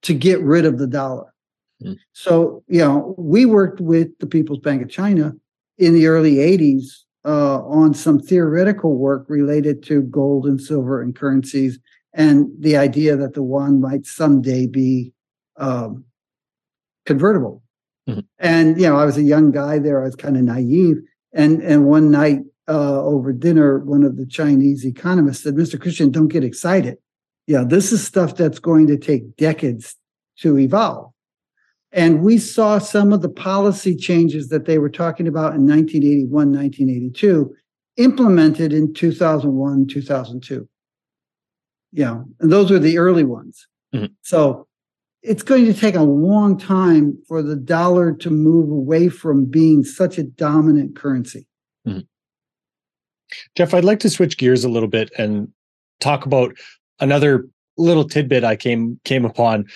to 0.03 0.15
get 0.15 0.41
rid 0.43 0.67
of 0.67 0.79
the 0.79 0.87
dollar." 0.87 1.32
Mm. 1.85 1.97
So, 2.13 2.63
you 2.69 2.81
know, 2.81 3.15
we 3.19 3.47
worked 3.47 3.81
with 3.81 4.09
the 4.19 4.27
People's 4.27 4.61
Bank 4.61 4.83
of 4.83 4.89
China 4.89 5.33
in 5.79 5.95
the 5.95 6.07
early 6.07 6.37
80s 6.37 6.85
uh, 7.25 7.63
on 7.65 7.95
some 7.95 8.19
theoretical 8.19 8.97
work 8.97 9.27
related 9.29 9.83
to 9.85 10.03
gold 10.03 10.47
and 10.47 10.61
silver 10.61 11.01
and 11.01 11.15
currencies 11.15 11.79
and 12.15 12.51
the 12.59 12.77
idea 12.77 13.17
that 13.17 13.35
the 13.35 13.41
yuan 13.41 13.81
might 13.81 14.07
someday 14.07 14.67
be 14.67 15.13
um, 15.57 16.05
convertible. 17.07 17.63
Mm-hmm. 18.09 18.21
And, 18.39 18.81
you 18.81 18.87
know, 18.87 18.97
I 18.97 19.05
was 19.05 19.17
a 19.17 19.23
young 19.23 19.51
guy 19.51 19.79
there. 19.79 20.03
I 20.03 20.05
was 20.05 20.17
kind 20.17 20.37
of 20.37 20.43
naive. 20.43 20.97
And, 21.33 21.63
and 21.63 21.87
one 21.87 22.11
night 22.11 22.41
uh, 22.69 23.03
over 23.03 23.33
dinner, 23.33 23.79
one 23.79 24.03
of 24.03 24.17
the 24.17 24.27
Chinese 24.27 24.85
economists 24.85 25.45
said, 25.45 25.55
Mr. 25.55 25.81
Christian, 25.81 26.11
don't 26.11 26.29
get 26.29 26.45
excited. 26.45 26.99
Yeah, 27.47 27.65
this 27.67 27.93
is 27.93 28.07
stuff 28.07 28.37
that's 28.37 28.59
going 28.59 28.87
to 28.89 28.97
take 28.97 29.37
decades 29.37 29.97
to 30.39 30.59
evolve. 30.59 31.12
And 31.93 32.23
we 32.23 32.39
saw 32.39 32.79
some 32.79 33.13
of 33.13 33.21
the 33.21 33.29
policy 33.29 33.95
changes 33.95 34.49
that 34.49 34.65
they 34.65 34.79
were 34.79 34.89
talking 34.89 35.29
about 35.29 35.55
in 35.55 35.67
1981, 35.67 36.53
1982 36.53 37.55
implemented 37.99 38.73
in 38.73 38.95
2001, 38.95 39.87
2002. 39.87 40.69
Yeah, 41.93 42.23
and 42.41 42.51
those 42.51 42.71
were 42.71 42.79
the 42.79 42.97
early 42.97 43.25
ones. 43.25 43.67
Mm-hmm. 43.95 44.07
So 44.23 44.67
it's 45.23 45.43
going 45.43 45.67
to 45.67 45.75
take 45.75 45.95
a 45.95 46.03
long 46.03 46.59
time 46.59 47.19
for 47.29 47.43
the 47.43 47.57
dollar 47.57 48.13
to 48.15 48.31
move 48.31 48.71
away 48.71 49.09
from 49.09 49.45
being 49.45 49.85
such 49.85 50.17
a 50.17 50.23
dominant 50.23 50.97
currency. 50.97 51.47
Mm-hmm. 51.87 52.01
Jeff, 53.55 53.75
I'd 53.75 53.85
like 53.85 54.01
to 54.01 54.11
switch 54.11 54.39
gears 54.39 54.65
a 54.65 54.69
little 54.69 54.89
bit 54.89 55.11
and 55.19 55.49
talk 56.01 56.25
about 56.25 56.57
another 57.01 57.47
little 57.79 58.09
tidbit 58.09 58.45
I 58.45 58.57
came 58.57 59.01
came 59.05 59.25
upon 59.25 59.67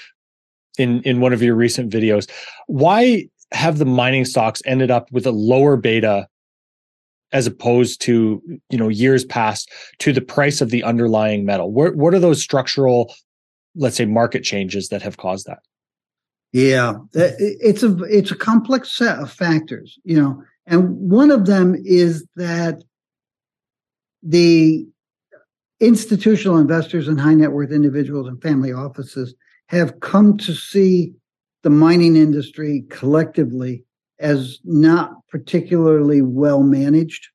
in 0.79 1.03
in 1.03 1.20
one 1.20 1.33
of 1.33 1.43
your 1.43 1.55
recent 1.55 1.93
videos. 1.93 2.31
Why 2.66 3.29
have 3.53 3.79
the 3.79 3.85
mining 3.85 4.24
stocks 4.24 4.62
ended 4.64 4.91
up 4.91 5.11
with 5.12 5.27
a 5.27 5.33
lower 5.33 5.77
beta 5.77 6.29
as 7.33 7.47
opposed 7.47 8.01
to 8.03 8.43
you 8.70 8.79
know 8.79 8.89
years 8.89 9.24
past 9.24 9.70
to 9.99 10.12
the 10.12 10.20
price 10.20 10.61
of 10.61 10.70
the 10.70 10.83
underlying 10.83 11.45
metal? 11.45 11.72
What 11.72 11.97
what 11.97 12.14
are 12.14 12.20
those 12.20 12.43
structural, 12.43 13.14
let's 13.74 13.97
say, 13.97 14.07
market 14.07 14.43
changes 14.43 14.89
that 14.89 15.03
have 15.03 15.16
caused 15.16 15.47
that? 15.47 15.61
Yeah, 16.53 16.95
it's 17.12 17.83
a 17.83 17.97
it's 18.05 18.31
a 18.31 18.37
complex 18.37 18.97
set 18.97 19.18
of 19.18 19.31
factors, 19.31 19.99
you 20.05 20.20
know, 20.20 20.43
and 20.66 20.97
one 20.97 21.31
of 21.31 21.47
them 21.47 21.77
is 21.85 22.27
that 22.37 22.83
the 24.22 24.87
institutional 25.81 26.59
investors 26.59 27.09
and 27.09 27.20
high 27.20 27.35
net 27.35 27.53
worth 27.53 27.70
individuals 27.70 28.27
and 28.27 28.41
family 28.43 28.72
offices 28.72 29.35
have 29.69 30.01
come 30.01 30.37
to 30.39 30.55
see 30.55 31.12
the 31.62 31.71
mining 31.71 32.17
industry 32.17 32.85
collectively 32.91 33.85
as 34.19 34.59
not 34.64 35.27
particularly 35.29 36.23
well 36.23 36.62
managed 36.62 37.29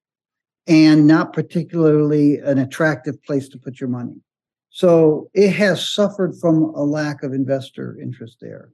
and 0.67 1.05
not 1.05 1.33
particularly 1.33 2.37
an 2.39 2.57
attractive 2.57 3.21
place 3.23 3.49
to 3.49 3.57
put 3.57 3.79
your 3.79 3.89
money. 3.89 4.15
So 4.69 5.29
it 5.33 5.51
has 5.51 5.87
suffered 5.87 6.35
from 6.39 6.63
a 6.75 6.83
lack 6.83 7.23
of 7.23 7.33
investor 7.33 7.97
interest 8.01 8.37
there. 8.39 8.69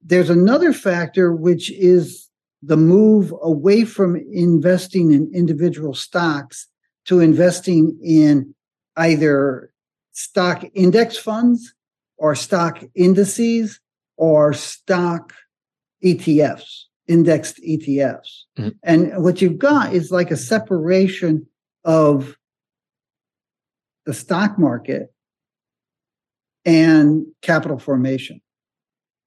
There's 0.00 0.30
another 0.30 0.72
factor, 0.72 1.34
which 1.34 1.72
is 1.72 2.28
the 2.62 2.76
move 2.76 3.34
away 3.42 3.84
from 3.84 4.16
investing 4.16 5.12
in 5.12 5.30
individual 5.34 5.92
stocks 5.92 6.68
to 7.06 7.20
investing 7.20 7.98
in 8.02 8.54
either 8.96 9.72
stock 10.12 10.64
index 10.74 11.16
funds 11.16 11.74
or 12.16 12.34
stock 12.34 12.82
indices 12.94 13.80
or 14.16 14.52
stock 14.52 15.32
ETFs, 16.04 16.84
indexed 17.08 17.60
ETFs. 17.66 18.42
Mm-hmm. 18.58 18.68
And 18.82 19.22
what 19.22 19.42
you've 19.42 19.58
got 19.58 19.92
is 19.92 20.10
like 20.10 20.30
a 20.30 20.36
separation 20.36 21.46
of 21.84 22.36
the 24.06 24.14
stock 24.14 24.58
market 24.58 25.12
and 26.64 27.26
capital 27.42 27.78
formation. 27.78 28.40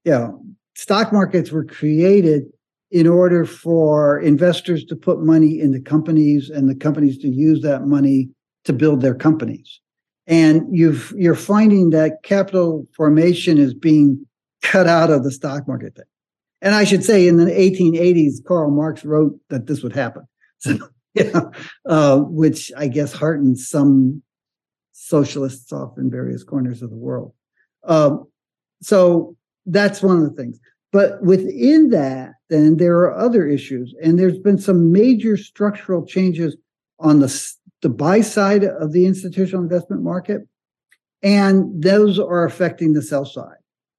You 0.06 0.12
know, 0.12 0.46
stock 0.76 1.12
markets 1.12 1.52
were 1.52 1.66
created 1.66 2.44
in 2.90 3.08
order 3.08 3.46
for 3.46 4.20
investors 4.20 4.86
to 4.86 4.96
put 4.96 5.20
money 5.20 5.60
into 5.60 5.82
companies 5.82 6.50
and 6.50 6.70
the 6.70 6.76
companies 6.76 7.18
to 7.20 7.28
use 7.28 7.62
that 7.62 7.86
money 7.86 8.30
to 8.64 8.74
build 8.74 9.02
their 9.02 9.16
companies. 9.16 9.82
And 10.28 10.64
you've, 10.76 11.14
you're 11.18 11.36
finding 11.36 11.92
that 11.92 12.24
capital 12.24 12.86
formation 12.96 13.58
is 13.58 13.74
being 13.74 14.26
cut 14.62 14.88
out 14.88 15.10
of 15.10 15.24
the 15.24 15.32
stock 15.32 15.68
market 15.68 15.96
thing. 15.96 16.06
And 16.62 16.76
I 16.76 16.84
should 16.84 17.04
say, 17.04 17.28
in 17.28 17.38
the 17.38 17.46
1880s, 17.46 18.44
Karl 18.46 18.72
Marx 18.72 19.06
wrote 19.06 19.40
that 19.50 19.68
this 19.68 19.84
would 19.84 19.94
happen. 19.94 20.28
So, 20.60 20.76
yeah, 21.14 21.42
uh, 21.86 22.18
which 22.18 22.72
I 22.76 22.88
guess 22.88 23.14
heartened 23.14 23.60
some 23.60 24.24
socialists 24.92 25.72
off 25.72 25.96
in 25.98 26.10
various 26.10 26.44
corners 26.44 26.82
of 26.82 26.90
the 26.90 26.96
world. 26.96 27.34
Um, 27.84 28.26
so 28.82 29.36
that's 29.68 30.02
one 30.02 30.18
of 30.18 30.24
the 30.24 30.42
things. 30.42 30.60
But 30.92 31.22
within 31.22 31.92
that, 31.92 32.34
then 32.50 32.78
there 32.78 32.98
are 32.98 33.16
other 33.16 33.48
issues, 33.48 33.94
and 34.02 34.18
there's 34.18 34.40
been 34.40 34.58
some 34.58 34.92
major 34.92 35.38
structural 35.38 36.06
changes 36.06 36.56
on 37.00 37.20
the 37.20 37.30
the 37.82 37.90
buy 37.90 38.22
side 38.22 38.64
of 38.64 38.92
the 38.92 39.06
institutional 39.06 39.64
investment 39.64 40.04
market, 40.04 40.42
and 41.22 41.82
those 41.82 42.20
are 42.20 42.46
affecting 42.46 42.94
the 42.94 43.02
sell 43.02 43.26
side. 43.26 43.58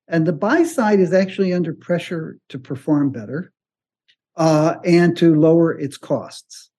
And 0.09 0.27
the 0.27 0.33
buy 0.33 0.63
side 0.63 1.01
is 1.01 1.13
actually 1.13 1.53
under 1.53 1.75
pressure 1.75 2.39
to 2.49 2.59
perform 2.59 3.11
better 3.11 3.53
uh, 4.37 4.77
and 4.85 5.17
to 5.19 5.35
lower 5.35 5.79
its 5.79 5.99
costs. 5.99 6.71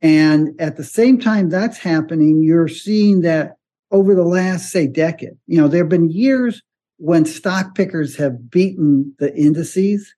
And 0.00 0.48
at 0.60 0.76
the 0.76 0.84
same 0.84 1.20
time 1.20 1.48
that's 1.48 1.78
happening, 1.78 2.42
you're 2.42 2.68
seeing 2.68 3.20
that 3.20 3.52
over 3.92 4.14
the 4.14 4.24
last, 4.24 4.70
say, 4.70 4.86
decade, 4.86 5.36
you 5.46 5.60
know, 5.60 5.68
there 5.68 5.82
have 5.82 5.88
been 5.88 6.10
years 6.10 6.60
when 6.96 7.24
stock 7.24 7.74
pickers 7.74 8.16
have 8.16 8.50
beaten 8.50 9.14
the 9.18 9.34
indices, 9.36 10.12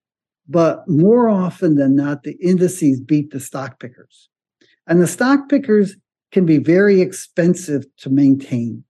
but 0.48 0.88
more 0.88 1.28
often 1.28 1.74
than 1.74 1.96
not, 1.96 2.22
the 2.22 2.36
indices 2.40 3.00
beat 3.00 3.30
the 3.30 3.40
stock 3.40 3.78
pickers. 3.78 4.28
And 4.86 5.00
the 5.00 5.06
stock 5.06 5.48
pickers 5.48 5.96
can 6.34 6.44
be 6.44 6.58
very 6.58 7.00
expensive 7.00 7.86
to 7.96 8.10
maintain. 8.10 8.82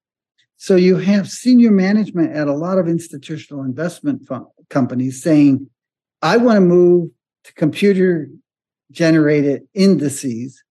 So 0.56 0.76
you 0.76 0.96
have 0.96 1.28
senior 1.28 1.70
management 1.70 2.34
at 2.34 2.48
a 2.48 2.54
lot 2.54 2.78
of 2.78 2.88
institutional 2.88 3.62
investment 3.62 4.26
fund 4.26 4.46
companies 4.70 5.22
saying, 5.22 5.68
I 6.22 6.38
want 6.38 6.56
to 6.56 6.62
move 6.62 7.10
to 7.44 7.52
computer 7.52 8.30
generated 8.90 9.60
indices 9.74 10.64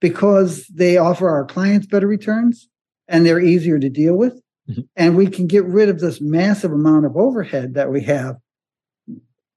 because 0.00 0.66
they 0.68 0.96
offer 0.96 1.28
our 1.28 1.44
clients 1.44 1.86
better 1.86 2.06
returns 2.06 2.70
and 3.06 3.26
they're 3.26 3.38
easier 3.38 3.78
to 3.78 3.90
deal 3.90 4.16
with. 4.16 4.40
Mm-hmm. 4.70 4.80
And 4.96 5.18
we 5.18 5.26
can 5.26 5.46
get 5.46 5.66
rid 5.66 5.90
of 5.90 6.00
this 6.00 6.22
massive 6.22 6.72
amount 6.72 7.04
of 7.04 7.18
overhead 7.18 7.74
that 7.74 7.90
we 7.90 8.02
have 8.04 8.36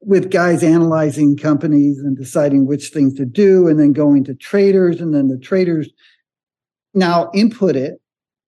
with 0.02 0.32
guys 0.32 0.64
analyzing 0.64 1.38
companies 1.38 2.00
and 2.00 2.18
deciding 2.18 2.66
which 2.66 2.90
things 2.90 3.14
to 3.14 3.26
do 3.26 3.70
and 3.70 3.80
then 3.80 3.94
going 3.94 4.26
to 4.26 4.36
traders 4.36 5.00
and 5.00 5.14
then 5.14 5.30
the 5.30 5.38
traders 5.38 5.90
now 6.98 7.30
input 7.34 7.76
it. 7.76 8.02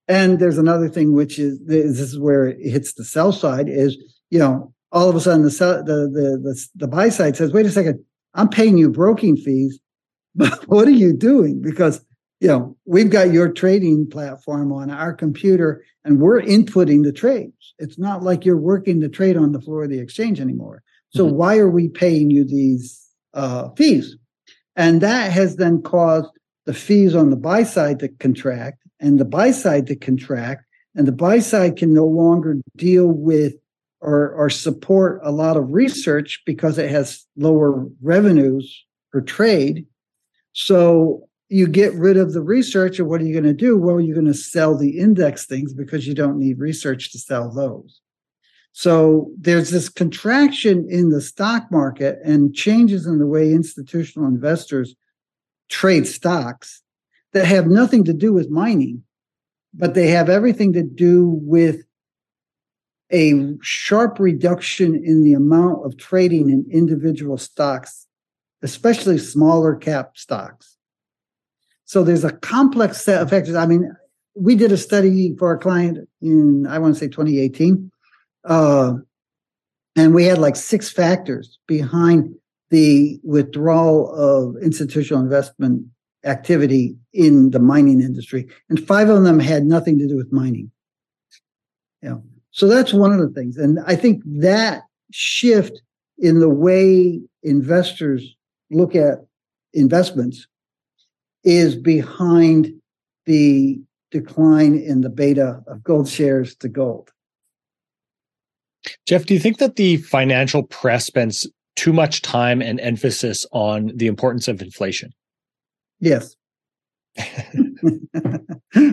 And 0.08 0.40
there's 0.40 0.58
another 0.58 0.88
thing 0.88 1.12
which 1.12 1.38
is 1.38 1.58
this 1.64 2.00
is 2.00 2.18
where 2.18 2.48
it 2.48 2.58
hits 2.60 2.94
the 2.94 3.04
sell 3.04 3.32
side 3.32 3.68
is 3.68 3.96
you 4.30 4.38
know 4.38 4.74
all 4.92 5.08
of 5.08 5.14
a 5.14 5.20
sudden 5.20 5.42
the 5.42 5.50
sell, 5.50 5.84
the, 5.84 6.10
the 6.12 6.38
the 6.42 6.66
the 6.74 6.88
buy 6.88 7.08
side 7.08 7.36
says 7.36 7.52
wait 7.52 7.66
a 7.66 7.70
second 7.70 8.04
i'm 8.34 8.48
paying 8.48 8.76
you 8.76 8.90
broking 8.90 9.36
fees. 9.36 9.78
But 10.36 10.68
what 10.68 10.86
are 10.86 10.92
you 10.92 11.12
doing? 11.12 11.60
Because 11.60 12.04
you 12.40 12.48
know 12.48 12.76
we've 12.84 13.10
got 13.10 13.32
your 13.32 13.52
trading 13.52 14.08
platform 14.08 14.72
on 14.72 14.90
our 14.90 15.12
computer 15.12 15.84
and 16.04 16.20
we're 16.20 16.40
inputting 16.40 17.02
the 17.02 17.12
trades. 17.12 17.74
It's 17.78 17.98
not 17.98 18.22
like 18.22 18.44
you're 18.44 18.56
working 18.56 19.00
the 19.00 19.08
trade 19.08 19.36
on 19.36 19.52
the 19.52 19.60
floor 19.60 19.84
of 19.84 19.90
the 19.90 19.98
exchange 19.98 20.40
anymore. 20.40 20.82
So 21.10 21.26
mm-hmm. 21.26 21.36
why 21.36 21.58
are 21.58 21.68
we 21.68 21.88
paying 21.88 22.30
you 22.30 22.44
these 22.44 23.04
uh, 23.34 23.70
fees? 23.76 24.16
And 24.76 25.00
that 25.00 25.32
has 25.32 25.56
then 25.56 25.82
caused 25.82 26.30
the 26.70 26.74
fees 26.74 27.16
on 27.16 27.30
the 27.30 27.36
buy 27.36 27.64
side 27.64 27.98
to 27.98 28.06
contract 28.20 28.80
and 29.00 29.18
the 29.18 29.24
buy 29.24 29.50
side 29.50 29.88
to 29.88 29.96
contract, 29.96 30.64
and 30.94 31.08
the 31.08 31.10
buy 31.26 31.40
side 31.40 31.76
can 31.76 31.92
no 31.92 32.06
longer 32.06 32.58
deal 32.76 33.08
with 33.08 33.54
or, 34.00 34.30
or 34.30 34.48
support 34.48 35.20
a 35.24 35.32
lot 35.32 35.56
of 35.56 35.72
research 35.72 36.40
because 36.46 36.78
it 36.78 36.88
has 36.88 37.26
lower 37.36 37.84
revenues 38.00 38.84
per 39.10 39.20
trade. 39.20 39.84
So 40.52 41.28
you 41.48 41.66
get 41.66 41.92
rid 41.94 42.16
of 42.16 42.34
the 42.34 42.40
research, 42.40 43.00
and 43.00 43.08
what 43.08 43.20
are 43.20 43.24
you 43.24 43.32
going 43.32 43.52
to 43.52 43.52
do? 43.52 43.76
Well, 43.76 44.00
you're 44.00 44.14
going 44.14 44.26
to 44.26 44.34
sell 44.34 44.76
the 44.76 44.96
index 44.96 45.46
things 45.46 45.74
because 45.74 46.06
you 46.06 46.14
don't 46.14 46.38
need 46.38 46.60
research 46.60 47.10
to 47.10 47.18
sell 47.18 47.52
those. 47.52 48.00
So 48.70 49.32
there's 49.36 49.70
this 49.70 49.88
contraction 49.88 50.86
in 50.88 51.08
the 51.08 51.20
stock 51.20 51.64
market 51.72 52.20
and 52.24 52.54
changes 52.54 53.06
in 53.06 53.18
the 53.18 53.26
way 53.26 53.50
institutional 53.50 54.28
investors 54.28 54.94
trade 55.70 56.06
stocks 56.06 56.82
that 57.32 57.46
have 57.46 57.66
nothing 57.66 58.04
to 58.04 58.12
do 58.12 58.32
with 58.32 58.50
mining, 58.50 59.02
but 59.72 59.94
they 59.94 60.08
have 60.08 60.28
everything 60.28 60.72
to 60.74 60.82
do 60.82 61.26
with 61.42 61.84
a 63.12 63.56
sharp 63.62 64.18
reduction 64.20 64.94
in 64.94 65.24
the 65.24 65.32
amount 65.32 65.84
of 65.84 65.96
trading 65.96 66.50
in 66.50 66.66
individual 66.70 67.38
stocks, 67.38 68.06
especially 68.62 69.18
smaller 69.18 69.74
cap 69.74 70.16
stocks. 70.16 70.76
So 71.84 72.04
there's 72.04 72.24
a 72.24 72.32
complex 72.32 73.00
set 73.00 73.20
of 73.20 73.30
factors. 73.30 73.56
I 73.56 73.66
mean, 73.66 73.92
we 74.34 74.54
did 74.54 74.70
a 74.70 74.76
study 74.76 75.34
for 75.36 75.52
a 75.52 75.58
client 75.58 76.08
in, 76.20 76.66
I 76.66 76.78
want 76.78 76.94
to 76.94 77.00
say 77.00 77.08
2018. 77.08 77.90
Uh, 78.44 78.94
and 79.96 80.14
we 80.14 80.24
had 80.24 80.38
like 80.38 80.56
six 80.56 80.88
factors 80.88 81.58
behind 81.66 82.34
the 82.70 83.20
withdrawal 83.22 84.12
of 84.14 84.56
institutional 84.62 85.22
investment 85.22 85.86
activity 86.24 86.96
in 87.12 87.50
the 87.50 87.58
mining 87.58 88.00
industry, 88.00 88.48
and 88.68 88.86
five 88.86 89.08
of 89.08 89.22
them 89.24 89.38
had 89.38 89.64
nothing 89.64 89.98
to 89.98 90.06
do 90.06 90.16
with 90.16 90.32
mining. 90.32 90.70
Yeah, 92.02 92.16
so 92.50 92.66
that's 92.66 92.92
one 92.92 93.12
of 93.12 93.18
the 93.18 93.28
things, 93.28 93.56
and 93.56 93.80
I 93.86 93.96
think 93.96 94.22
that 94.26 94.82
shift 95.12 95.82
in 96.18 96.40
the 96.40 96.48
way 96.48 97.20
investors 97.42 98.36
look 98.70 98.94
at 98.94 99.18
investments 99.72 100.46
is 101.44 101.74
behind 101.74 102.72
the 103.26 103.80
decline 104.10 104.76
in 104.76 105.00
the 105.00 105.08
beta 105.08 105.62
of 105.66 105.82
gold 105.82 106.08
shares 106.08 106.54
to 106.56 106.68
gold. 106.68 107.10
Jeff, 109.06 109.26
do 109.26 109.34
you 109.34 109.40
think 109.40 109.58
that 109.58 109.76
the 109.76 109.98
financial 109.98 110.62
press 110.64 111.06
spends 111.06 111.46
too 111.76 111.92
much 111.92 112.22
time 112.22 112.60
and 112.60 112.80
emphasis 112.80 113.46
on 113.52 113.92
the 113.94 114.06
importance 114.06 114.48
of 114.48 114.60
inflation? 114.62 115.12
Yes. 116.00 116.34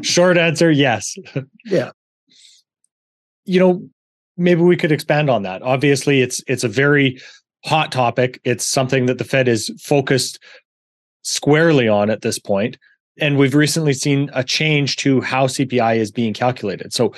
Short 0.01 0.37
answer, 0.37 0.71
yes. 0.71 1.15
Yeah. 1.65 1.91
You 3.49 3.61
know, 3.61 3.89
maybe 4.35 4.59
we 4.59 4.75
could 4.75 4.91
expand 4.91 5.29
on 5.29 5.43
that. 5.43 5.61
Obviously, 5.61 6.21
it's 6.21 6.43
it's 6.47 6.65
a 6.65 6.67
very 6.67 7.17
hot 7.63 7.93
topic. 7.93 8.41
It's 8.43 8.65
something 8.65 9.05
that 9.05 9.17
the 9.17 9.23
Fed 9.23 9.47
is 9.47 9.71
focused 9.81 10.39
squarely 11.23 11.87
on 11.87 12.09
at 12.09 12.21
this 12.21 12.39
point. 12.39 12.77
And 13.19 13.37
we've 13.37 13.55
recently 13.55 13.93
seen 13.93 14.29
a 14.33 14.43
change 14.43 14.95
to 14.97 15.21
how 15.21 15.47
CPI 15.47 15.97
is 15.97 16.11
being 16.11 16.33
calculated. 16.33 16.93
So 16.93 17.13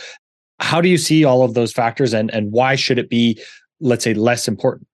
how 0.60 0.82
do 0.82 0.90
you 0.90 0.98
see 0.98 1.24
all 1.24 1.44
of 1.44 1.54
those 1.54 1.72
factors 1.72 2.14
and, 2.14 2.34
and 2.34 2.52
why 2.52 2.76
should 2.76 2.98
it 2.98 3.10
be, 3.10 3.42
let's 3.80 4.04
say, 4.04 4.14
less 4.14 4.48
important? 4.48 4.88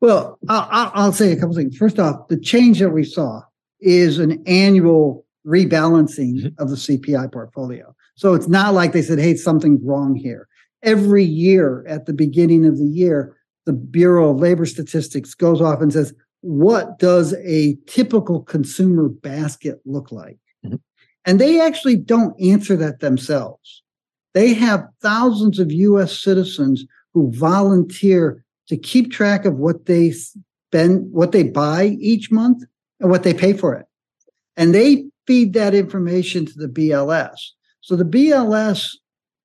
Well, 0.00 0.38
I'll, 0.48 0.90
I'll 0.94 1.12
say 1.12 1.32
a 1.32 1.36
couple 1.36 1.54
things. 1.54 1.76
First 1.76 1.98
off, 1.98 2.28
the 2.28 2.38
change 2.38 2.78
that 2.80 2.90
we 2.90 3.04
saw 3.04 3.42
is 3.80 4.18
an 4.18 4.42
annual 4.46 5.26
rebalancing 5.46 6.42
mm-hmm. 6.42 6.62
of 6.62 6.70
the 6.70 6.76
CPI 6.76 7.32
portfolio. 7.32 7.94
So 8.14 8.34
it's 8.34 8.48
not 8.48 8.74
like 8.74 8.92
they 8.92 9.02
said, 9.02 9.18
hey, 9.18 9.34
something's 9.34 9.82
wrong 9.82 10.14
here. 10.14 10.46
Every 10.82 11.24
year 11.24 11.84
at 11.86 12.06
the 12.06 12.12
beginning 12.12 12.66
of 12.66 12.78
the 12.78 12.86
year, 12.86 13.36
the 13.66 13.72
Bureau 13.72 14.30
of 14.30 14.38
Labor 14.38 14.66
Statistics 14.66 15.34
goes 15.34 15.60
off 15.60 15.80
and 15.80 15.92
says, 15.92 16.14
what 16.42 16.98
does 16.98 17.34
a 17.44 17.76
typical 17.86 18.42
consumer 18.42 19.08
basket 19.08 19.80
look 19.84 20.10
like? 20.10 20.38
Mm-hmm. 20.64 20.76
And 21.26 21.38
they 21.38 21.60
actually 21.60 21.96
don't 21.96 22.38
answer 22.40 22.76
that 22.76 23.00
themselves. 23.00 23.82
They 24.32 24.54
have 24.54 24.88
thousands 25.02 25.58
of 25.58 25.72
US 25.72 26.18
citizens 26.18 26.84
who 27.12 27.32
volunteer 27.32 28.44
to 28.70 28.76
keep 28.76 29.10
track 29.10 29.44
of 29.44 29.56
what 29.56 29.86
they 29.86 30.12
spend, 30.12 31.12
what 31.12 31.32
they 31.32 31.42
buy 31.42 31.86
each 31.98 32.30
month 32.30 32.62
and 33.00 33.10
what 33.10 33.24
they 33.24 33.34
pay 33.34 33.52
for 33.52 33.74
it. 33.74 33.84
And 34.56 34.72
they 34.72 35.06
feed 35.26 35.54
that 35.54 35.74
information 35.74 36.46
to 36.46 36.52
the 36.56 36.68
BLS. 36.68 37.34
So 37.80 37.96
the 37.96 38.04
BLS 38.04 38.92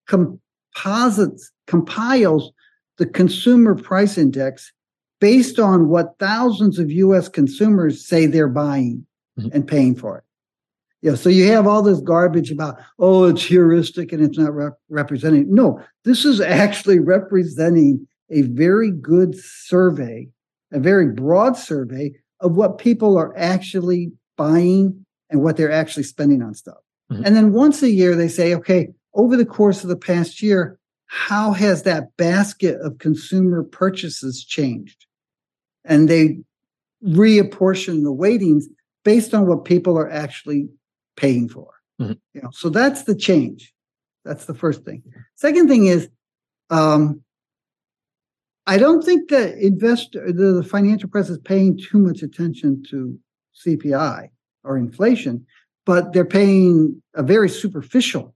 composites, 0.07 1.51
compiles 1.65 2.51
the 2.99 3.07
consumer 3.07 3.73
price 3.73 4.15
index 4.15 4.71
based 5.19 5.57
on 5.57 5.89
what 5.89 6.19
thousands 6.19 6.77
of 6.77 6.91
US 6.91 7.27
consumers 7.27 8.07
say 8.07 8.27
they're 8.27 8.47
buying 8.47 9.07
mm-hmm. 9.39 9.49
and 9.53 9.67
paying 9.67 9.95
for 9.95 10.19
it. 10.19 10.23
Yeah, 11.01 11.15
so 11.15 11.29
you 11.29 11.47
have 11.51 11.65
all 11.65 11.81
this 11.81 11.99
garbage 11.99 12.51
about, 12.51 12.77
oh, 12.99 13.23
it's 13.23 13.43
heuristic 13.43 14.11
and 14.11 14.23
it's 14.23 14.37
not 14.37 14.53
rep- 14.53 14.79
representing. 14.87 15.51
No, 15.51 15.81
this 16.03 16.25
is 16.25 16.41
actually 16.41 16.99
representing 16.99 18.07
a 18.29 18.41
very 18.41 18.91
good 18.91 19.35
survey, 19.35 20.27
a 20.71 20.79
very 20.79 21.11
broad 21.11 21.57
survey 21.57 22.11
of 22.39 22.55
what 22.55 22.77
people 22.77 23.17
are 23.17 23.35
actually 23.37 24.11
buying 24.37 25.05
and 25.29 25.41
what 25.41 25.57
they're 25.57 25.71
actually 25.71 26.03
spending 26.03 26.41
on 26.41 26.53
stuff. 26.53 26.77
Mm-hmm. 27.11 27.23
And 27.25 27.35
then 27.35 27.53
once 27.53 27.81
a 27.81 27.89
year, 27.91 28.15
they 28.15 28.27
say, 28.27 28.53
okay, 28.55 28.89
over 29.13 29.37
the 29.37 29.45
course 29.45 29.83
of 29.83 29.89
the 29.89 29.95
past 29.95 30.41
year, 30.41 30.79
how 31.05 31.51
has 31.51 31.83
that 31.83 32.15
basket 32.17 32.79
of 32.81 32.97
consumer 32.97 33.63
purchases 33.63 34.43
changed? 34.43 35.05
And 35.83 36.09
they 36.09 36.39
reapportion 37.03 38.03
the 38.03 38.11
weightings 38.11 38.67
based 39.03 39.33
on 39.33 39.45
what 39.45 39.65
people 39.65 39.97
are 39.97 40.09
actually 40.09 40.67
paying 41.15 41.47
for. 41.47 41.71
Mm-hmm. 42.01 42.13
You 42.33 42.41
know, 42.41 42.49
so 42.51 42.69
that's 42.69 43.03
the 43.03 43.15
change. 43.15 43.71
That's 44.25 44.45
the 44.45 44.55
first 44.55 44.83
thing. 44.83 45.03
Second 45.35 45.67
thing 45.67 45.85
is, 45.85 46.09
um, 46.71 47.21
I 48.67 48.77
don't 48.77 49.03
think 49.03 49.29
that 49.29 49.57
investor, 49.59 50.31
the, 50.31 50.53
the 50.53 50.63
financial 50.63 51.09
press 51.09 51.29
is 51.29 51.37
paying 51.37 51.77
too 51.77 51.99
much 51.99 52.23
attention 52.23 52.83
to 52.89 53.17
CPI 53.65 54.29
or 54.63 54.77
inflation, 54.77 55.45
but 55.85 56.13
they're 56.13 56.25
paying 56.25 57.01
a 57.13 57.21
very 57.21 57.47
superficial 57.47 58.35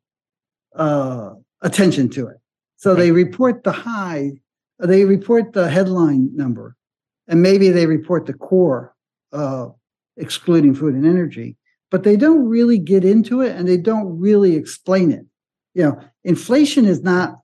uh, 0.75 1.31
attention 1.61 2.09
to 2.09 2.27
it. 2.27 2.37
So 2.77 2.95
they 2.95 3.11
report 3.11 3.63
the 3.63 3.71
high, 3.71 4.33
they 4.77 5.03
report 5.03 5.53
the 5.53 5.69
headline 5.69 6.29
number, 6.35 6.75
and 7.27 7.41
maybe 7.41 7.69
they 7.69 7.87
report 7.87 8.25
the 8.25 8.33
core, 8.33 8.95
uh, 9.33 9.67
excluding 10.15 10.75
food 10.75 10.93
and 10.93 11.05
energy, 11.05 11.57
but 11.91 12.03
they 12.03 12.15
don't 12.15 12.45
really 12.45 12.77
get 12.77 13.03
into 13.03 13.41
it 13.41 13.55
and 13.55 13.67
they 13.67 13.77
don't 13.77 14.19
really 14.19 14.55
explain 14.55 15.11
it. 15.11 15.25
You 15.73 15.83
know, 15.83 15.99
inflation 16.23 16.85
is 16.85 17.01
not 17.01 17.39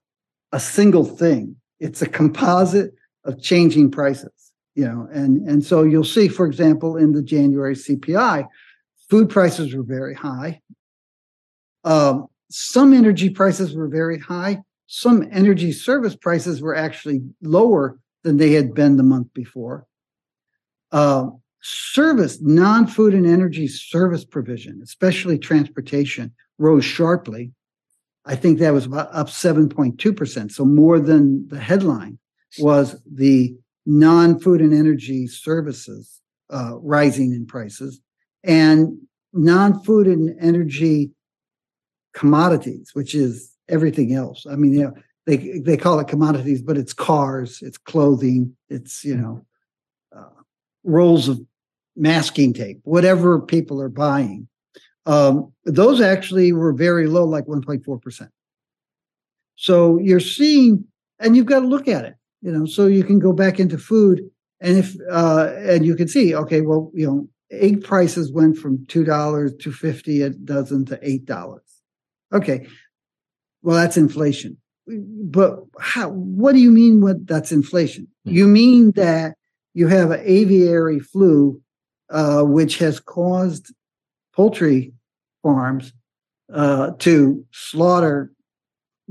a 0.52 0.60
single 0.60 1.04
thing; 1.04 1.55
it's 1.80 2.02
a 2.02 2.08
composite 2.08 2.94
of 3.24 3.40
changing 3.40 3.90
prices. 3.90 4.52
You 4.74 4.84
know, 4.84 5.08
and 5.10 5.48
and 5.48 5.64
so 5.64 5.82
you'll 5.84 6.04
see, 6.04 6.28
for 6.28 6.46
example, 6.46 6.96
in 6.96 7.12
the 7.12 7.22
January 7.22 7.74
CPI, 7.74 8.46
food 9.08 9.30
prices 9.30 9.74
were 9.74 9.82
very 9.82 10.14
high. 10.14 10.60
Um, 11.84 12.26
some 12.50 12.92
energy 12.92 13.30
prices 13.30 13.74
were 13.74 13.88
very 13.88 14.18
high, 14.18 14.62
some 14.86 15.26
energy 15.32 15.72
service 15.72 16.14
prices 16.14 16.60
were 16.60 16.74
actually 16.74 17.22
lower 17.42 17.98
than 18.22 18.36
they 18.36 18.52
had 18.52 18.74
been 18.74 18.96
the 18.96 19.02
month 19.02 19.32
before. 19.34 19.86
Uh, 20.92 21.28
service, 21.62 22.40
non 22.40 22.86
food 22.86 23.14
and 23.14 23.26
energy 23.26 23.66
service 23.66 24.24
provision, 24.24 24.80
especially 24.82 25.38
transportation, 25.38 26.32
rose 26.58 26.84
sharply. 26.84 27.52
I 28.26 28.34
think 28.34 28.58
that 28.58 28.72
was 28.72 28.86
about 28.86 29.08
up 29.12 29.28
7.2%. 29.28 30.50
So 30.50 30.64
more 30.64 30.98
than 30.98 31.46
the 31.48 31.60
headline 31.60 32.18
was 32.58 32.96
the 33.10 33.56
non 33.86 34.38
food 34.40 34.60
and 34.60 34.74
energy 34.74 35.28
services 35.28 36.20
uh, 36.50 36.76
rising 36.80 37.32
in 37.32 37.46
prices 37.46 38.00
and 38.42 38.98
non 39.32 39.82
food 39.84 40.06
and 40.06 40.36
energy 40.40 41.12
commodities, 42.14 42.90
which 42.94 43.14
is 43.14 43.54
everything 43.68 44.12
else. 44.12 44.44
I 44.50 44.56
mean, 44.56 44.72
you 44.72 44.84
know, 44.84 44.94
they 45.26 45.58
they 45.58 45.76
call 45.76 46.00
it 46.00 46.08
commodities, 46.08 46.62
but 46.62 46.76
it's 46.76 46.92
cars, 46.92 47.60
it's 47.62 47.78
clothing, 47.78 48.56
it's 48.68 49.04
you 49.04 49.16
know, 49.16 49.46
uh, 50.16 50.42
rolls 50.84 51.28
of 51.28 51.40
masking 51.96 52.52
tape, 52.52 52.80
whatever 52.84 53.40
people 53.40 53.80
are 53.80 53.88
buying. 53.88 54.48
Um, 55.06 55.52
those 55.64 56.00
actually 56.00 56.52
were 56.52 56.72
very 56.72 57.06
low, 57.06 57.24
like 57.24 57.46
1.4 57.46 58.02
percent. 58.02 58.30
So 59.54 59.98
you're 59.98 60.20
seeing, 60.20 60.84
and 61.18 61.36
you've 61.36 61.46
got 61.46 61.60
to 61.60 61.66
look 61.66 61.88
at 61.88 62.04
it, 62.04 62.14
you 62.42 62.52
know. 62.52 62.66
So 62.66 62.86
you 62.86 63.04
can 63.04 63.18
go 63.18 63.32
back 63.32 63.58
into 63.58 63.78
food, 63.78 64.20
and 64.60 64.78
if 64.78 64.96
uh, 65.10 65.52
and 65.56 65.86
you 65.86 65.94
can 65.94 66.08
see, 66.08 66.34
okay, 66.34 66.60
well, 66.60 66.90
you 66.92 67.06
know, 67.06 67.28
egg 67.50 67.82
prices 67.82 68.32
went 68.32 68.58
from 68.58 68.84
two 68.86 69.04
dollars 69.04 69.54
to 69.60 69.72
fifty 69.72 70.22
a 70.22 70.30
dozen 70.30 70.84
to 70.86 70.98
eight 71.02 71.24
dollars. 71.24 71.62
Okay, 72.32 72.66
well, 73.62 73.76
that's 73.76 73.96
inflation. 73.96 74.58
But 74.86 75.60
how, 75.80 76.10
what 76.10 76.52
do 76.52 76.60
you 76.60 76.70
mean 76.70 77.00
what 77.00 77.26
that's 77.26 77.50
inflation? 77.50 78.08
Hmm. 78.24 78.30
You 78.30 78.46
mean 78.46 78.92
that 78.92 79.36
you 79.74 79.88
have 79.88 80.10
an 80.10 80.20
aviary 80.24 81.00
flu, 81.00 81.60
uh, 82.10 82.42
which 82.42 82.78
has 82.78 83.00
caused 83.00 83.74
poultry 84.34 84.92
farms 85.46 85.92
uh, 86.52 86.90
to 86.98 87.44
slaughter 87.52 88.32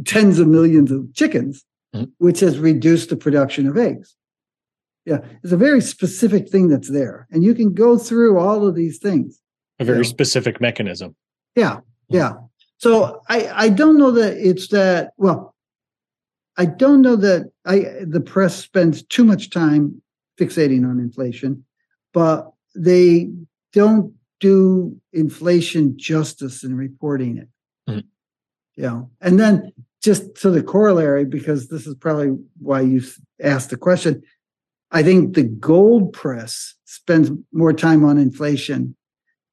tens 0.03 0.37
of 0.37 0.47
millions 0.47 0.91
of 0.91 1.13
chickens, 1.13 1.63
mm-hmm. 1.95 2.11
which 2.17 2.41
has 2.41 2.59
reduced 2.59 3.09
the 3.09 3.15
production 3.15 3.67
of 3.67 3.77
eggs. 3.77 4.15
Yeah, 5.05 5.19
it's 5.43 5.53
a 5.53 5.57
very 5.57 5.81
specific 5.81 6.49
thing 6.49 6.67
that's 6.67 6.91
there. 6.91 7.27
And 7.31 7.43
you 7.43 7.53
can 7.53 7.73
go 7.73 7.97
through 7.97 8.37
all 8.37 8.67
of 8.67 8.75
these 8.75 8.97
things. 8.97 9.39
A 9.79 9.85
very 9.85 9.99
you 9.99 10.03
know. 10.03 10.09
specific 10.09 10.59
mechanism. 10.59 11.15
Yeah, 11.55 11.79
yeah. 12.09 12.33
So 12.79 13.21
I, 13.29 13.49
I 13.65 13.69
don't 13.69 13.97
know 13.97 14.11
that 14.11 14.33
it's 14.37 14.67
that 14.69 15.11
well, 15.17 15.55
I 16.57 16.65
don't 16.65 17.01
know 17.01 17.15
that 17.15 17.51
I 17.65 17.75
the 18.05 18.19
press 18.21 18.55
spends 18.55 19.03
too 19.03 19.23
much 19.23 19.51
time 19.51 20.01
fixating 20.39 20.89
on 20.89 20.99
inflation, 20.99 21.65
but 22.13 22.51
they 22.75 23.29
don't 23.71 24.13
do 24.45 24.95
inflation 25.11 25.97
justice 25.97 26.63
in 26.63 26.77
reporting 26.77 27.37
it. 27.39 27.49
Mm-hmm. 27.89 28.07
You 28.75 28.83
know, 28.83 29.09
and 29.21 29.39
then 29.39 29.71
just 30.03 30.35
to 30.41 30.51
the 30.51 30.61
corollary, 30.61 31.25
because 31.25 31.69
this 31.69 31.87
is 31.87 31.95
probably 31.95 32.37
why 32.59 32.81
you 32.81 33.01
asked 33.41 33.71
the 33.71 33.77
question. 33.77 34.21
I 34.91 35.01
think 35.01 35.33
the 35.33 35.43
gold 35.43 36.13
press 36.13 36.75
spends 36.85 37.31
more 37.51 37.73
time 37.73 38.05
on 38.05 38.19
inflation 38.19 38.95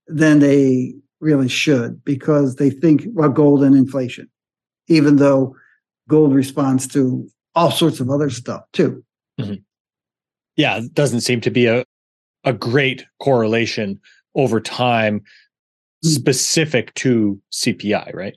than 0.09 0.40
they 0.40 0.95
really 1.20 1.49
should 1.49 2.05
because 2.05 2.57
they 2.57 2.68
think 2.68 3.07
about 3.07 3.34
gold 3.34 3.62
and 3.62 3.74
inflation, 3.74 4.28
even 4.88 5.16
though 5.16 5.57
gold 6.07 6.34
responds 6.34 6.86
to 6.88 7.26
all 7.55 7.70
sorts 7.70 7.99
of 7.99 8.11
other 8.11 8.28
stuff 8.28 8.62
too. 8.74 9.03
Mm-hmm. 9.40 9.62
Yeah, 10.57 10.78
it 10.78 10.93
doesn't 10.93 11.22
seem 11.22 11.40
to 11.40 11.51
be 11.51 11.64
a, 11.64 11.84
a 12.45 12.53
great 12.53 13.07
correlation 13.20 14.01
over 14.35 14.61
time 14.61 15.20
mm-hmm. 15.20 16.09
specific 16.09 16.95
to 16.95 17.41
CPI, 17.53 18.14
right? 18.14 18.37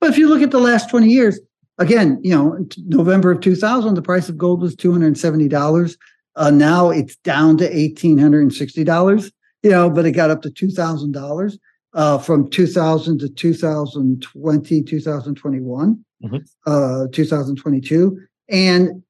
But 0.00 0.10
if 0.10 0.18
you 0.18 0.28
look 0.28 0.42
at 0.42 0.50
the 0.50 0.58
last 0.58 0.90
20 0.90 1.08
years, 1.08 1.38
again, 1.78 2.18
you 2.22 2.34
know, 2.34 2.66
November 2.86 3.30
of 3.30 3.40
2000, 3.40 3.94
the 3.94 4.02
price 4.02 4.28
of 4.28 4.36
gold 4.36 4.60
was 4.60 4.74
$270. 4.74 5.96
Uh, 6.34 6.50
now 6.50 6.90
it's 6.90 7.16
down 7.16 7.56
to 7.58 7.70
$1,860, 7.70 9.32
you 9.62 9.70
know, 9.70 9.90
but 9.90 10.06
it 10.06 10.12
got 10.12 10.30
up 10.30 10.42
to 10.42 10.50
$2,000 10.50 11.58
uh, 11.94 12.18
from 12.18 12.48
2000 12.50 13.18
to 13.18 13.28
2020, 13.28 14.82
2021, 14.82 16.04
Mhm. 16.24 16.40
uh, 16.66 17.06
2022. 17.12 18.18
And 18.48 19.02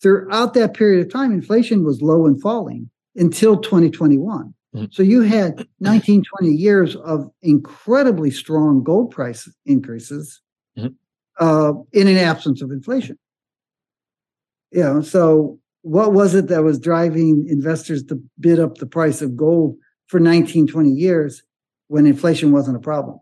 throughout 0.00 0.54
that 0.54 0.74
period 0.74 1.06
of 1.06 1.12
time, 1.12 1.32
inflation 1.32 1.84
was 1.84 2.00
low 2.02 2.26
and 2.26 2.40
falling 2.40 2.90
until 3.16 3.56
2021. 3.56 4.54
Mhm. 4.74 4.92
So 4.92 5.02
you 5.02 5.22
had 5.22 5.66
19, 5.80 6.22
20 6.22 6.54
years 6.54 6.96
of 6.96 7.30
incredibly 7.42 8.30
strong 8.30 8.82
gold 8.82 9.10
price 9.10 9.48
increases 9.66 10.40
Mhm. 10.76 10.94
uh, 11.38 11.72
in 11.92 12.06
an 12.06 12.16
absence 12.16 12.62
of 12.62 12.70
inflation. 12.70 13.18
You 14.70 14.82
know, 14.82 15.00
so 15.00 15.58
what 15.82 16.12
was 16.12 16.34
it 16.34 16.46
that 16.48 16.62
was 16.62 16.78
driving 16.78 17.46
investors 17.48 18.04
to 18.04 18.22
bid 18.38 18.60
up 18.60 18.78
the 18.78 18.86
price 18.86 19.22
of 19.22 19.36
gold 19.36 19.76
for 20.06 20.20
19, 20.20 20.66
20 20.66 20.90
years 20.92 21.42
when 21.88 22.06
inflation 22.06 22.52
wasn't 22.52 22.76
a 22.76 22.80
problem? 22.80 23.18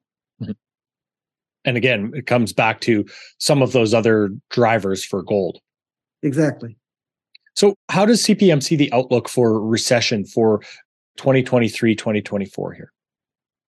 And 1.64 1.76
again, 1.76 2.12
it 2.14 2.26
comes 2.26 2.52
back 2.52 2.80
to 2.82 3.04
some 3.38 3.62
of 3.62 3.72
those 3.72 3.92
other 3.92 4.30
drivers 4.48 5.04
for 5.04 5.22
gold. 5.22 5.58
Exactly. 6.22 6.78
So, 7.54 7.74
how 7.90 8.06
does 8.06 8.22
CPM 8.22 8.62
see 8.62 8.76
the 8.76 8.90
outlook 8.92 9.28
for 9.28 9.60
recession 9.60 10.24
for 10.24 10.62
2023, 11.18 11.94
2024 11.94 12.72
here? 12.72 12.92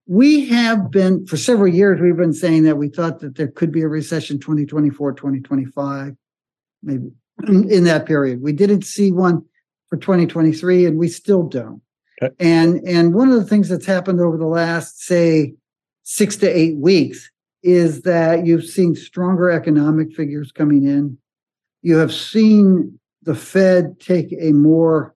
We 0.07 0.47
have 0.47 0.91
been, 0.91 1.27
for 1.27 1.37
several 1.37 1.69
years, 1.69 2.01
we've 2.01 2.17
been 2.17 2.33
saying 2.33 2.65
that 2.65 2.77
we 2.77 2.89
thought 2.89 3.21
that 3.21 3.37
there 3.37 3.49
could 3.49 3.71
be 3.71 3.83
a 3.83 3.89
recession 3.89 4.41
2024, 4.41 5.13
2025, 5.13 6.17
maybe 6.83 7.11
in 7.49 7.85
that 7.85 8.07
period. 8.07 8.41
We 8.41 8.53
didn't 8.53 8.83
see 8.83 9.13
one 9.13 9.45
for 9.89 9.99
2023, 9.99 10.87
and 10.87 10.99
we 10.99 11.09
still 11.09 11.43
don't. 11.43 11.83
Okay. 12.23 12.35
And 12.39 12.81
and 12.87 13.15
one 13.15 13.31
of 13.31 13.35
the 13.35 13.47
things 13.47 13.69
that's 13.69 13.87
happened 13.87 14.21
over 14.21 14.37
the 14.37 14.47
last, 14.47 15.03
say, 15.03 15.55
six 16.03 16.37
to 16.39 16.49
eight 16.49 16.77
weeks 16.77 17.31
is 17.63 18.03
that 18.03 18.47
you've 18.47 18.65
seen 18.65 18.95
stronger 18.95 19.51
economic 19.51 20.15
figures 20.15 20.53
coming 20.53 20.85
in. 20.85 21.19
You 21.83 21.97
have 21.97 22.13
seen 22.13 22.99
the 23.23 23.35
Fed 23.35 24.01
take 24.01 24.35
a 24.39 24.53
more 24.53 25.15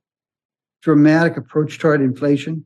dramatic 0.85 1.37
approach 1.37 1.79
toward 1.79 2.03
inflation. 2.03 2.65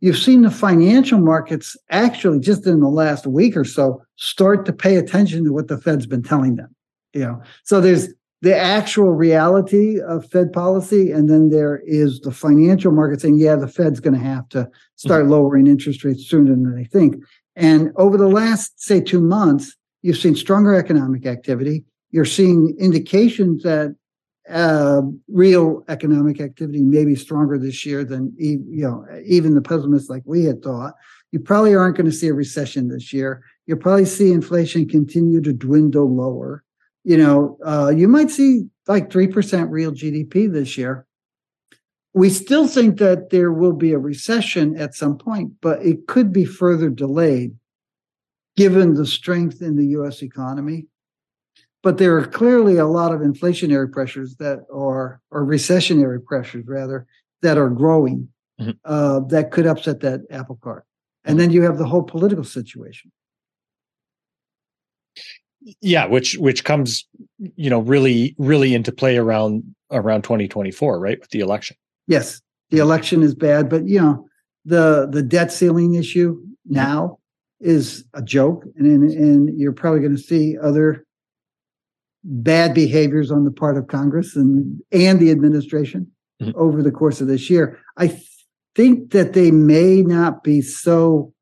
You've 0.00 0.18
seen 0.18 0.42
the 0.42 0.50
financial 0.50 1.20
markets 1.20 1.76
actually 1.90 2.40
just 2.40 2.66
in 2.66 2.80
the 2.80 2.88
last 2.88 3.26
week 3.26 3.56
or 3.56 3.64
so 3.64 4.02
start 4.16 4.64
to 4.66 4.72
pay 4.72 4.96
attention 4.96 5.44
to 5.44 5.52
what 5.52 5.68
the 5.68 5.78
Fed's 5.78 6.06
been 6.06 6.22
telling 6.22 6.56
them. 6.56 6.74
You 7.12 7.20
know, 7.20 7.42
so 7.64 7.80
there's 7.80 8.08
the 8.40 8.56
actual 8.56 9.10
reality 9.10 10.00
of 10.00 10.28
Fed 10.30 10.52
policy, 10.52 11.10
and 11.10 11.28
then 11.28 11.50
there 11.50 11.82
is 11.84 12.20
the 12.20 12.32
financial 12.32 12.92
market 12.92 13.20
saying, 13.20 13.38
yeah, 13.38 13.56
the 13.56 13.68
Fed's 13.68 14.00
going 14.00 14.14
to 14.14 14.24
have 14.24 14.48
to 14.50 14.68
start 14.96 15.22
mm-hmm. 15.22 15.32
lowering 15.32 15.66
interest 15.66 16.02
rates 16.02 16.26
sooner 16.26 16.50
than 16.50 16.74
they 16.74 16.84
think. 16.84 17.16
And 17.56 17.90
over 17.96 18.16
the 18.16 18.28
last, 18.28 18.80
say, 18.80 19.02
two 19.02 19.20
months, 19.20 19.76
you've 20.00 20.16
seen 20.16 20.34
stronger 20.34 20.74
economic 20.74 21.26
activity. 21.26 21.84
You're 22.10 22.24
seeing 22.24 22.74
indications 22.78 23.62
that 23.64 23.94
uh, 24.50 25.02
real 25.28 25.84
economic 25.88 26.40
activity 26.40 26.82
may 26.82 27.04
be 27.04 27.14
stronger 27.14 27.58
this 27.58 27.84
year 27.86 28.04
than 28.04 28.32
you 28.36 28.64
know 28.68 29.06
even 29.24 29.54
the 29.54 29.62
pessimists 29.62 30.10
like 30.10 30.22
we 30.26 30.44
had 30.44 30.62
thought. 30.62 30.94
You 31.32 31.40
probably 31.40 31.74
aren't 31.74 31.96
going 31.96 32.10
to 32.10 32.16
see 32.16 32.28
a 32.28 32.34
recession 32.34 32.88
this 32.88 33.12
year. 33.12 33.42
You'll 33.66 33.78
probably 33.78 34.04
see 34.04 34.32
inflation 34.32 34.88
continue 34.88 35.40
to 35.42 35.52
dwindle 35.52 36.14
lower. 36.14 36.64
You 37.04 37.16
know, 37.16 37.58
uh, 37.64 37.92
you 37.94 38.08
might 38.08 38.30
see 38.30 38.66
like 38.86 39.10
three 39.10 39.28
percent 39.28 39.70
real 39.70 39.92
GDP 39.92 40.52
this 40.52 40.76
year. 40.76 41.06
We 42.12 42.28
still 42.28 42.66
think 42.66 42.98
that 42.98 43.30
there 43.30 43.52
will 43.52 43.72
be 43.72 43.92
a 43.92 43.98
recession 43.98 44.76
at 44.76 44.94
some 44.96 45.16
point, 45.16 45.52
but 45.62 45.80
it 45.84 46.08
could 46.08 46.32
be 46.32 46.44
further 46.44 46.90
delayed 46.90 47.54
given 48.56 48.94
the 48.94 49.06
strength 49.06 49.62
in 49.62 49.76
the 49.76 49.86
US 49.98 50.22
economy 50.22 50.86
but 51.82 51.98
there 51.98 52.16
are 52.16 52.26
clearly 52.26 52.76
a 52.76 52.86
lot 52.86 53.12
of 53.14 53.20
inflationary 53.20 53.90
pressures 53.90 54.36
that 54.36 54.60
are 54.72 55.20
or 55.30 55.44
recessionary 55.44 56.22
pressures 56.24 56.64
rather 56.66 57.06
that 57.42 57.56
are 57.58 57.70
growing 57.70 58.28
Mhm. 58.60 58.76
uh, 58.84 59.20
that 59.20 59.50
could 59.50 59.66
upset 59.66 60.00
that 60.00 60.20
apple 60.30 60.58
cart. 60.62 60.84
And 61.24 61.40
then 61.40 61.50
you 61.50 61.62
have 61.62 61.78
the 61.78 61.86
whole 61.86 62.02
political 62.02 62.44
situation. 62.44 63.10
Yeah, 65.82 66.06
which 66.06 66.36
which 66.38 66.64
comes, 66.64 67.06
you 67.56 67.68
know, 67.70 67.80
really 67.80 68.34
really 68.38 68.74
into 68.74 68.92
play 68.92 69.16
around 69.18 69.62
around 69.90 70.22
2024, 70.22 70.98
right, 70.98 71.20
with 71.20 71.30
the 71.30 71.40
election. 71.40 71.76
yes 72.06 72.40
the 72.70 72.78
election 72.78 73.22
is 73.22 73.34
bad 73.34 73.68
but 73.68 73.84
you 73.88 73.98
know 74.00 74.24
the 74.64 75.08
the 75.10 75.22
debt 75.22 75.50
ceiling 75.52 75.94
issue 75.94 76.40
now 76.66 77.18
is 77.60 78.04
a 78.14 78.22
joke 78.22 78.64
and 78.76 79.10
and 79.10 79.58
you're 79.58 79.72
probably 79.72 80.00
going 80.00 80.14
to 80.16 80.22
see 80.22 80.56
other 80.58 81.04
bad 82.24 82.74
behaviors 82.74 83.30
on 83.30 83.44
the 83.44 83.50
part 83.50 83.76
of 83.76 83.86
Congress 83.88 84.36
and 84.36 84.80
and 84.92 85.18
the 85.20 85.30
administration 85.30 86.06
Mhm. 86.42 86.54
over 86.54 86.82
the 86.82 86.90
course 86.90 87.20
of 87.20 87.28
this 87.28 87.48
year. 87.50 87.78
I 87.96 88.08
th- 88.08 88.26
think 88.74 89.10
that 89.12 89.32
they 89.32 89.50
may 89.50 90.02
not 90.02 90.44
be 90.44 90.60
so 90.62 91.32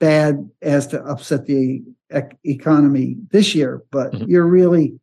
bad 0.00 0.48
as 0.62 0.86
to 0.88 1.02
upset 1.04 1.46
the 1.46 1.82
ec- 2.10 2.36
economy 2.44 3.16
this 3.30 3.54
year, 3.54 3.82
but 3.90 4.12
Mhm. 4.12 4.28
you're 4.28 4.46
really, 4.46 4.98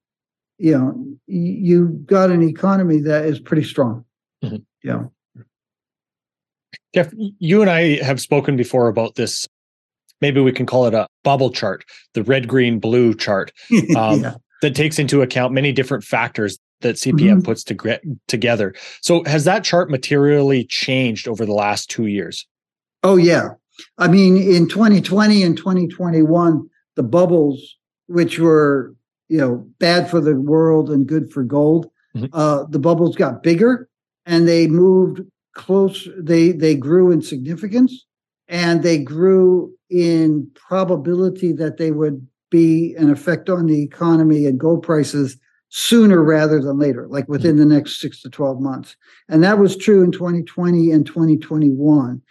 you 0.59 0.71
know, 0.73 0.91
y- 1.27 1.57
you've 1.59 2.05
got 2.05 2.29
an 2.31 2.41
economy 2.43 2.99
that 3.01 3.25
is 3.25 3.39
pretty 3.39 3.63
strong. 3.63 4.05
Mhm. 4.43 4.63
You 4.83 4.89
know, 4.91 5.11
Jeff, 6.93 7.13
you 7.17 7.61
and 7.61 7.69
I 7.69 8.03
have 8.03 8.19
spoken 8.19 8.55
before 8.57 8.87
about 8.87 9.15
this. 9.15 9.47
Maybe 10.19 10.41
we 10.41 10.51
can 10.51 10.65
call 10.65 10.85
it 10.87 10.93
a 10.93 11.07
bubble 11.23 11.49
chart, 11.49 11.83
the 12.13 12.23
red, 12.23 12.47
green, 12.47 12.79
blue 12.79 13.13
chart 13.15 13.51
Um, 13.97 14.21
yeah. 14.21 14.35
That 14.61 14.75
takes 14.75 14.99
into 14.99 15.21
account 15.21 15.53
many 15.53 15.71
different 15.71 16.03
factors 16.03 16.57
that 16.81 16.97
CPM 16.97 17.41
Mhm. 17.41 17.43
puts 17.43 17.63
to, 17.65 17.99
together. 18.27 18.73
So, 19.01 19.23
has 19.25 19.43
that 19.45 19.63
chart 19.63 19.91
materially 19.91 20.65
changed 20.69 21.27
over 21.27 21.45
the 21.45 21.53
last 21.53 21.89
two 21.89 22.07
years? 22.07 22.47
Oh 23.03 23.17
yeah. 23.17 23.49
I 23.97 24.07
mean, 24.07 24.37
in 24.37 24.67
2020 24.67 25.43
and 25.43 25.57
2021, 25.57 26.67
the 26.95 27.03
bubbles, 27.03 27.75
which 28.07 28.39
were 28.39 28.95
you 29.29 29.37
know 29.37 29.65
bad 29.79 30.09
for 30.09 30.19
the 30.19 30.35
world 30.35 30.89
and 30.89 31.07
good 31.07 31.31
for 31.31 31.43
gold, 31.43 31.87
Mhm. 32.15 32.29
uh, 32.33 32.65
the 32.69 32.79
bubbles 32.79 33.15
got 33.15 33.43
bigger 33.43 33.87
and 34.25 34.47
they 34.47 34.67
moved 34.67 35.21
close. 35.55 36.07
They 36.19 36.51
they 36.51 36.75
grew 36.75 37.11
in 37.11 37.21
significance 37.21 38.05
and 38.47 38.83
they 38.83 38.97
grew 38.99 39.73
in 39.89 40.49
probability 40.55 41.53
that 41.53 41.77
they 41.77 41.91
would 41.91 42.25
be 42.51 42.93
an 42.95 43.09
effect 43.09 43.49
on 43.49 43.65
the 43.65 43.81
economy 43.81 44.45
and 44.45 44.59
gold 44.59 44.83
prices 44.83 45.37
sooner 45.69 46.21
rather 46.21 46.61
than 46.61 46.77
later, 46.77 47.07
like 47.07 47.27
within 47.27 47.57
the 47.57 47.65
next 47.65 47.99
six 47.99 48.21
to 48.21 48.29
12 48.29 48.61
months. 48.61 48.95
And 49.27 49.43
that 49.43 49.57
was 49.57 49.75
true 49.75 50.03
in 50.03 50.11
2020 50.11 50.91
and 50.91 51.05
2021 51.05 52.21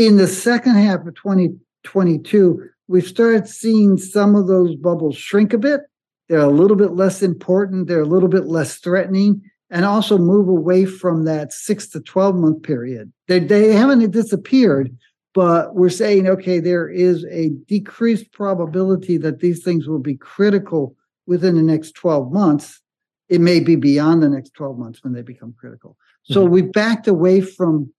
in 0.00 0.16
the 0.16 0.26
second 0.26 0.76
half 0.76 1.06
of 1.06 1.14
2022, 1.14 2.68
we've 2.88 3.06
started 3.06 3.46
seeing 3.46 3.98
some 3.98 4.34
of 4.34 4.46
those 4.46 4.74
bubbles 4.74 5.14
shrink 5.14 5.52
a 5.52 5.58
bit. 5.58 5.82
They're 6.30 6.38
a 6.38 6.48
little 6.48 6.76
bit 6.76 6.92
less 6.92 7.22
important, 7.22 7.86
they're 7.86 8.00
a 8.00 8.06
little 8.06 8.30
bit 8.30 8.46
less 8.46 8.76
threatening, 8.76 9.42
and 9.68 9.84
also 9.84 10.16
move 10.16 10.48
away 10.48 10.86
from 10.86 11.24
that 11.24 11.52
six 11.52 11.86
to 11.88 12.00
12 12.00 12.34
month 12.36 12.62
period. 12.62 13.12
They, 13.28 13.40
they 13.40 13.74
haven't 13.74 14.10
disappeared, 14.10 14.96
but 15.34 15.74
we're 15.74 15.90
saying, 15.90 16.26
okay, 16.26 16.58
there 16.58 16.88
is 16.88 17.24
a 17.30 17.50
decreased 17.66 18.32
probability 18.32 19.16
that 19.18 19.40
these 19.40 19.62
things 19.62 19.86
will 19.86 20.00
be 20.00 20.16
critical 20.16 20.96
within 21.26 21.54
the 21.56 21.62
next 21.62 21.92
12 21.92 22.32
months. 22.32 22.80
It 23.28 23.40
may 23.40 23.60
be 23.60 23.76
beyond 23.76 24.22
the 24.22 24.28
next 24.28 24.54
12 24.54 24.78
months 24.78 25.04
when 25.04 25.12
they 25.12 25.22
become 25.22 25.54
critical. 25.58 25.96
So 26.22 26.42
mm-hmm. 26.42 26.52
we 26.52 26.62
backed 26.62 27.06
away 27.06 27.40
from 27.40 27.92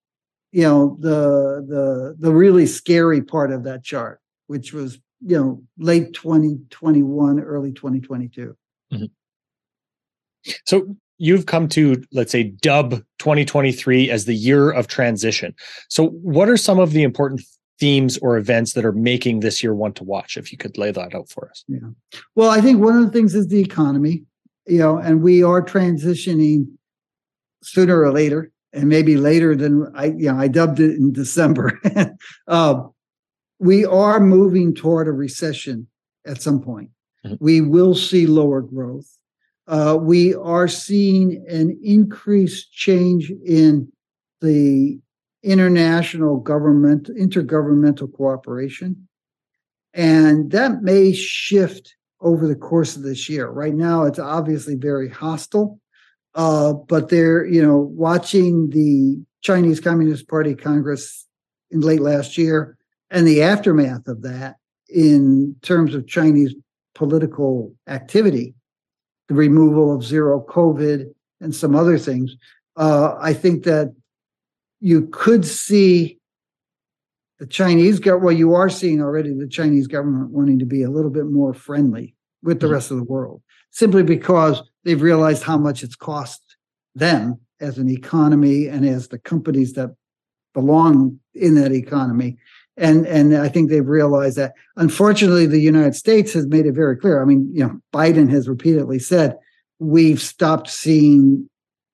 you 0.52 0.62
know 0.62 0.96
the 1.00 1.64
the 1.66 2.14
the 2.18 2.32
really 2.32 2.66
scary 2.66 3.22
part 3.22 3.50
of 3.50 3.64
that 3.64 3.82
chart 3.82 4.20
which 4.46 4.74
was 4.74 4.98
you 5.24 5.36
know 5.38 5.62
late 5.78 6.12
2021 6.12 7.40
early 7.40 7.72
2022 7.72 8.54
mm-hmm. 8.92 9.04
So, 10.64 10.96
you've 11.18 11.46
come 11.46 11.68
to, 11.68 12.02
let's 12.12 12.32
say, 12.32 12.44
dub 12.44 13.02
2023 13.18 14.10
as 14.10 14.24
the 14.24 14.34
year 14.34 14.70
of 14.70 14.86
transition. 14.88 15.54
So, 15.88 16.08
what 16.08 16.48
are 16.48 16.56
some 16.56 16.78
of 16.78 16.92
the 16.92 17.02
important 17.02 17.42
themes 17.78 18.18
or 18.18 18.36
events 18.36 18.74
that 18.74 18.84
are 18.84 18.92
making 18.92 19.40
this 19.40 19.62
year 19.62 19.74
one 19.74 19.92
to 19.94 20.04
watch? 20.04 20.36
If 20.36 20.52
you 20.52 20.58
could 20.58 20.78
lay 20.78 20.90
that 20.92 21.14
out 21.14 21.28
for 21.28 21.48
us. 21.50 21.64
Yeah. 21.68 21.78
Well 22.36 22.50
i 22.50 22.60
think 22.60 22.80
one 22.80 22.96
of 22.96 23.04
the 23.04 23.10
things 23.10 23.34
is 23.34 23.48
the 23.48 23.60
economy 23.60 24.22
you 24.66 24.78
know 24.78 24.98
and 24.98 25.22
we 25.22 25.42
are 25.42 25.60
transitioning 25.62 26.66
sooner 27.62 28.00
or 28.00 28.12
later 28.12 28.52
and 28.72 28.88
maybe 28.88 29.16
later 29.16 29.56
than 29.56 29.90
i 29.96 30.06
you 30.06 30.30
know 30.30 30.36
i 30.38 30.46
dubbed 30.48 30.78
it 30.80 30.96
in 30.96 31.12
december 31.12 31.80
um, 32.48 32.92
we 33.58 33.84
are 33.84 34.20
moving 34.20 34.74
toward 34.74 35.08
a 35.08 35.12
recession 35.12 35.86
at 36.26 36.40
some 36.42 36.60
point 36.60 36.90
Mhm. 37.24 37.38
we 37.40 37.60
will 37.60 37.94
see 37.94 38.26
lower 38.26 38.60
growth 38.60 39.08
uh, 39.72 39.96
we 39.96 40.34
are 40.34 40.68
seeing 40.68 41.42
an 41.48 41.80
increased 41.82 42.70
change 42.72 43.32
in 43.42 43.90
the 44.42 45.00
international 45.42 46.36
government, 46.40 47.08
intergovernmental 47.18 48.12
cooperation. 48.12 49.08
And 49.94 50.50
that 50.50 50.82
may 50.82 51.14
shift 51.14 51.96
over 52.20 52.46
the 52.46 52.54
course 52.54 52.96
of 52.96 53.02
this 53.02 53.30
year. 53.30 53.48
Right 53.48 53.72
now, 53.72 54.04
it's 54.04 54.18
obviously 54.18 54.74
very 54.74 55.08
hostile, 55.08 55.80
uh, 56.34 56.74
but 56.74 57.08
they're, 57.08 57.46
you 57.46 57.62
know, 57.62 57.78
watching 57.78 58.68
the 58.70 59.24
Chinese 59.40 59.80
Communist 59.80 60.28
Party 60.28 60.54
Congress 60.54 61.26
in 61.70 61.80
late 61.80 62.02
last 62.02 62.36
year 62.36 62.76
and 63.10 63.26
the 63.26 63.42
aftermath 63.42 64.06
of 64.06 64.20
that 64.20 64.56
in 64.90 65.56
terms 65.62 65.94
of 65.94 66.06
Chinese 66.06 66.54
political 66.94 67.74
activity, 67.88 68.54
the 69.32 69.38
removal 69.38 69.94
of 69.94 70.04
zero 70.04 70.44
COVID 70.46 71.10
and 71.40 71.54
some 71.54 71.74
other 71.74 71.98
things. 71.98 72.36
Uh, 72.76 73.16
I 73.18 73.32
think 73.32 73.64
that 73.64 73.94
you 74.80 75.08
could 75.08 75.46
see 75.46 76.18
the 77.38 77.46
Chinese 77.46 77.98
government, 77.98 78.24
well, 78.24 78.36
you 78.36 78.54
are 78.54 78.68
seeing 78.68 79.00
already 79.00 79.32
the 79.32 79.48
Chinese 79.48 79.86
government 79.86 80.30
wanting 80.30 80.58
to 80.58 80.66
be 80.66 80.82
a 80.82 80.90
little 80.90 81.10
bit 81.10 81.26
more 81.26 81.54
friendly 81.54 82.14
with 82.42 82.60
the 82.60 82.66
mm-hmm. 82.66 82.74
rest 82.74 82.90
of 82.90 82.98
the 82.98 83.04
world, 83.04 83.42
simply 83.70 84.02
because 84.02 84.62
they've 84.84 85.02
realized 85.02 85.42
how 85.42 85.56
much 85.56 85.82
it's 85.82 85.96
cost 85.96 86.56
them 86.94 87.40
as 87.60 87.78
an 87.78 87.88
economy 87.88 88.66
and 88.66 88.84
as 88.84 89.08
the 89.08 89.18
companies 89.18 89.72
that 89.72 89.90
belong 90.52 91.18
in 91.34 91.54
that 91.54 91.72
economy. 91.72 92.36
And 92.76 93.06
and 93.06 93.36
I 93.36 93.48
think 93.48 93.68
they've 93.68 93.86
realized 93.86 94.36
that. 94.38 94.54
Unfortunately, 94.76 95.46
the 95.46 95.60
United 95.60 95.94
States 95.94 96.32
has 96.32 96.46
made 96.46 96.66
it 96.66 96.72
very 96.72 96.96
clear. 96.96 97.20
I 97.20 97.26
mean, 97.26 97.50
you 97.52 97.64
know, 97.64 97.80
Biden 97.92 98.30
has 98.30 98.48
repeatedly 98.48 98.98
said 98.98 99.36
we've 99.78 100.20
stopped 100.20 100.70
seeing 100.70 101.48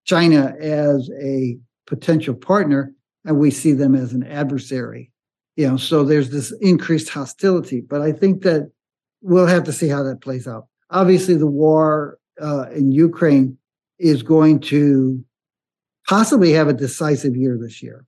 China 0.04 0.54
as 0.60 1.10
a 1.20 1.58
potential 1.86 2.34
partner 2.34 2.92
and 3.24 3.38
we 3.38 3.50
see 3.50 3.72
them 3.72 3.94
as 3.94 4.12
an 4.12 4.22
adversary 4.24 5.10
you 5.58 5.66
know 5.68 5.76
so 5.76 6.04
there's 6.04 6.30
this 6.30 6.52
increased 6.60 7.10
hostility 7.10 7.80
but 7.80 8.00
i 8.00 8.12
think 8.12 8.42
that 8.42 8.70
we'll 9.20 9.46
have 9.46 9.64
to 9.64 9.72
see 9.72 9.88
how 9.88 10.02
that 10.02 10.20
plays 10.20 10.46
out 10.46 10.66
obviously 10.90 11.34
the 11.34 11.46
war 11.46 12.18
uh, 12.40 12.66
in 12.70 12.92
ukraine 12.92 13.58
is 13.98 14.22
going 14.22 14.60
to 14.60 15.22
possibly 16.08 16.52
have 16.52 16.68
a 16.68 16.72
decisive 16.72 17.36
year 17.36 17.58
this 17.60 17.82
year 17.82 18.04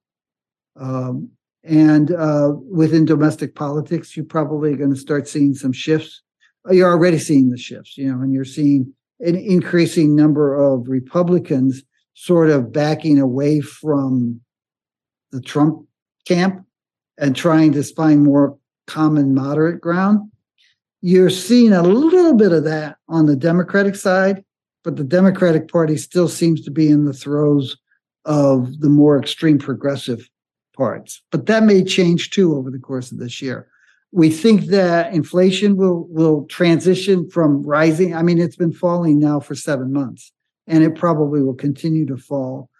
um, 0.76 1.28
and 1.62 2.12
uh, 2.12 2.52
within 2.70 3.04
domestic 3.04 3.54
politics 3.54 4.16
you're 4.16 4.24
probably 4.24 4.76
going 4.76 4.90
to 4.90 5.00
start 5.00 5.28
seeing 5.28 5.54
some 5.54 5.72
shifts 5.72 6.22
you're 6.70 6.90
already 6.90 7.18
seeing 7.18 7.50
the 7.50 7.58
shifts 7.58 7.96
you 7.96 8.10
know 8.10 8.20
and 8.22 8.32
you're 8.32 8.44
seeing 8.44 8.92
an 9.20 9.34
increasing 9.34 10.14
number 10.14 10.54
of 10.54 10.88
republicans 10.88 11.82
sort 12.14 12.50
of 12.50 12.72
backing 12.72 13.18
away 13.18 13.60
from 13.60 14.40
the 15.32 15.40
trump 15.40 15.86
camp 16.26 16.64
and 17.18 17.36
trying 17.36 17.72
to 17.72 17.82
find 17.82 18.24
more 18.24 18.56
common 18.86 19.34
moderate 19.34 19.80
ground. 19.80 20.30
You're 21.02 21.30
seeing 21.30 21.72
a 21.72 21.82
little 21.82 22.34
bit 22.34 22.52
of 22.52 22.64
that 22.64 22.96
on 23.08 23.26
the 23.26 23.36
Democratic 23.36 23.94
side, 23.94 24.44
but 24.84 24.96
the 24.96 25.04
Democratic 25.04 25.68
Party 25.68 25.96
still 25.96 26.28
seems 26.28 26.62
to 26.62 26.70
be 26.70 26.88
in 26.88 27.04
the 27.04 27.12
throes 27.12 27.76
of 28.24 28.80
the 28.80 28.88
more 28.88 29.18
extreme 29.18 29.58
progressive 29.58 30.28
parts. 30.80 31.22
But 31.30 31.46
that 31.46 31.62
may 31.64 31.84
change 31.84 32.30
too 32.30 32.56
over 32.56 32.70
the 32.70 32.78
course 32.88 33.12
of 33.12 33.18
this 33.18 33.42
year. 33.42 33.68
We 34.12 34.28
think 34.30 34.58
that 34.66 35.14
inflation 35.14 35.76
will 35.76 36.06
will 36.08 36.46
transition 36.46 37.28
from 37.30 37.62
rising. 37.62 38.14
I 38.14 38.22
mean, 38.22 38.38
it's 38.40 38.60
been 38.64 38.72
falling 38.72 39.18
now 39.18 39.38
for 39.40 39.54
seven 39.54 39.92
months, 39.92 40.32
and 40.66 40.82
it 40.82 40.94
probably 41.04 41.40
will 41.42 41.60
continue 41.66 42.06
to 42.06 42.16
fall 42.16 42.70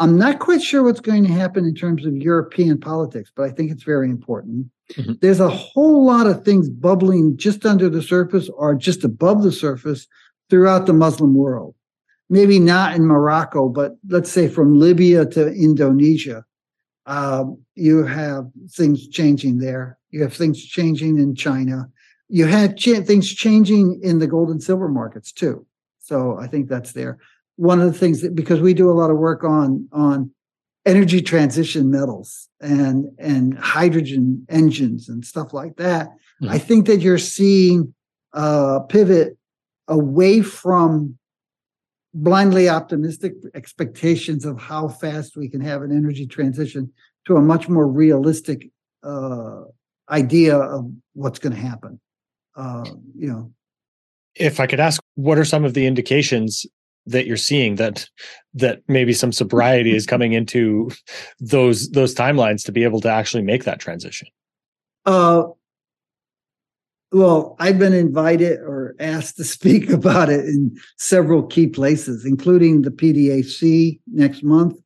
I'm 0.00 0.16
not 0.16 0.38
quite 0.38 0.62
sure 0.62 0.82
what's 0.82 1.00
going 1.00 1.24
to 1.24 1.32
happen 1.32 1.66
in 1.66 1.74
terms 1.74 2.06
of 2.06 2.16
European 2.16 2.80
politics, 2.80 3.30
but 3.36 3.42
I 3.42 3.50
think 3.50 3.70
it's 3.70 3.82
very 3.82 4.08
important. 4.08 4.70
Mm-hmm. 4.94 5.12
There's 5.20 5.40
a 5.40 5.50
whole 5.50 6.06
lot 6.06 6.26
of 6.26 6.42
things 6.42 6.70
bubbling 6.70 7.36
just 7.36 7.66
under 7.66 7.90
the 7.90 8.00
surface 8.00 8.48
or 8.56 8.74
just 8.74 9.04
above 9.04 9.42
the 9.42 9.52
surface 9.52 10.06
throughout 10.48 10.86
the 10.86 10.94
Muslim 10.94 11.34
world. 11.34 11.74
Maybe 12.30 12.58
not 12.58 12.94
in 12.94 13.04
Morocco, 13.04 13.68
but 13.68 13.96
let's 14.08 14.32
say 14.32 14.48
from 14.48 14.80
Libya 14.80 15.26
to 15.26 15.52
Indonesia. 15.52 16.46
Um, 17.10 17.62
you 17.74 18.04
have 18.04 18.46
things 18.70 19.08
changing 19.08 19.58
there. 19.58 19.98
You 20.10 20.22
have 20.22 20.32
things 20.32 20.64
changing 20.64 21.18
in 21.18 21.34
China. 21.34 21.88
You 22.28 22.46
had 22.46 22.76
ch- 22.76 23.04
things 23.04 23.28
changing 23.28 24.00
in 24.02 24.20
the 24.20 24.26
gold 24.26 24.50
and 24.50 24.62
silver 24.62 24.88
markets 24.88 25.32
too. 25.32 25.66
So 25.98 26.38
I 26.38 26.46
think 26.46 26.68
that's 26.68 26.92
there 26.92 27.18
one 27.60 27.78
of 27.78 27.92
the 27.92 27.98
things 27.98 28.22
that 28.22 28.34
because 28.34 28.58
we 28.58 28.72
do 28.72 28.90
a 28.90 28.96
lot 28.96 29.10
of 29.10 29.18
work 29.18 29.44
on 29.44 29.86
on 29.92 30.30
energy 30.86 31.20
transition 31.20 31.90
metals 31.90 32.48
and 32.62 33.04
and 33.18 33.58
hydrogen 33.58 34.46
engines 34.48 35.10
and 35.10 35.26
stuff 35.26 35.52
like 35.52 35.76
that 35.76 36.08
mm-hmm. 36.08 36.48
i 36.48 36.56
think 36.58 36.86
that 36.86 37.00
you're 37.00 37.18
seeing 37.18 37.92
a 38.32 38.80
pivot 38.88 39.36
away 39.88 40.40
from 40.40 41.18
blindly 42.12 42.68
optimistic 42.68 43.34
expectations 43.54 44.44
of 44.44 44.60
how 44.60 44.88
fast 44.88 45.36
we 45.36 45.48
can 45.48 45.60
have 45.60 45.82
an 45.82 45.92
energy 45.92 46.26
transition 46.26 46.92
to 47.26 47.36
a 47.36 47.40
much 47.40 47.68
more 47.68 47.86
realistic 47.86 48.70
uh, 49.02 49.62
idea 50.10 50.56
of 50.56 50.90
what's 51.14 51.38
going 51.38 51.54
to 51.54 51.60
happen. 51.60 52.00
Uh, 52.56 52.84
you 53.14 53.28
know. 53.28 53.52
If 54.34 54.60
i 54.60 54.66
could 54.66 54.80
ask 54.80 55.02
what 55.16 55.38
are 55.38 55.44
some 55.44 55.64
of 55.64 55.74
the 55.74 55.86
indications 55.86 56.64
that 57.06 57.26
you're 57.26 57.36
seeing 57.36 57.76
that 57.76 58.06
that 58.54 58.80
maybe 58.86 59.12
some 59.12 59.32
sobriety 59.32 59.94
is 59.94 60.06
coming 60.06 60.32
into 60.32 60.90
those 61.40 61.90
those 61.90 62.14
timelines 62.14 62.64
to 62.66 62.72
be 62.72 62.84
able 62.84 63.00
to 63.00 63.08
actually 63.08 63.42
make 63.42 63.64
that 63.64 63.80
transition? 63.80 64.28
Uh 65.04 65.44
well 67.12 67.56
i've 67.58 67.78
been 67.78 67.92
invited 67.92 68.60
or 68.60 68.79
asked 68.98 69.36
to 69.36 69.44
speak 69.44 69.90
about 69.98 70.28
it 70.28 70.44
in 70.46 70.76
several 70.98 71.42
key 71.42 71.66
places 71.66 72.24
including 72.24 72.82
the 72.82 72.90
pdac 72.90 74.00
next 74.12 74.42
month 74.42 74.76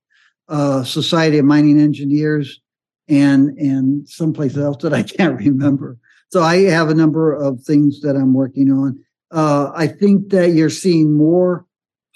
uh 0.48 0.82
society 0.84 1.38
of 1.38 1.44
mining 1.44 1.80
engineers 1.80 2.60
and 3.08 3.50
and 3.58 4.08
someplace 4.08 4.56
else 4.56 4.82
that 4.82 4.92
i 4.92 5.02
can't 5.16 5.38
remember. 5.38 5.98
So 6.30 6.42
i 6.42 6.62
have 6.62 6.90
a 6.90 6.94
number 6.94 7.32
of 7.32 7.60
things 7.62 8.00
that 8.00 8.16
i'm 8.16 8.34
working 8.34 8.70
on. 8.70 8.98
Uh, 9.30 9.72
I 9.74 9.88
think 9.88 10.30
that 10.30 10.50
you're 10.50 10.70
seeing 10.70 11.16
more 11.16 11.66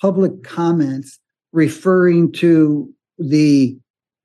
public 0.00 0.44
comments 0.44 1.18
referring 1.52 2.32
to 2.32 2.92
the 3.18 3.76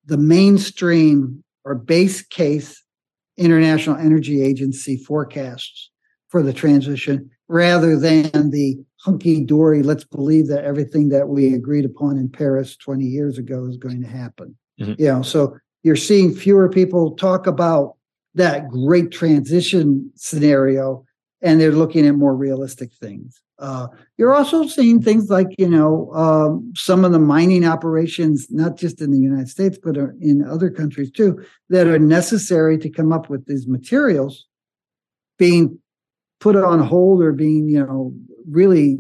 the 0.06 0.18
mainstream 0.18 1.44
or 1.66 1.76
base 1.76 2.22
case 2.22 2.84
international 3.38 3.96
energy 3.98 4.44
agency 4.44 4.98
forecasts 4.98 5.90
for 6.28 6.44
the 6.44 6.54
transition 6.54 7.30
rather 7.54 7.98
than 7.98 8.50
the 8.50 8.76
hunky 9.00 9.44
dory 9.44 9.84
let's 9.84 10.04
believe 10.04 10.48
that 10.48 10.66
everything 10.66 11.10
that 11.10 11.28
we 11.28 11.54
agreed 11.54 11.86
upon 11.86 12.18
in 12.18 12.28
paris 12.28 12.76
20 12.76 13.06
years 13.06 13.38
ago 13.38 13.66
is 13.68 13.78
going 13.78 14.02
to 14.02 14.08
happen 14.08 14.58
mm-hmm. 14.82 14.94
you 14.98 15.08
know 15.08 15.22
so 15.22 15.56
you're 15.84 15.96
seeing 15.96 16.34
fewer 16.34 16.68
people 16.68 17.16
talk 17.16 17.46
about 17.46 17.96
that 18.34 18.68
great 18.70 19.12
transition 19.12 20.12
scenario 20.16 21.06
and 21.42 21.62
they're 21.62 21.72
looking 21.72 22.08
at 22.08 22.16
more 22.16 22.36
realistic 22.36 22.92
things 22.94 23.40
uh, 23.60 23.88
you're 24.18 24.34
also 24.34 24.68
seeing 24.68 25.02
things 25.02 25.30
like, 25.30 25.48
you 25.58 25.70
know, 25.70 26.12
um, 26.14 26.74
some 26.76 27.06
of 27.06 27.12
the 27.12 27.20
mining 27.20 27.64
operations, 27.64 28.48
not 28.50 28.76
just 28.76 29.00
in 29.00 29.12
the 29.12 29.20
United 29.20 29.48
States, 29.48 29.78
but 29.82 29.96
in 29.96 30.44
other 30.44 30.70
countries 30.70 31.12
too, 31.12 31.42
that 31.70 31.88
are 31.88 32.00
necessary 32.00 32.78
to 32.80 32.90
come 32.90 33.14
up 33.14 33.30
with 33.30 33.46
these 33.46 33.68
materials 33.68 34.48
being 35.38 35.80
put 36.44 36.58
on 36.58 36.80
hold 36.80 37.24
or 37.24 37.32
being, 37.32 37.70
you 37.70 37.80
know, 37.80 38.14
really 38.52 38.98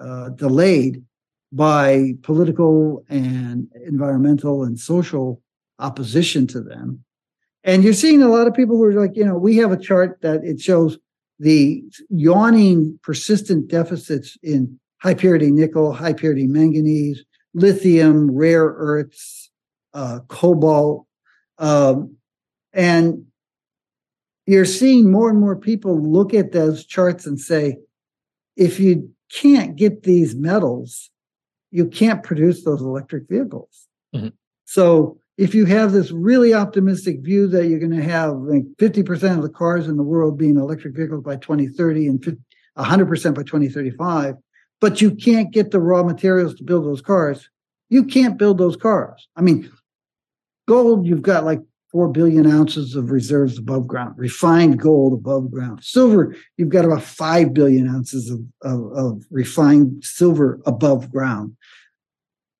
uh, 0.00 0.28
delayed 0.30 1.02
by 1.50 2.12
political 2.22 3.04
and 3.08 3.66
environmental 3.84 4.62
and 4.62 4.78
social 4.78 5.42
opposition 5.80 6.46
to 6.46 6.60
them. 6.60 7.02
And 7.64 7.82
you're 7.82 7.92
seeing 7.92 8.22
a 8.22 8.28
lot 8.28 8.46
of 8.46 8.54
people 8.54 8.76
who 8.76 8.84
are 8.84 8.92
like, 8.92 9.16
you 9.16 9.24
know, 9.24 9.36
we 9.36 9.56
have 9.56 9.72
a 9.72 9.76
chart 9.76 10.20
that 10.22 10.44
it 10.44 10.60
shows 10.60 10.96
the 11.40 11.82
yawning 12.08 13.00
persistent 13.02 13.66
deficits 13.66 14.38
in 14.44 14.78
high 14.98 15.14
purity 15.14 15.50
nickel, 15.50 15.92
high 15.92 16.12
purity 16.12 16.46
manganese, 16.46 17.24
lithium, 17.52 18.30
rare 18.30 18.74
earths, 18.76 19.50
uh, 19.92 20.20
cobalt. 20.28 21.04
Um, 21.58 22.16
and 22.72 23.25
you're 24.46 24.64
seeing 24.64 25.10
more 25.10 25.28
and 25.28 25.40
more 25.40 25.56
people 25.56 26.00
look 26.00 26.32
at 26.32 26.52
those 26.52 26.84
charts 26.84 27.26
and 27.26 27.38
say, 27.38 27.78
if 28.56 28.80
you 28.80 29.10
can't 29.32 29.76
get 29.76 30.04
these 30.04 30.34
metals, 30.34 31.10
you 31.70 31.86
can't 31.86 32.22
produce 32.22 32.64
those 32.64 32.80
electric 32.80 33.28
vehicles. 33.28 33.88
Mm-hmm. 34.14 34.28
So 34.64 35.18
if 35.36 35.54
you 35.54 35.66
have 35.66 35.92
this 35.92 36.10
really 36.12 36.54
optimistic 36.54 37.20
view 37.20 37.46
that 37.48 37.66
you're 37.66 37.80
going 37.80 37.90
to 37.90 38.02
have 38.02 38.36
like 38.36 38.64
50% 38.78 39.36
of 39.36 39.42
the 39.42 39.50
cars 39.50 39.88
in 39.88 39.96
the 39.96 40.02
world 40.02 40.38
being 40.38 40.56
electric 40.56 40.96
vehicles 40.96 41.22
by 41.22 41.36
2030 41.36 42.06
and 42.06 42.38
100% 42.78 43.34
by 43.34 43.42
2035, 43.42 44.36
but 44.80 45.00
you 45.00 45.10
can't 45.10 45.52
get 45.52 45.70
the 45.70 45.80
raw 45.80 46.02
materials 46.02 46.54
to 46.54 46.64
build 46.64 46.84
those 46.84 47.02
cars, 47.02 47.50
you 47.88 48.04
can't 48.04 48.38
build 48.38 48.58
those 48.58 48.76
cars. 48.76 49.28
I 49.36 49.42
mean, 49.42 49.70
gold, 50.66 51.06
you've 51.06 51.22
got 51.22 51.44
like 51.44 51.60
4 51.96 52.08
billion 52.08 52.46
ounces 52.46 52.94
of 52.94 53.10
reserves 53.10 53.56
above 53.56 53.86
ground, 53.86 54.12
refined 54.18 54.78
gold 54.78 55.14
above 55.14 55.50
ground. 55.50 55.82
Silver, 55.82 56.36
you've 56.58 56.68
got 56.68 56.84
about 56.84 57.02
5 57.02 57.54
billion 57.54 57.88
ounces 57.88 58.30
of, 58.30 58.40
of, 58.60 58.92
of 58.92 59.24
refined 59.30 60.04
silver 60.04 60.60
above 60.66 61.10
ground. 61.10 61.56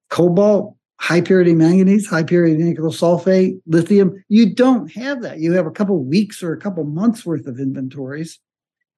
Cobalt, 0.08 0.74
high 1.00 1.20
purity 1.20 1.54
manganese, 1.54 2.06
high 2.06 2.22
purity 2.22 2.56
nickel 2.56 2.86
sulfate, 2.86 3.60
lithium, 3.66 4.24
you 4.30 4.54
don't 4.54 4.90
have 4.92 5.20
that. 5.20 5.38
You 5.38 5.52
have 5.52 5.66
a 5.66 5.70
couple 5.70 6.02
weeks 6.02 6.42
or 6.42 6.54
a 6.54 6.58
couple 6.58 6.84
months 6.84 7.26
worth 7.26 7.46
of 7.46 7.58
inventories. 7.58 8.38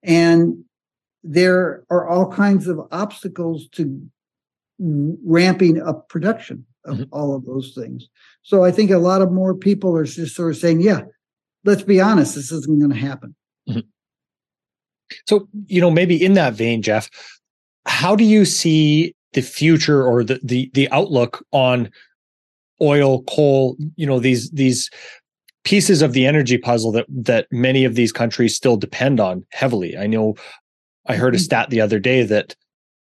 And 0.04 0.62
there 1.24 1.82
are 1.90 2.08
all 2.08 2.30
kinds 2.30 2.68
of 2.68 2.78
obstacles 2.92 3.68
to 3.70 4.00
ramping 4.78 5.82
up 5.82 6.08
production 6.08 6.64
of 6.88 6.96
mm-hmm. 6.96 7.12
all 7.12 7.34
of 7.34 7.44
those 7.44 7.72
things. 7.74 8.08
So 8.42 8.64
I 8.64 8.70
think 8.70 8.90
a 8.90 8.98
lot 8.98 9.22
of 9.22 9.30
more 9.30 9.54
people 9.54 9.96
are 9.96 10.04
just 10.04 10.34
sort 10.34 10.50
of 10.50 10.56
saying, 10.56 10.80
yeah, 10.80 11.02
let's 11.64 11.82
be 11.82 12.00
honest, 12.00 12.34
this 12.34 12.50
isn't 12.50 12.78
going 12.78 12.90
to 12.90 12.96
happen. 12.96 13.34
Mm-hmm. 13.68 13.80
So, 15.26 15.48
you 15.66 15.80
know, 15.80 15.90
maybe 15.90 16.22
in 16.22 16.34
that 16.34 16.54
vein, 16.54 16.82
Jeff, 16.82 17.10
how 17.86 18.16
do 18.16 18.24
you 18.24 18.44
see 18.44 19.14
the 19.32 19.42
future 19.42 20.04
or 20.04 20.24
the 20.24 20.40
the 20.42 20.70
the 20.74 20.90
outlook 20.90 21.44
on 21.52 21.90
oil, 22.80 23.22
coal, 23.24 23.76
you 23.96 24.06
know, 24.06 24.18
these 24.18 24.50
these 24.50 24.90
pieces 25.64 26.02
of 26.02 26.12
the 26.12 26.26
energy 26.26 26.56
puzzle 26.56 26.92
that 26.92 27.06
that 27.08 27.46
many 27.50 27.84
of 27.84 27.94
these 27.94 28.12
countries 28.12 28.56
still 28.56 28.76
depend 28.76 29.20
on 29.20 29.44
heavily. 29.50 29.96
I 29.96 30.06
know 30.06 30.34
I 31.06 31.16
heard 31.16 31.34
a 31.34 31.38
mm-hmm. 31.38 31.44
stat 31.44 31.70
the 31.70 31.80
other 31.80 31.98
day 31.98 32.22
that 32.24 32.54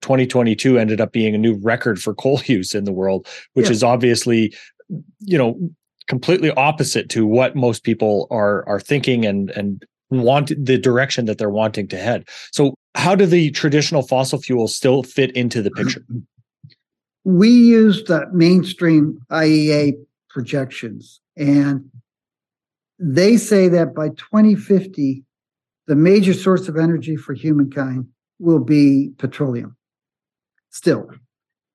2022 0.02 0.78
ended 0.78 1.00
up 1.00 1.12
being 1.12 1.34
a 1.34 1.38
new 1.38 1.54
record 1.62 2.00
for 2.00 2.14
coal 2.14 2.40
use 2.46 2.74
in 2.74 2.84
the 2.84 2.92
world, 2.92 3.26
which 3.54 3.66
yeah. 3.66 3.72
is 3.72 3.82
obviously, 3.82 4.54
you 5.20 5.38
know, 5.38 5.58
completely 6.08 6.50
opposite 6.52 7.08
to 7.10 7.26
what 7.26 7.56
most 7.56 7.82
people 7.82 8.28
are 8.30 8.66
are 8.68 8.80
thinking 8.80 9.24
and 9.24 9.50
and 9.50 9.84
want 10.10 10.52
the 10.64 10.78
direction 10.78 11.24
that 11.24 11.38
they're 11.38 11.50
wanting 11.50 11.88
to 11.88 11.96
head. 11.96 12.28
So 12.52 12.74
how 12.94 13.14
do 13.14 13.26
the 13.26 13.50
traditional 13.50 14.02
fossil 14.02 14.40
fuels 14.40 14.74
still 14.74 15.02
fit 15.02 15.34
into 15.36 15.62
the 15.62 15.70
picture? 15.70 16.04
We 17.24 17.50
use 17.50 18.04
the 18.04 18.28
mainstream 18.32 19.18
IEA 19.32 19.94
projections 20.28 21.20
and 21.36 21.90
they 23.00 23.36
say 23.36 23.66
that 23.66 23.96
by 23.96 24.10
2050 24.10 25.24
the 25.88 25.96
major 25.96 26.32
source 26.32 26.68
of 26.68 26.76
energy 26.76 27.16
for 27.16 27.34
humankind 27.34 28.06
will 28.38 28.60
be 28.60 29.10
petroleum 29.18 29.76
still. 30.76 31.08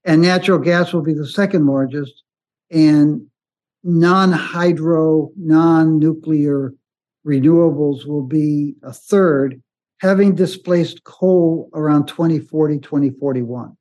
And 0.06 0.22
natural 0.22 0.60
gas 0.60 0.94
will 0.94 1.02
be 1.02 1.14
the 1.14 1.28
second 1.28 1.66
largest, 1.66 2.24
and 2.70 3.28
non 3.84 4.32
hydro, 4.32 5.32
non 5.36 6.00
nuclear 6.00 6.74
renewables 7.26 8.06
will 8.06 8.24
be 8.24 8.76
a 8.84 8.94
third, 8.94 9.62
having 10.00 10.36
displaced 10.36 11.04
coal 11.04 11.70
around 11.74 12.08
2040, 12.08 12.80
2041. 12.80 13.78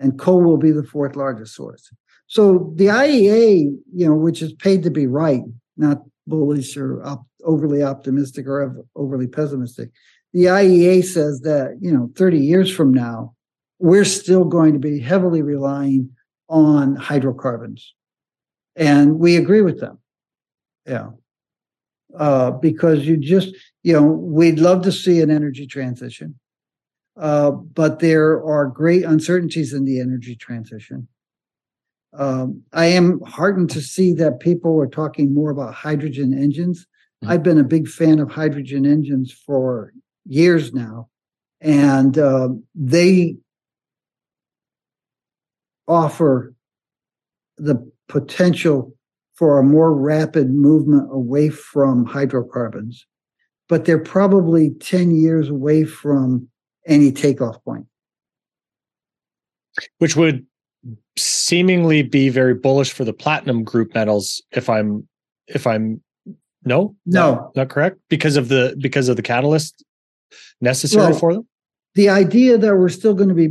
And 0.00 0.18
coal 0.18 0.42
will 0.42 0.58
be 0.58 0.70
the 0.70 0.84
fourth 0.84 1.16
largest 1.16 1.54
source. 1.54 1.90
So 2.26 2.72
the 2.76 2.86
IEA, 2.86 3.74
you 3.94 4.06
know, 4.06 4.14
which 4.14 4.42
is 4.42 4.52
paid 4.52 4.82
to 4.82 4.90
be 4.90 5.06
right, 5.06 5.42
not 5.76 6.02
bullish 6.26 6.76
or 6.76 7.02
op- 7.04 7.26
overly 7.44 7.82
optimistic 7.82 8.46
or 8.46 8.84
overly 8.94 9.26
pessimistic, 9.26 9.90
the 10.34 10.44
IEA 10.44 11.02
says 11.04 11.40
that, 11.40 11.78
you 11.80 11.90
know, 11.90 12.10
30 12.14 12.38
years 12.38 12.70
from 12.70 12.92
now, 12.92 13.34
we're 13.78 14.04
still 14.04 14.44
going 14.44 14.72
to 14.72 14.78
be 14.78 15.00
heavily 15.00 15.42
relying 15.42 16.10
on 16.48 16.96
hydrocarbons. 16.96 17.94
And 18.76 19.18
we 19.18 19.36
agree 19.36 19.62
with 19.62 19.80
them. 19.80 19.98
Yeah. 20.86 21.10
Uh, 22.16 22.52
because 22.52 23.06
you 23.06 23.16
just, 23.16 23.54
you 23.82 23.92
know, 23.92 24.02
we'd 24.02 24.58
love 24.58 24.82
to 24.82 24.92
see 24.92 25.20
an 25.20 25.30
energy 25.30 25.66
transition. 25.66 26.38
Uh, 27.16 27.50
but 27.50 27.98
there 27.98 28.42
are 28.44 28.66
great 28.66 29.04
uncertainties 29.04 29.72
in 29.74 29.84
the 29.84 30.00
energy 30.00 30.36
transition. 30.36 31.08
Um, 32.16 32.62
I 32.72 32.86
am 32.86 33.20
heartened 33.20 33.70
to 33.70 33.80
see 33.80 34.14
that 34.14 34.40
people 34.40 34.80
are 34.80 34.86
talking 34.86 35.34
more 35.34 35.50
about 35.50 35.74
hydrogen 35.74 36.32
engines. 36.32 36.86
Mm-hmm. 37.22 37.32
I've 37.32 37.42
been 37.42 37.58
a 37.58 37.64
big 37.64 37.88
fan 37.88 38.20
of 38.20 38.30
hydrogen 38.30 38.86
engines 38.86 39.32
for 39.32 39.92
years 40.24 40.72
now, 40.72 41.08
and 41.60 42.16
uh, 42.16 42.50
they 42.74 43.36
offer 45.88 46.54
the 47.56 47.90
potential 48.08 48.94
for 49.34 49.58
a 49.58 49.62
more 49.62 49.94
rapid 49.94 50.50
movement 50.50 51.08
away 51.12 51.48
from 51.48 52.04
hydrocarbons, 52.04 53.06
but 53.68 53.84
they're 53.84 53.98
probably 53.98 54.70
10 54.80 55.12
years 55.12 55.48
away 55.48 55.84
from 55.84 56.48
any 56.86 57.12
takeoff 57.12 57.62
point. 57.64 57.86
Which 59.98 60.16
would 60.16 60.44
seemingly 61.16 62.02
be 62.02 62.28
very 62.28 62.54
bullish 62.54 62.92
for 62.92 63.04
the 63.04 63.12
platinum 63.12 63.62
group 63.62 63.94
metals 63.94 64.42
if 64.50 64.68
I'm 64.68 65.06
if 65.46 65.66
I'm 65.66 66.02
no? 66.64 66.96
No. 67.06 67.34
not, 67.34 67.56
not 67.56 67.68
correct? 67.68 67.98
Because 68.08 68.36
of 68.36 68.48
the 68.48 68.76
because 68.80 69.08
of 69.08 69.16
the 69.16 69.22
catalyst 69.22 69.84
necessary 70.60 71.10
well, 71.10 71.18
for 71.18 71.34
them? 71.34 71.48
the 71.98 72.08
idea 72.08 72.56
that 72.56 72.76
we're 72.76 72.88
still 72.88 73.12
going 73.12 73.28
to 73.28 73.34
be 73.34 73.48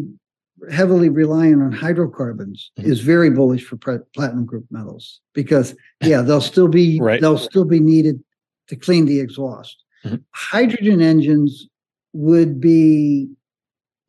heavily 0.72 1.10
reliant 1.10 1.62
on 1.62 1.72
hydrocarbons 1.72 2.72
mm-hmm. 2.78 2.90
is 2.90 3.02
very 3.02 3.30
bullish 3.30 3.64
for 3.64 3.78
platinum 3.78 4.46
group 4.46 4.66
metals 4.72 5.22
because 5.34 5.76
yeah 6.02 6.22
they'll 6.22 6.42
still 6.42 6.68
be 6.68 7.00
right. 7.02 7.22
they'll 7.22 7.38
still 7.38 7.66
be 7.66 7.80
needed 7.80 8.24
to 8.68 8.76
clean 8.76 9.06
the 9.06 9.20
exhaust 9.20 9.84
mm-hmm. 10.04 10.16
hydrogen 10.32 11.02
engines 11.02 11.68
would 12.14 12.60
be 12.60 13.30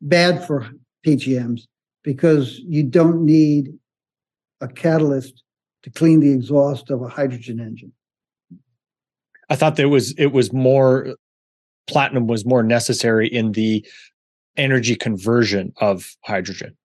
bad 0.01 0.45
for 0.45 0.69
pgms 1.05 1.61
because 2.03 2.59
you 2.59 2.83
don't 2.83 3.23
need 3.23 3.73
a 4.61 4.67
catalyst 4.67 5.43
to 5.83 5.89
clean 5.89 6.19
the 6.19 6.31
exhaust 6.31 6.89
of 6.89 7.01
a 7.01 7.07
hydrogen 7.07 7.59
engine 7.59 7.93
i 9.49 9.55
thought 9.55 9.75
there 9.75 9.89
was 9.89 10.13
it 10.17 10.27
was 10.27 10.51
more 10.51 11.15
platinum 11.87 12.27
was 12.27 12.45
more 12.45 12.63
necessary 12.63 13.27
in 13.27 13.51
the 13.53 13.85
energy 14.59 14.95
conversion 14.95 15.73
of 15.77 16.15
hydrogen. 16.23 16.75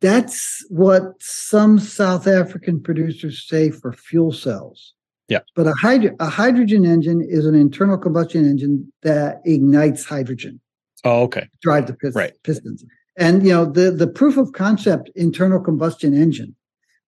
That's 0.00 0.64
what 0.70 1.02
some 1.20 1.78
South 1.78 2.26
African 2.26 2.82
producers 2.82 3.44
say 3.46 3.70
for 3.70 3.92
fuel 3.92 4.32
cells. 4.32 4.94
Yeah. 5.28 5.40
But 5.54 5.66
a, 5.66 5.72
hydro- 5.72 6.16
a 6.20 6.28
hydrogen 6.28 6.84
engine 6.84 7.24
is 7.26 7.46
an 7.46 7.54
internal 7.54 7.98
combustion 7.98 8.48
engine 8.48 8.92
that 9.02 9.40
ignites 9.44 10.04
hydrogen. 10.04 10.60
Oh, 11.04 11.22
okay. 11.22 11.48
Drive 11.62 11.86
the 11.86 11.94
pist- 11.94 12.16
right. 12.16 12.32
pistons. 12.42 12.84
And 13.16 13.44
you 13.44 13.52
know, 13.52 13.64
the, 13.64 13.90
the 13.90 14.06
proof 14.06 14.36
of 14.36 14.52
concept 14.52 15.10
internal 15.14 15.60
combustion 15.60 16.14
engine 16.14 16.54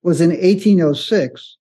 was 0.03 0.21
in 0.21 0.31
1806 0.31 1.57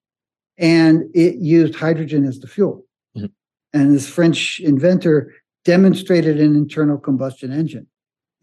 and 0.57 1.03
it 1.13 1.35
used 1.35 1.75
hydrogen 1.75 2.25
as 2.25 2.39
the 2.39 2.47
fuel. 2.47 2.85
Mm-hmm. 3.17 3.27
And 3.73 3.93
this 3.93 4.07
French 4.07 4.59
inventor 4.59 5.33
demonstrated 5.65 6.39
an 6.39 6.55
internal 6.55 6.97
combustion 6.97 7.51
engine. 7.51 7.87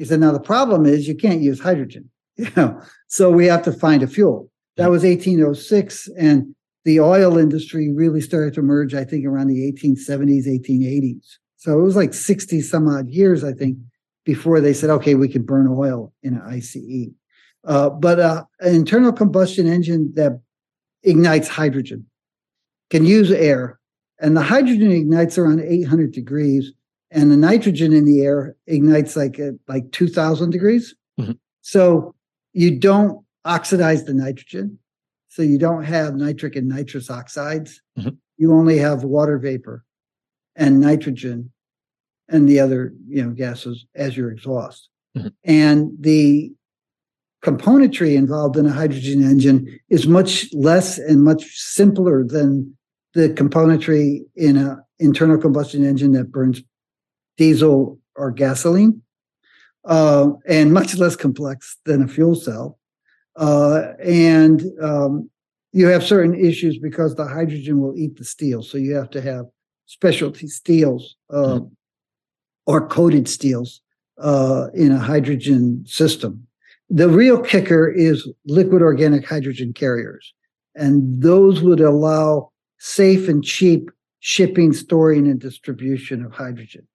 He 0.02 0.06
said, 0.06 0.18
now 0.18 0.32
the 0.32 0.40
problem 0.40 0.84
is 0.84 1.06
you 1.06 1.14
can't 1.14 1.42
use 1.42 1.60
hydrogen, 1.60 2.10
you 2.36 2.48
know, 2.56 2.82
so 3.06 3.30
we 3.30 3.46
have 3.46 3.62
to 3.62 3.72
find 3.72 4.02
a 4.02 4.08
fuel. 4.08 4.50
That 4.76 4.90
was 4.90 5.04
1806, 5.04 6.08
and 6.18 6.56
the 6.84 6.98
oil 6.98 7.38
industry 7.38 7.92
really 7.94 8.20
started 8.20 8.54
to 8.54 8.60
emerge, 8.62 8.94
I 8.94 9.04
think, 9.04 9.24
around 9.24 9.46
the 9.46 9.72
1870s, 9.72 10.48
1880s. 10.48 11.36
So 11.56 11.78
it 11.78 11.82
was 11.84 11.94
like 11.94 12.14
60 12.14 12.62
some 12.62 12.88
odd 12.88 13.10
years, 13.10 13.44
I 13.44 13.52
think, 13.52 13.78
before 14.24 14.60
they 14.60 14.72
said, 14.72 14.90
okay, 14.90 15.14
we 15.14 15.28
can 15.28 15.42
burn 15.42 15.68
oil 15.68 16.12
in 16.24 16.34
an 16.34 16.42
ICE. 16.48 17.10
Uh, 17.62 17.88
but 17.88 18.18
uh, 18.18 18.42
an 18.58 18.74
internal 18.74 19.12
combustion 19.12 19.68
engine 19.68 20.10
that 20.16 20.40
ignites 21.04 21.46
hydrogen 21.46 22.06
can 22.90 23.06
use 23.06 23.30
air, 23.30 23.78
and 24.18 24.36
the 24.36 24.42
hydrogen 24.42 24.90
ignites 24.90 25.38
around 25.38 25.60
800 25.60 26.10
degrees 26.10 26.72
and 27.12 27.30
the 27.30 27.36
nitrogen 27.36 27.92
in 27.92 28.04
the 28.04 28.22
air 28.22 28.56
ignites 28.66 29.16
like 29.16 29.38
at 29.38 29.54
like 29.68 29.92
2000 29.92 30.50
degrees 30.50 30.94
mm-hmm. 31.20 31.32
so 31.60 32.14
you 32.52 32.78
don't 32.78 33.24
oxidize 33.44 34.04
the 34.04 34.14
nitrogen 34.14 34.78
so 35.28 35.42
you 35.42 35.58
don't 35.58 35.84
have 35.84 36.14
nitric 36.14 36.56
and 36.56 36.68
nitrous 36.68 37.10
oxides 37.10 37.80
mm-hmm. 37.98 38.10
you 38.38 38.52
only 38.52 38.78
have 38.78 39.04
water 39.04 39.38
vapor 39.38 39.84
and 40.56 40.80
nitrogen 40.80 41.52
and 42.28 42.48
the 42.48 42.58
other 42.58 42.92
you 43.06 43.22
know 43.22 43.30
gases 43.30 43.86
as 43.94 44.16
your 44.16 44.30
exhaust 44.30 44.88
mm-hmm. 45.16 45.28
and 45.44 45.90
the 46.00 46.52
componentry 47.44 48.14
involved 48.14 48.56
in 48.56 48.66
a 48.66 48.72
hydrogen 48.72 49.22
engine 49.22 49.80
is 49.88 50.06
much 50.06 50.46
less 50.54 50.98
and 50.98 51.24
much 51.24 51.58
simpler 51.58 52.24
than 52.24 52.76
the 53.14 53.28
componentry 53.30 54.20
in 54.36 54.56
an 54.56 54.80
internal 55.00 55.36
combustion 55.36 55.84
engine 55.84 56.12
that 56.12 56.30
burns 56.30 56.62
diesel 57.36 57.98
or 58.16 58.30
gasoline, 58.30 59.02
uh, 59.84 60.28
and 60.46 60.72
much 60.72 60.96
less 60.96 61.16
complex 61.16 61.78
than 61.84 62.02
a 62.02 62.08
fuel 62.08 62.34
cell. 62.34 62.78
Uh, 63.36 63.92
and 64.02 64.64
um, 64.82 65.30
you 65.72 65.86
have 65.86 66.04
certain 66.04 66.34
issues 66.34 66.78
because 66.78 67.14
the 67.14 67.26
hydrogen 67.26 67.80
will 67.80 67.96
eat 67.96 68.16
the 68.16 68.24
steel. 68.24 68.62
So 68.62 68.76
you 68.78 68.94
have 68.94 69.10
to 69.10 69.22
have 69.22 69.46
specialty 69.86 70.48
steels 70.48 71.16
uh, 71.30 71.36
mm-hmm. 71.36 71.66
or 72.66 72.86
coated 72.86 73.28
steels 73.28 73.80
uh, 74.18 74.68
in 74.74 74.92
a 74.92 74.98
hydrogen 74.98 75.84
system. 75.86 76.46
The 76.90 77.08
real 77.08 77.40
kicker 77.40 77.90
is 77.90 78.28
liquid 78.44 78.82
organic 78.82 79.26
hydrogen 79.26 79.72
carriers. 79.72 80.34
And 80.74 81.22
those 81.22 81.62
would 81.62 81.80
allow 81.80 82.52
safe 82.78 83.28
and 83.28 83.42
cheap 83.42 83.90
shipping, 84.20 84.72
storing, 84.72 85.26
and 85.26 85.40
distribution 85.40 86.24
of 86.24 86.32
hydrogen. 86.32 86.86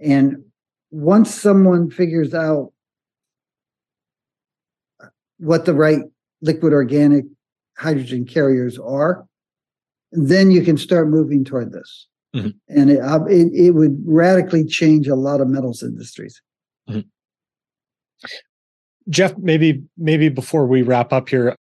And 0.00 0.44
once 0.90 1.34
someone 1.34 1.90
figures 1.90 2.34
out 2.34 2.72
what 5.38 5.64
the 5.64 5.74
right 5.74 6.00
liquid 6.42 6.72
organic 6.72 7.24
hydrogen 7.76 8.24
carriers 8.24 8.78
are, 8.78 9.26
then 10.12 10.50
you 10.50 10.62
can 10.62 10.76
start 10.76 11.08
moving 11.08 11.44
toward 11.44 11.72
this. 11.72 12.06
Mm-hmm. 12.34 12.50
And 12.68 12.90
it, 12.90 13.00
uh, 13.00 13.24
it, 13.24 13.52
it, 13.52 13.70
would 13.72 14.00
radically 14.06 14.64
change 14.64 15.08
a 15.08 15.16
lot 15.16 15.40
of 15.40 15.48
metals 15.48 15.82
industries. 15.82 16.40
Mm-hmm. 16.88 17.00
Jeff, 19.08 19.36
maybe 19.38 19.82
maybe 19.98 20.28
before 20.28 20.66
we 20.66 20.82
wrap 20.82 21.12
up 21.12 21.28
here, 21.28 21.56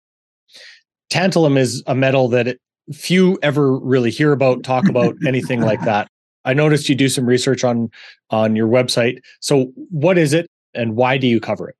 tantalum 1.09 1.57
is 1.57 1.81
a 1.87 1.95
metal 1.95 2.27
that 2.29 2.47
it, 2.47 2.59
few 2.93 3.39
ever 3.41 3.77
really 3.79 4.11
hear 4.11 4.31
about, 4.31 4.63
talk 4.63 4.87
about, 4.87 5.15
anything 5.25 5.61
like 5.61 5.81
that. 5.81 6.07
I 6.45 6.53
noticed 6.53 6.89
you 6.89 6.95
do 6.95 7.09
some 7.09 7.25
research 7.25 7.63
on 7.63 7.89
on 8.29 8.55
your 8.55 8.67
website. 8.67 9.19
So, 9.39 9.71
what 9.89 10.17
is 10.17 10.33
it, 10.33 10.47
and 10.73 10.95
why 10.95 11.17
do 11.17 11.27
you 11.27 11.39
cover 11.39 11.69
it? 11.69 11.75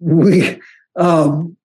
We 0.00 0.60
um, 0.96 1.56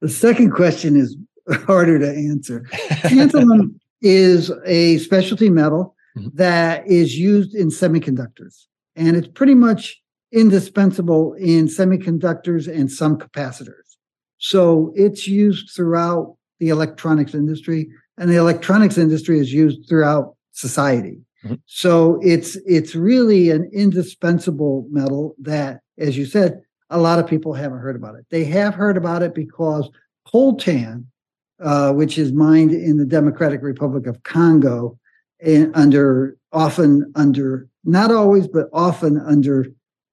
the 0.00 0.08
second 0.08 0.52
question 0.52 0.96
is 0.96 1.16
harder 1.66 1.98
to 1.98 2.08
answer. 2.08 2.66
Tantalum 3.02 3.78
is 4.02 4.50
a 4.66 4.98
specialty 4.98 5.50
metal 5.50 5.94
mm-hmm. 6.16 6.28
that 6.34 6.86
is 6.86 7.18
used 7.18 7.54
in 7.54 7.68
semiconductors, 7.68 8.64
and 8.96 9.16
it's 9.16 9.28
pretty 9.28 9.54
much 9.54 10.00
indispensable 10.32 11.34
in 11.34 11.66
semiconductors 11.66 12.66
and 12.66 12.90
some 12.90 13.16
capacitors. 13.16 13.96
So 14.38 14.92
it's 14.96 15.28
used 15.28 15.70
throughout 15.74 16.36
the 16.58 16.68
electronics 16.68 17.34
industry, 17.34 17.88
and 18.18 18.30
the 18.30 18.36
electronics 18.36 18.98
industry 18.98 19.38
is 19.38 19.52
used 19.52 19.88
throughout 19.88 20.36
society. 20.52 21.18
Mm-hmm. 21.44 21.54
So 21.66 22.20
it's 22.22 22.56
it's 22.66 22.94
really 22.94 23.50
an 23.50 23.70
indispensable 23.72 24.86
metal 24.90 25.34
that, 25.40 25.80
as 25.98 26.16
you 26.16 26.24
said, 26.24 26.62
a 26.90 26.98
lot 26.98 27.18
of 27.18 27.26
people 27.26 27.52
haven't 27.52 27.78
heard 27.78 27.96
about 27.96 28.14
it. 28.14 28.26
They 28.30 28.44
have 28.44 28.74
heard 28.74 28.96
about 28.96 29.22
it 29.22 29.34
because 29.34 29.90
coltan, 30.26 31.04
uh, 31.60 31.92
which 31.92 32.18
is 32.18 32.32
mined 32.32 32.72
in 32.72 32.96
the 32.96 33.06
Democratic 33.06 33.62
Republic 33.62 34.06
of 34.06 34.22
Congo, 34.22 34.98
and 35.40 35.70
under 35.74 36.36
often 36.52 37.12
under 37.14 37.68
not 37.84 38.10
always, 38.10 38.48
but 38.48 38.68
often 38.72 39.20
under 39.20 39.66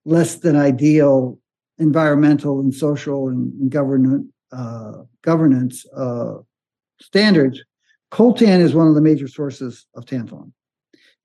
less 0.04 0.36
than 0.36 0.56
ideal 0.56 1.38
environmental 1.78 2.60
and 2.60 2.74
social 2.74 3.30
and, 3.30 3.54
and 3.54 3.72
government 3.72 4.28
uh, 4.52 5.04
governance 5.22 5.86
uh, 5.96 6.36
standards. 7.00 7.64
Coltan 8.12 8.60
is 8.60 8.74
one 8.74 8.88
of 8.88 8.96
the 8.96 9.02
major 9.02 9.28
sources 9.28 9.86
of 9.96 10.06
tantalum. 10.06 10.52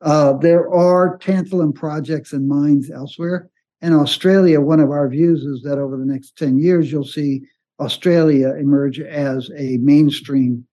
Uh, 0.00 0.34
there 0.34 0.72
are 0.72 1.18
tantalum 1.18 1.74
projects 1.74 2.32
and 2.32 2.48
mines 2.48 2.90
elsewhere, 2.90 3.50
in 3.82 3.92
Australia, 3.92 4.60
one 4.60 4.80
of 4.80 4.90
our 4.90 5.08
views 5.08 5.44
is 5.44 5.62
that 5.62 5.78
over 5.78 5.96
the 5.96 6.04
next 6.04 6.36
10 6.38 6.58
years, 6.58 6.90
you'll 6.90 7.04
see 7.04 7.42
Australia 7.78 8.54
emerge 8.54 8.98
as 9.00 9.50
a 9.56 9.76
mainstream, 9.78 10.66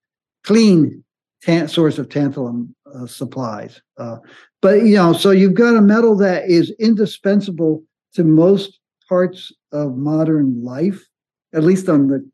clean 0.44 1.03
tan- 1.41 1.68
source 1.68 1.99
of 1.99 2.07
tantalum 2.07 2.73
uh, 2.95 3.06
supplies. 3.06 3.81
Uh, 3.98 4.18
but, 4.61 4.85
you 4.85 4.95
know, 4.95 5.11
so 5.11 5.31
you've 5.31 5.53
got 5.53 5.76
a 5.76 5.81
metal 5.81 6.15
that 6.18 6.49
is 6.49 6.73
indispensable 6.80 7.84
to 8.14 8.23
most 8.23 8.80
parts 9.10 9.52
of 9.73 9.98
modern 9.98 10.64
life, 10.64 11.06
at 11.53 11.64
least 11.64 11.90
on 11.90 12.07
the 12.07 12.26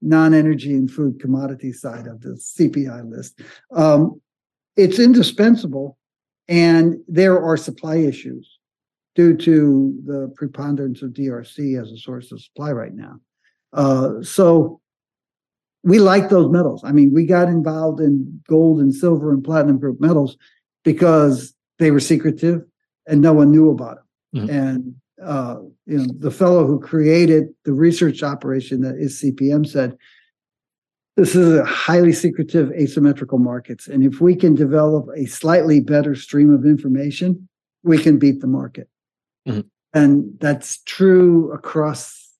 non 0.00 0.34
energy 0.34 0.74
and 0.74 0.90
food 0.90 1.20
commodity 1.20 1.72
side 1.72 2.06
of 2.06 2.20
the 2.20 2.30
CPI 2.30 3.10
list. 3.10 3.40
Um, 3.72 4.20
it's 4.76 4.98
indispensable, 4.98 5.98
and 6.46 6.96
there 7.08 7.42
are 7.42 7.56
supply 7.56 7.96
issues 7.96 8.58
due 9.14 9.36
to 9.36 10.00
the 10.04 10.32
preponderance 10.36 11.02
of 11.02 11.10
DRC 11.10 11.80
as 11.80 11.90
a 11.90 11.96
source 11.96 12.30
of 12.30 12.40
supply 12.40 12.70
right 12.70 12.94
now. 12.94 13.18
Uh, 13.72 14.22
so 14.22 14.80
we 15.82 15.98
like 15.98 16.28
those 16.28 16.50
metals. 16.50 16.82
I 16.84 16.92
mean, 16.92 17.12
we 17.12 17.26
got 17.26 17.48
involved 17.48 18.00
in 18.00 18.40
gold 18.48 18.80
and 18.80 18.94
silver 18.94 19.32
and 19.32 19.42
platinum 19.42 19.78
group 19.78 20.00
metals 20.00 20.36
because 20.84 21.54
they 21.78 21.90
were 21.90 22.00
secretive 22.00 22.62
and 23.06 23.20
no 23.20 23.32
one 23.32 23.50
knew 23.50 23.70
about 23.70 23.98
them. 24.32 24.46
Mm-hmm. 24.46 24.56
And 24.56 24.94
uh, 25.22 25.56
you 25.88 25.98
know, 25.98 26.06
the 26.18 26.30
fellow 26.30 26.66
who 26.66 26.78
created 26.78 27.48
the 27.64 27.72
research 27.72 28.22
operation 28.22 28.82
that 28.82 28.96
is 28.96 29.22
CPM 29.22 29.66
said, 29.66 29.96
this 31.16 31.34
is 31.34 31.58
a 31.58 31.64
highly 31.64 32.12
secretive 32.12 32.70
asymmetrical 32.72 33.38
markets. 33.38 33.88
And 33.88 34.04
if 34.04 34.20
we 34.20 34.36
can 34.36 34.54
develop 34.54 35.08
a 35.16 35.24
slightly 35.24 35.80
better 35.80 36.14
stream 36.14 36.52
of 36.52 36.66
information, 36.66 37.48
we 37.82 37.96
can 37.98 38.18
beat 38.18 38.40
the 38.40 38.46
market. 38.46 38.88
Mm-hmm. 39.48 39.60
And 39.94 40.38
that's 40.38 40.82
true 40.82 41.50
across 41.52 42.36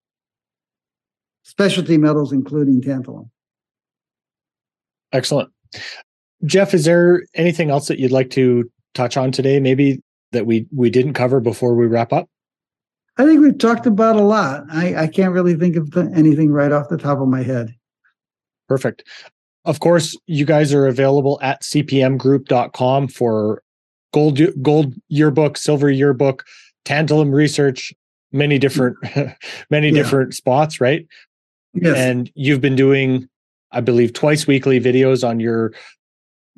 specialty 1.43 1.97
metals, 1.97 2.33
including 2.33 2.83
tantalum. 2.83 3.31
Excellent. 5.11 5.51
Jeff, 6.45 6.75
is 6.75 6.85
there 6.85 7.25
anything 7.35 7.70
else 7.70 7.89
that 7.89 7.99
you'd 7.99 8.12
like 8.12 8.29
to 8.31 8.70
touch 8.93 9.16
on 9.16 9.33
today, 9.33 9.59
maybe 9.59 10.03
that 10.33 10.45
we, 10.45 10.66
we 10.70 10.91
didn't 10.91 11.15
cover 11.15 11.41
before 11.41 11.75
we 11.75 11.87
wrap 11.87 12.12
up? 12.12 12.29
I 13.19 13.24
think 13.24 13.40
we've 13.40 13.59
talked 13.59 13.86
about 13.86 14.16
a 14.16 14.23
lot. 14.23 14.65
I, 14.70 14.95
I 14.95 15.07
can't 15.09 15.32
really 15.32 15.55
think 15.55 15.74
of 15.74 15.90
the, 15.90 16.11
anything 16.15 16.53
right 16.53 16.70
off 16.70 16.89
the 16.89 16.97
top 16.97 17.19
of 17.19 17.27
my 17.27 17.43
head. 17.43 17.74
Perfect. 18.69 19.03
Of 19.65 19.81
course, 19.81 20.16
you 20.27 20.45
guys 20.45 20.73
are 20.73 20.86
available 20.86 21.39
at 21.43 21.62
cpmgroup.com 21.62 23.09
for 23.09 23.62
gold 24.15 24.40
gold 24.62 24.95
yearbook, 25.09 25.57
silver 25.57 25.90
yearbook, 25.90 26.45
tantalum 26.85 27.32
research, 27.32 27.93
many 28.31 28.59
different 28.59 28.97
many 29.70 29.89
yeah. 29.89 29.95
different 29.95 30.35
spots, 30.35 30.81
right? 30.81 31.07
Yes. 31.74 31.97
And 31.97 32.31
you've 32.35 32.61
been 32.61 32.77
doing, 32.77 33.28
I 33.73 33.81
believe, 33.81 34.12
twice 34.12 34.47
weekly 34.47 34.81
videos 34.81 35.27
on 35.27 35.40
your 35.40 35.73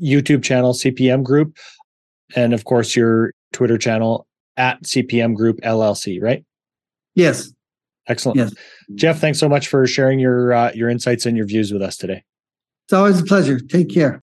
YouTube 0.01 0.43
channel, 0.43 0.75
CPM 0.75 1.23
Group, 1.23 1.57
and 2.37 2.53
of 2.53 2.65
course 2.65 2.95
your 2.95 3.33
Twitter 3.53 3.79
channel 3.79 4.27
at 4.57 4.83
CPM 4.83 5.35
Group 5.35 5.61
LLC, 5.63 6.23
right? 6.23 6.45
Yes. 7.15 7.53
Excellent. 8.09 8.39
Yes. 8.39 8.55
Jeff, 8.95 9.21
thanks 9.21 9.39
so 9.39 9.49
much 9.49 9.69
for 9.69 9.87
sharing 9.87 10.19
your 10.19 10.53
uh, 10.53 10.73
your 10.75 10.89
insights 10.89 11.27
and 11.27 11.37
your 11.37 11.47
views 11.47 11.73
with 11.73 11.83
us 11.83 11.97
today. 11.97 12.25
It's 12.87 12.93
always 12.93 13.21
a 13.21 13.25
pleasure. 13.25 13.61
Take 13.61 13.89
care. 13.89 14.21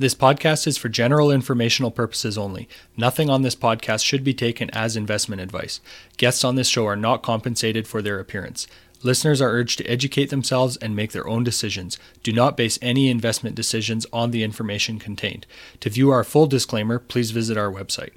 This 0.00 0.14
podcast 0.14 0.68
is 0.68 0.78
for 0.78 0.88
general 0.88 1.28
informational 1.32 1.90
purposes 1.90 2.38
only. 2.38 2.68
Nothing 2.96 3.28
on 3.28 3.42
this 3.42 3.56
podcast 3.56 4.04
should 4.04 4.22
be 4.22 4.32
taken 4.32 4.70
as 4.70 4.96
investment 4.96 5.42
advice. 5.42 5.80
Guests 6.16 6.44
on 6.44 6.54
this 6.54 6.68
show 6.68 6.86
are 6.86 6.94
not 6.94 7.24
compensated 7.24 7.88
for 7.88 8.00
their 8.00 8.20
appearance. 8.20 8.68
Listeners 9.02 9.40
are 9.42 9.50
urged 9.50 9.78
to 9.78 9.86
educate 9.86 10.30
themselves 10.30 10.76
and 10.76 10.94
make 10.94 11.10
their 11.10 11.26
own 11.26 11.42
decisions. 11.42 11.98
Do 12.22 12.32
not 12.32 12.56
base 12.56 12.78
any 12.80 13.10
investment 13.10 13.56
decisions 13.56 14.06
on 14.12 14.30
the 14.30 14.44
information 14.44 15.00
contained. 15.00 15.46
To 15.80 15.90
view 15.90 16.10
our 16.10 16.22
full 16.22 16.46
disclaimer, 16.46 17.00
please 17.00 17.32
visit 17.32 17.58
our 17.58 17.70
website. 17.70 18.12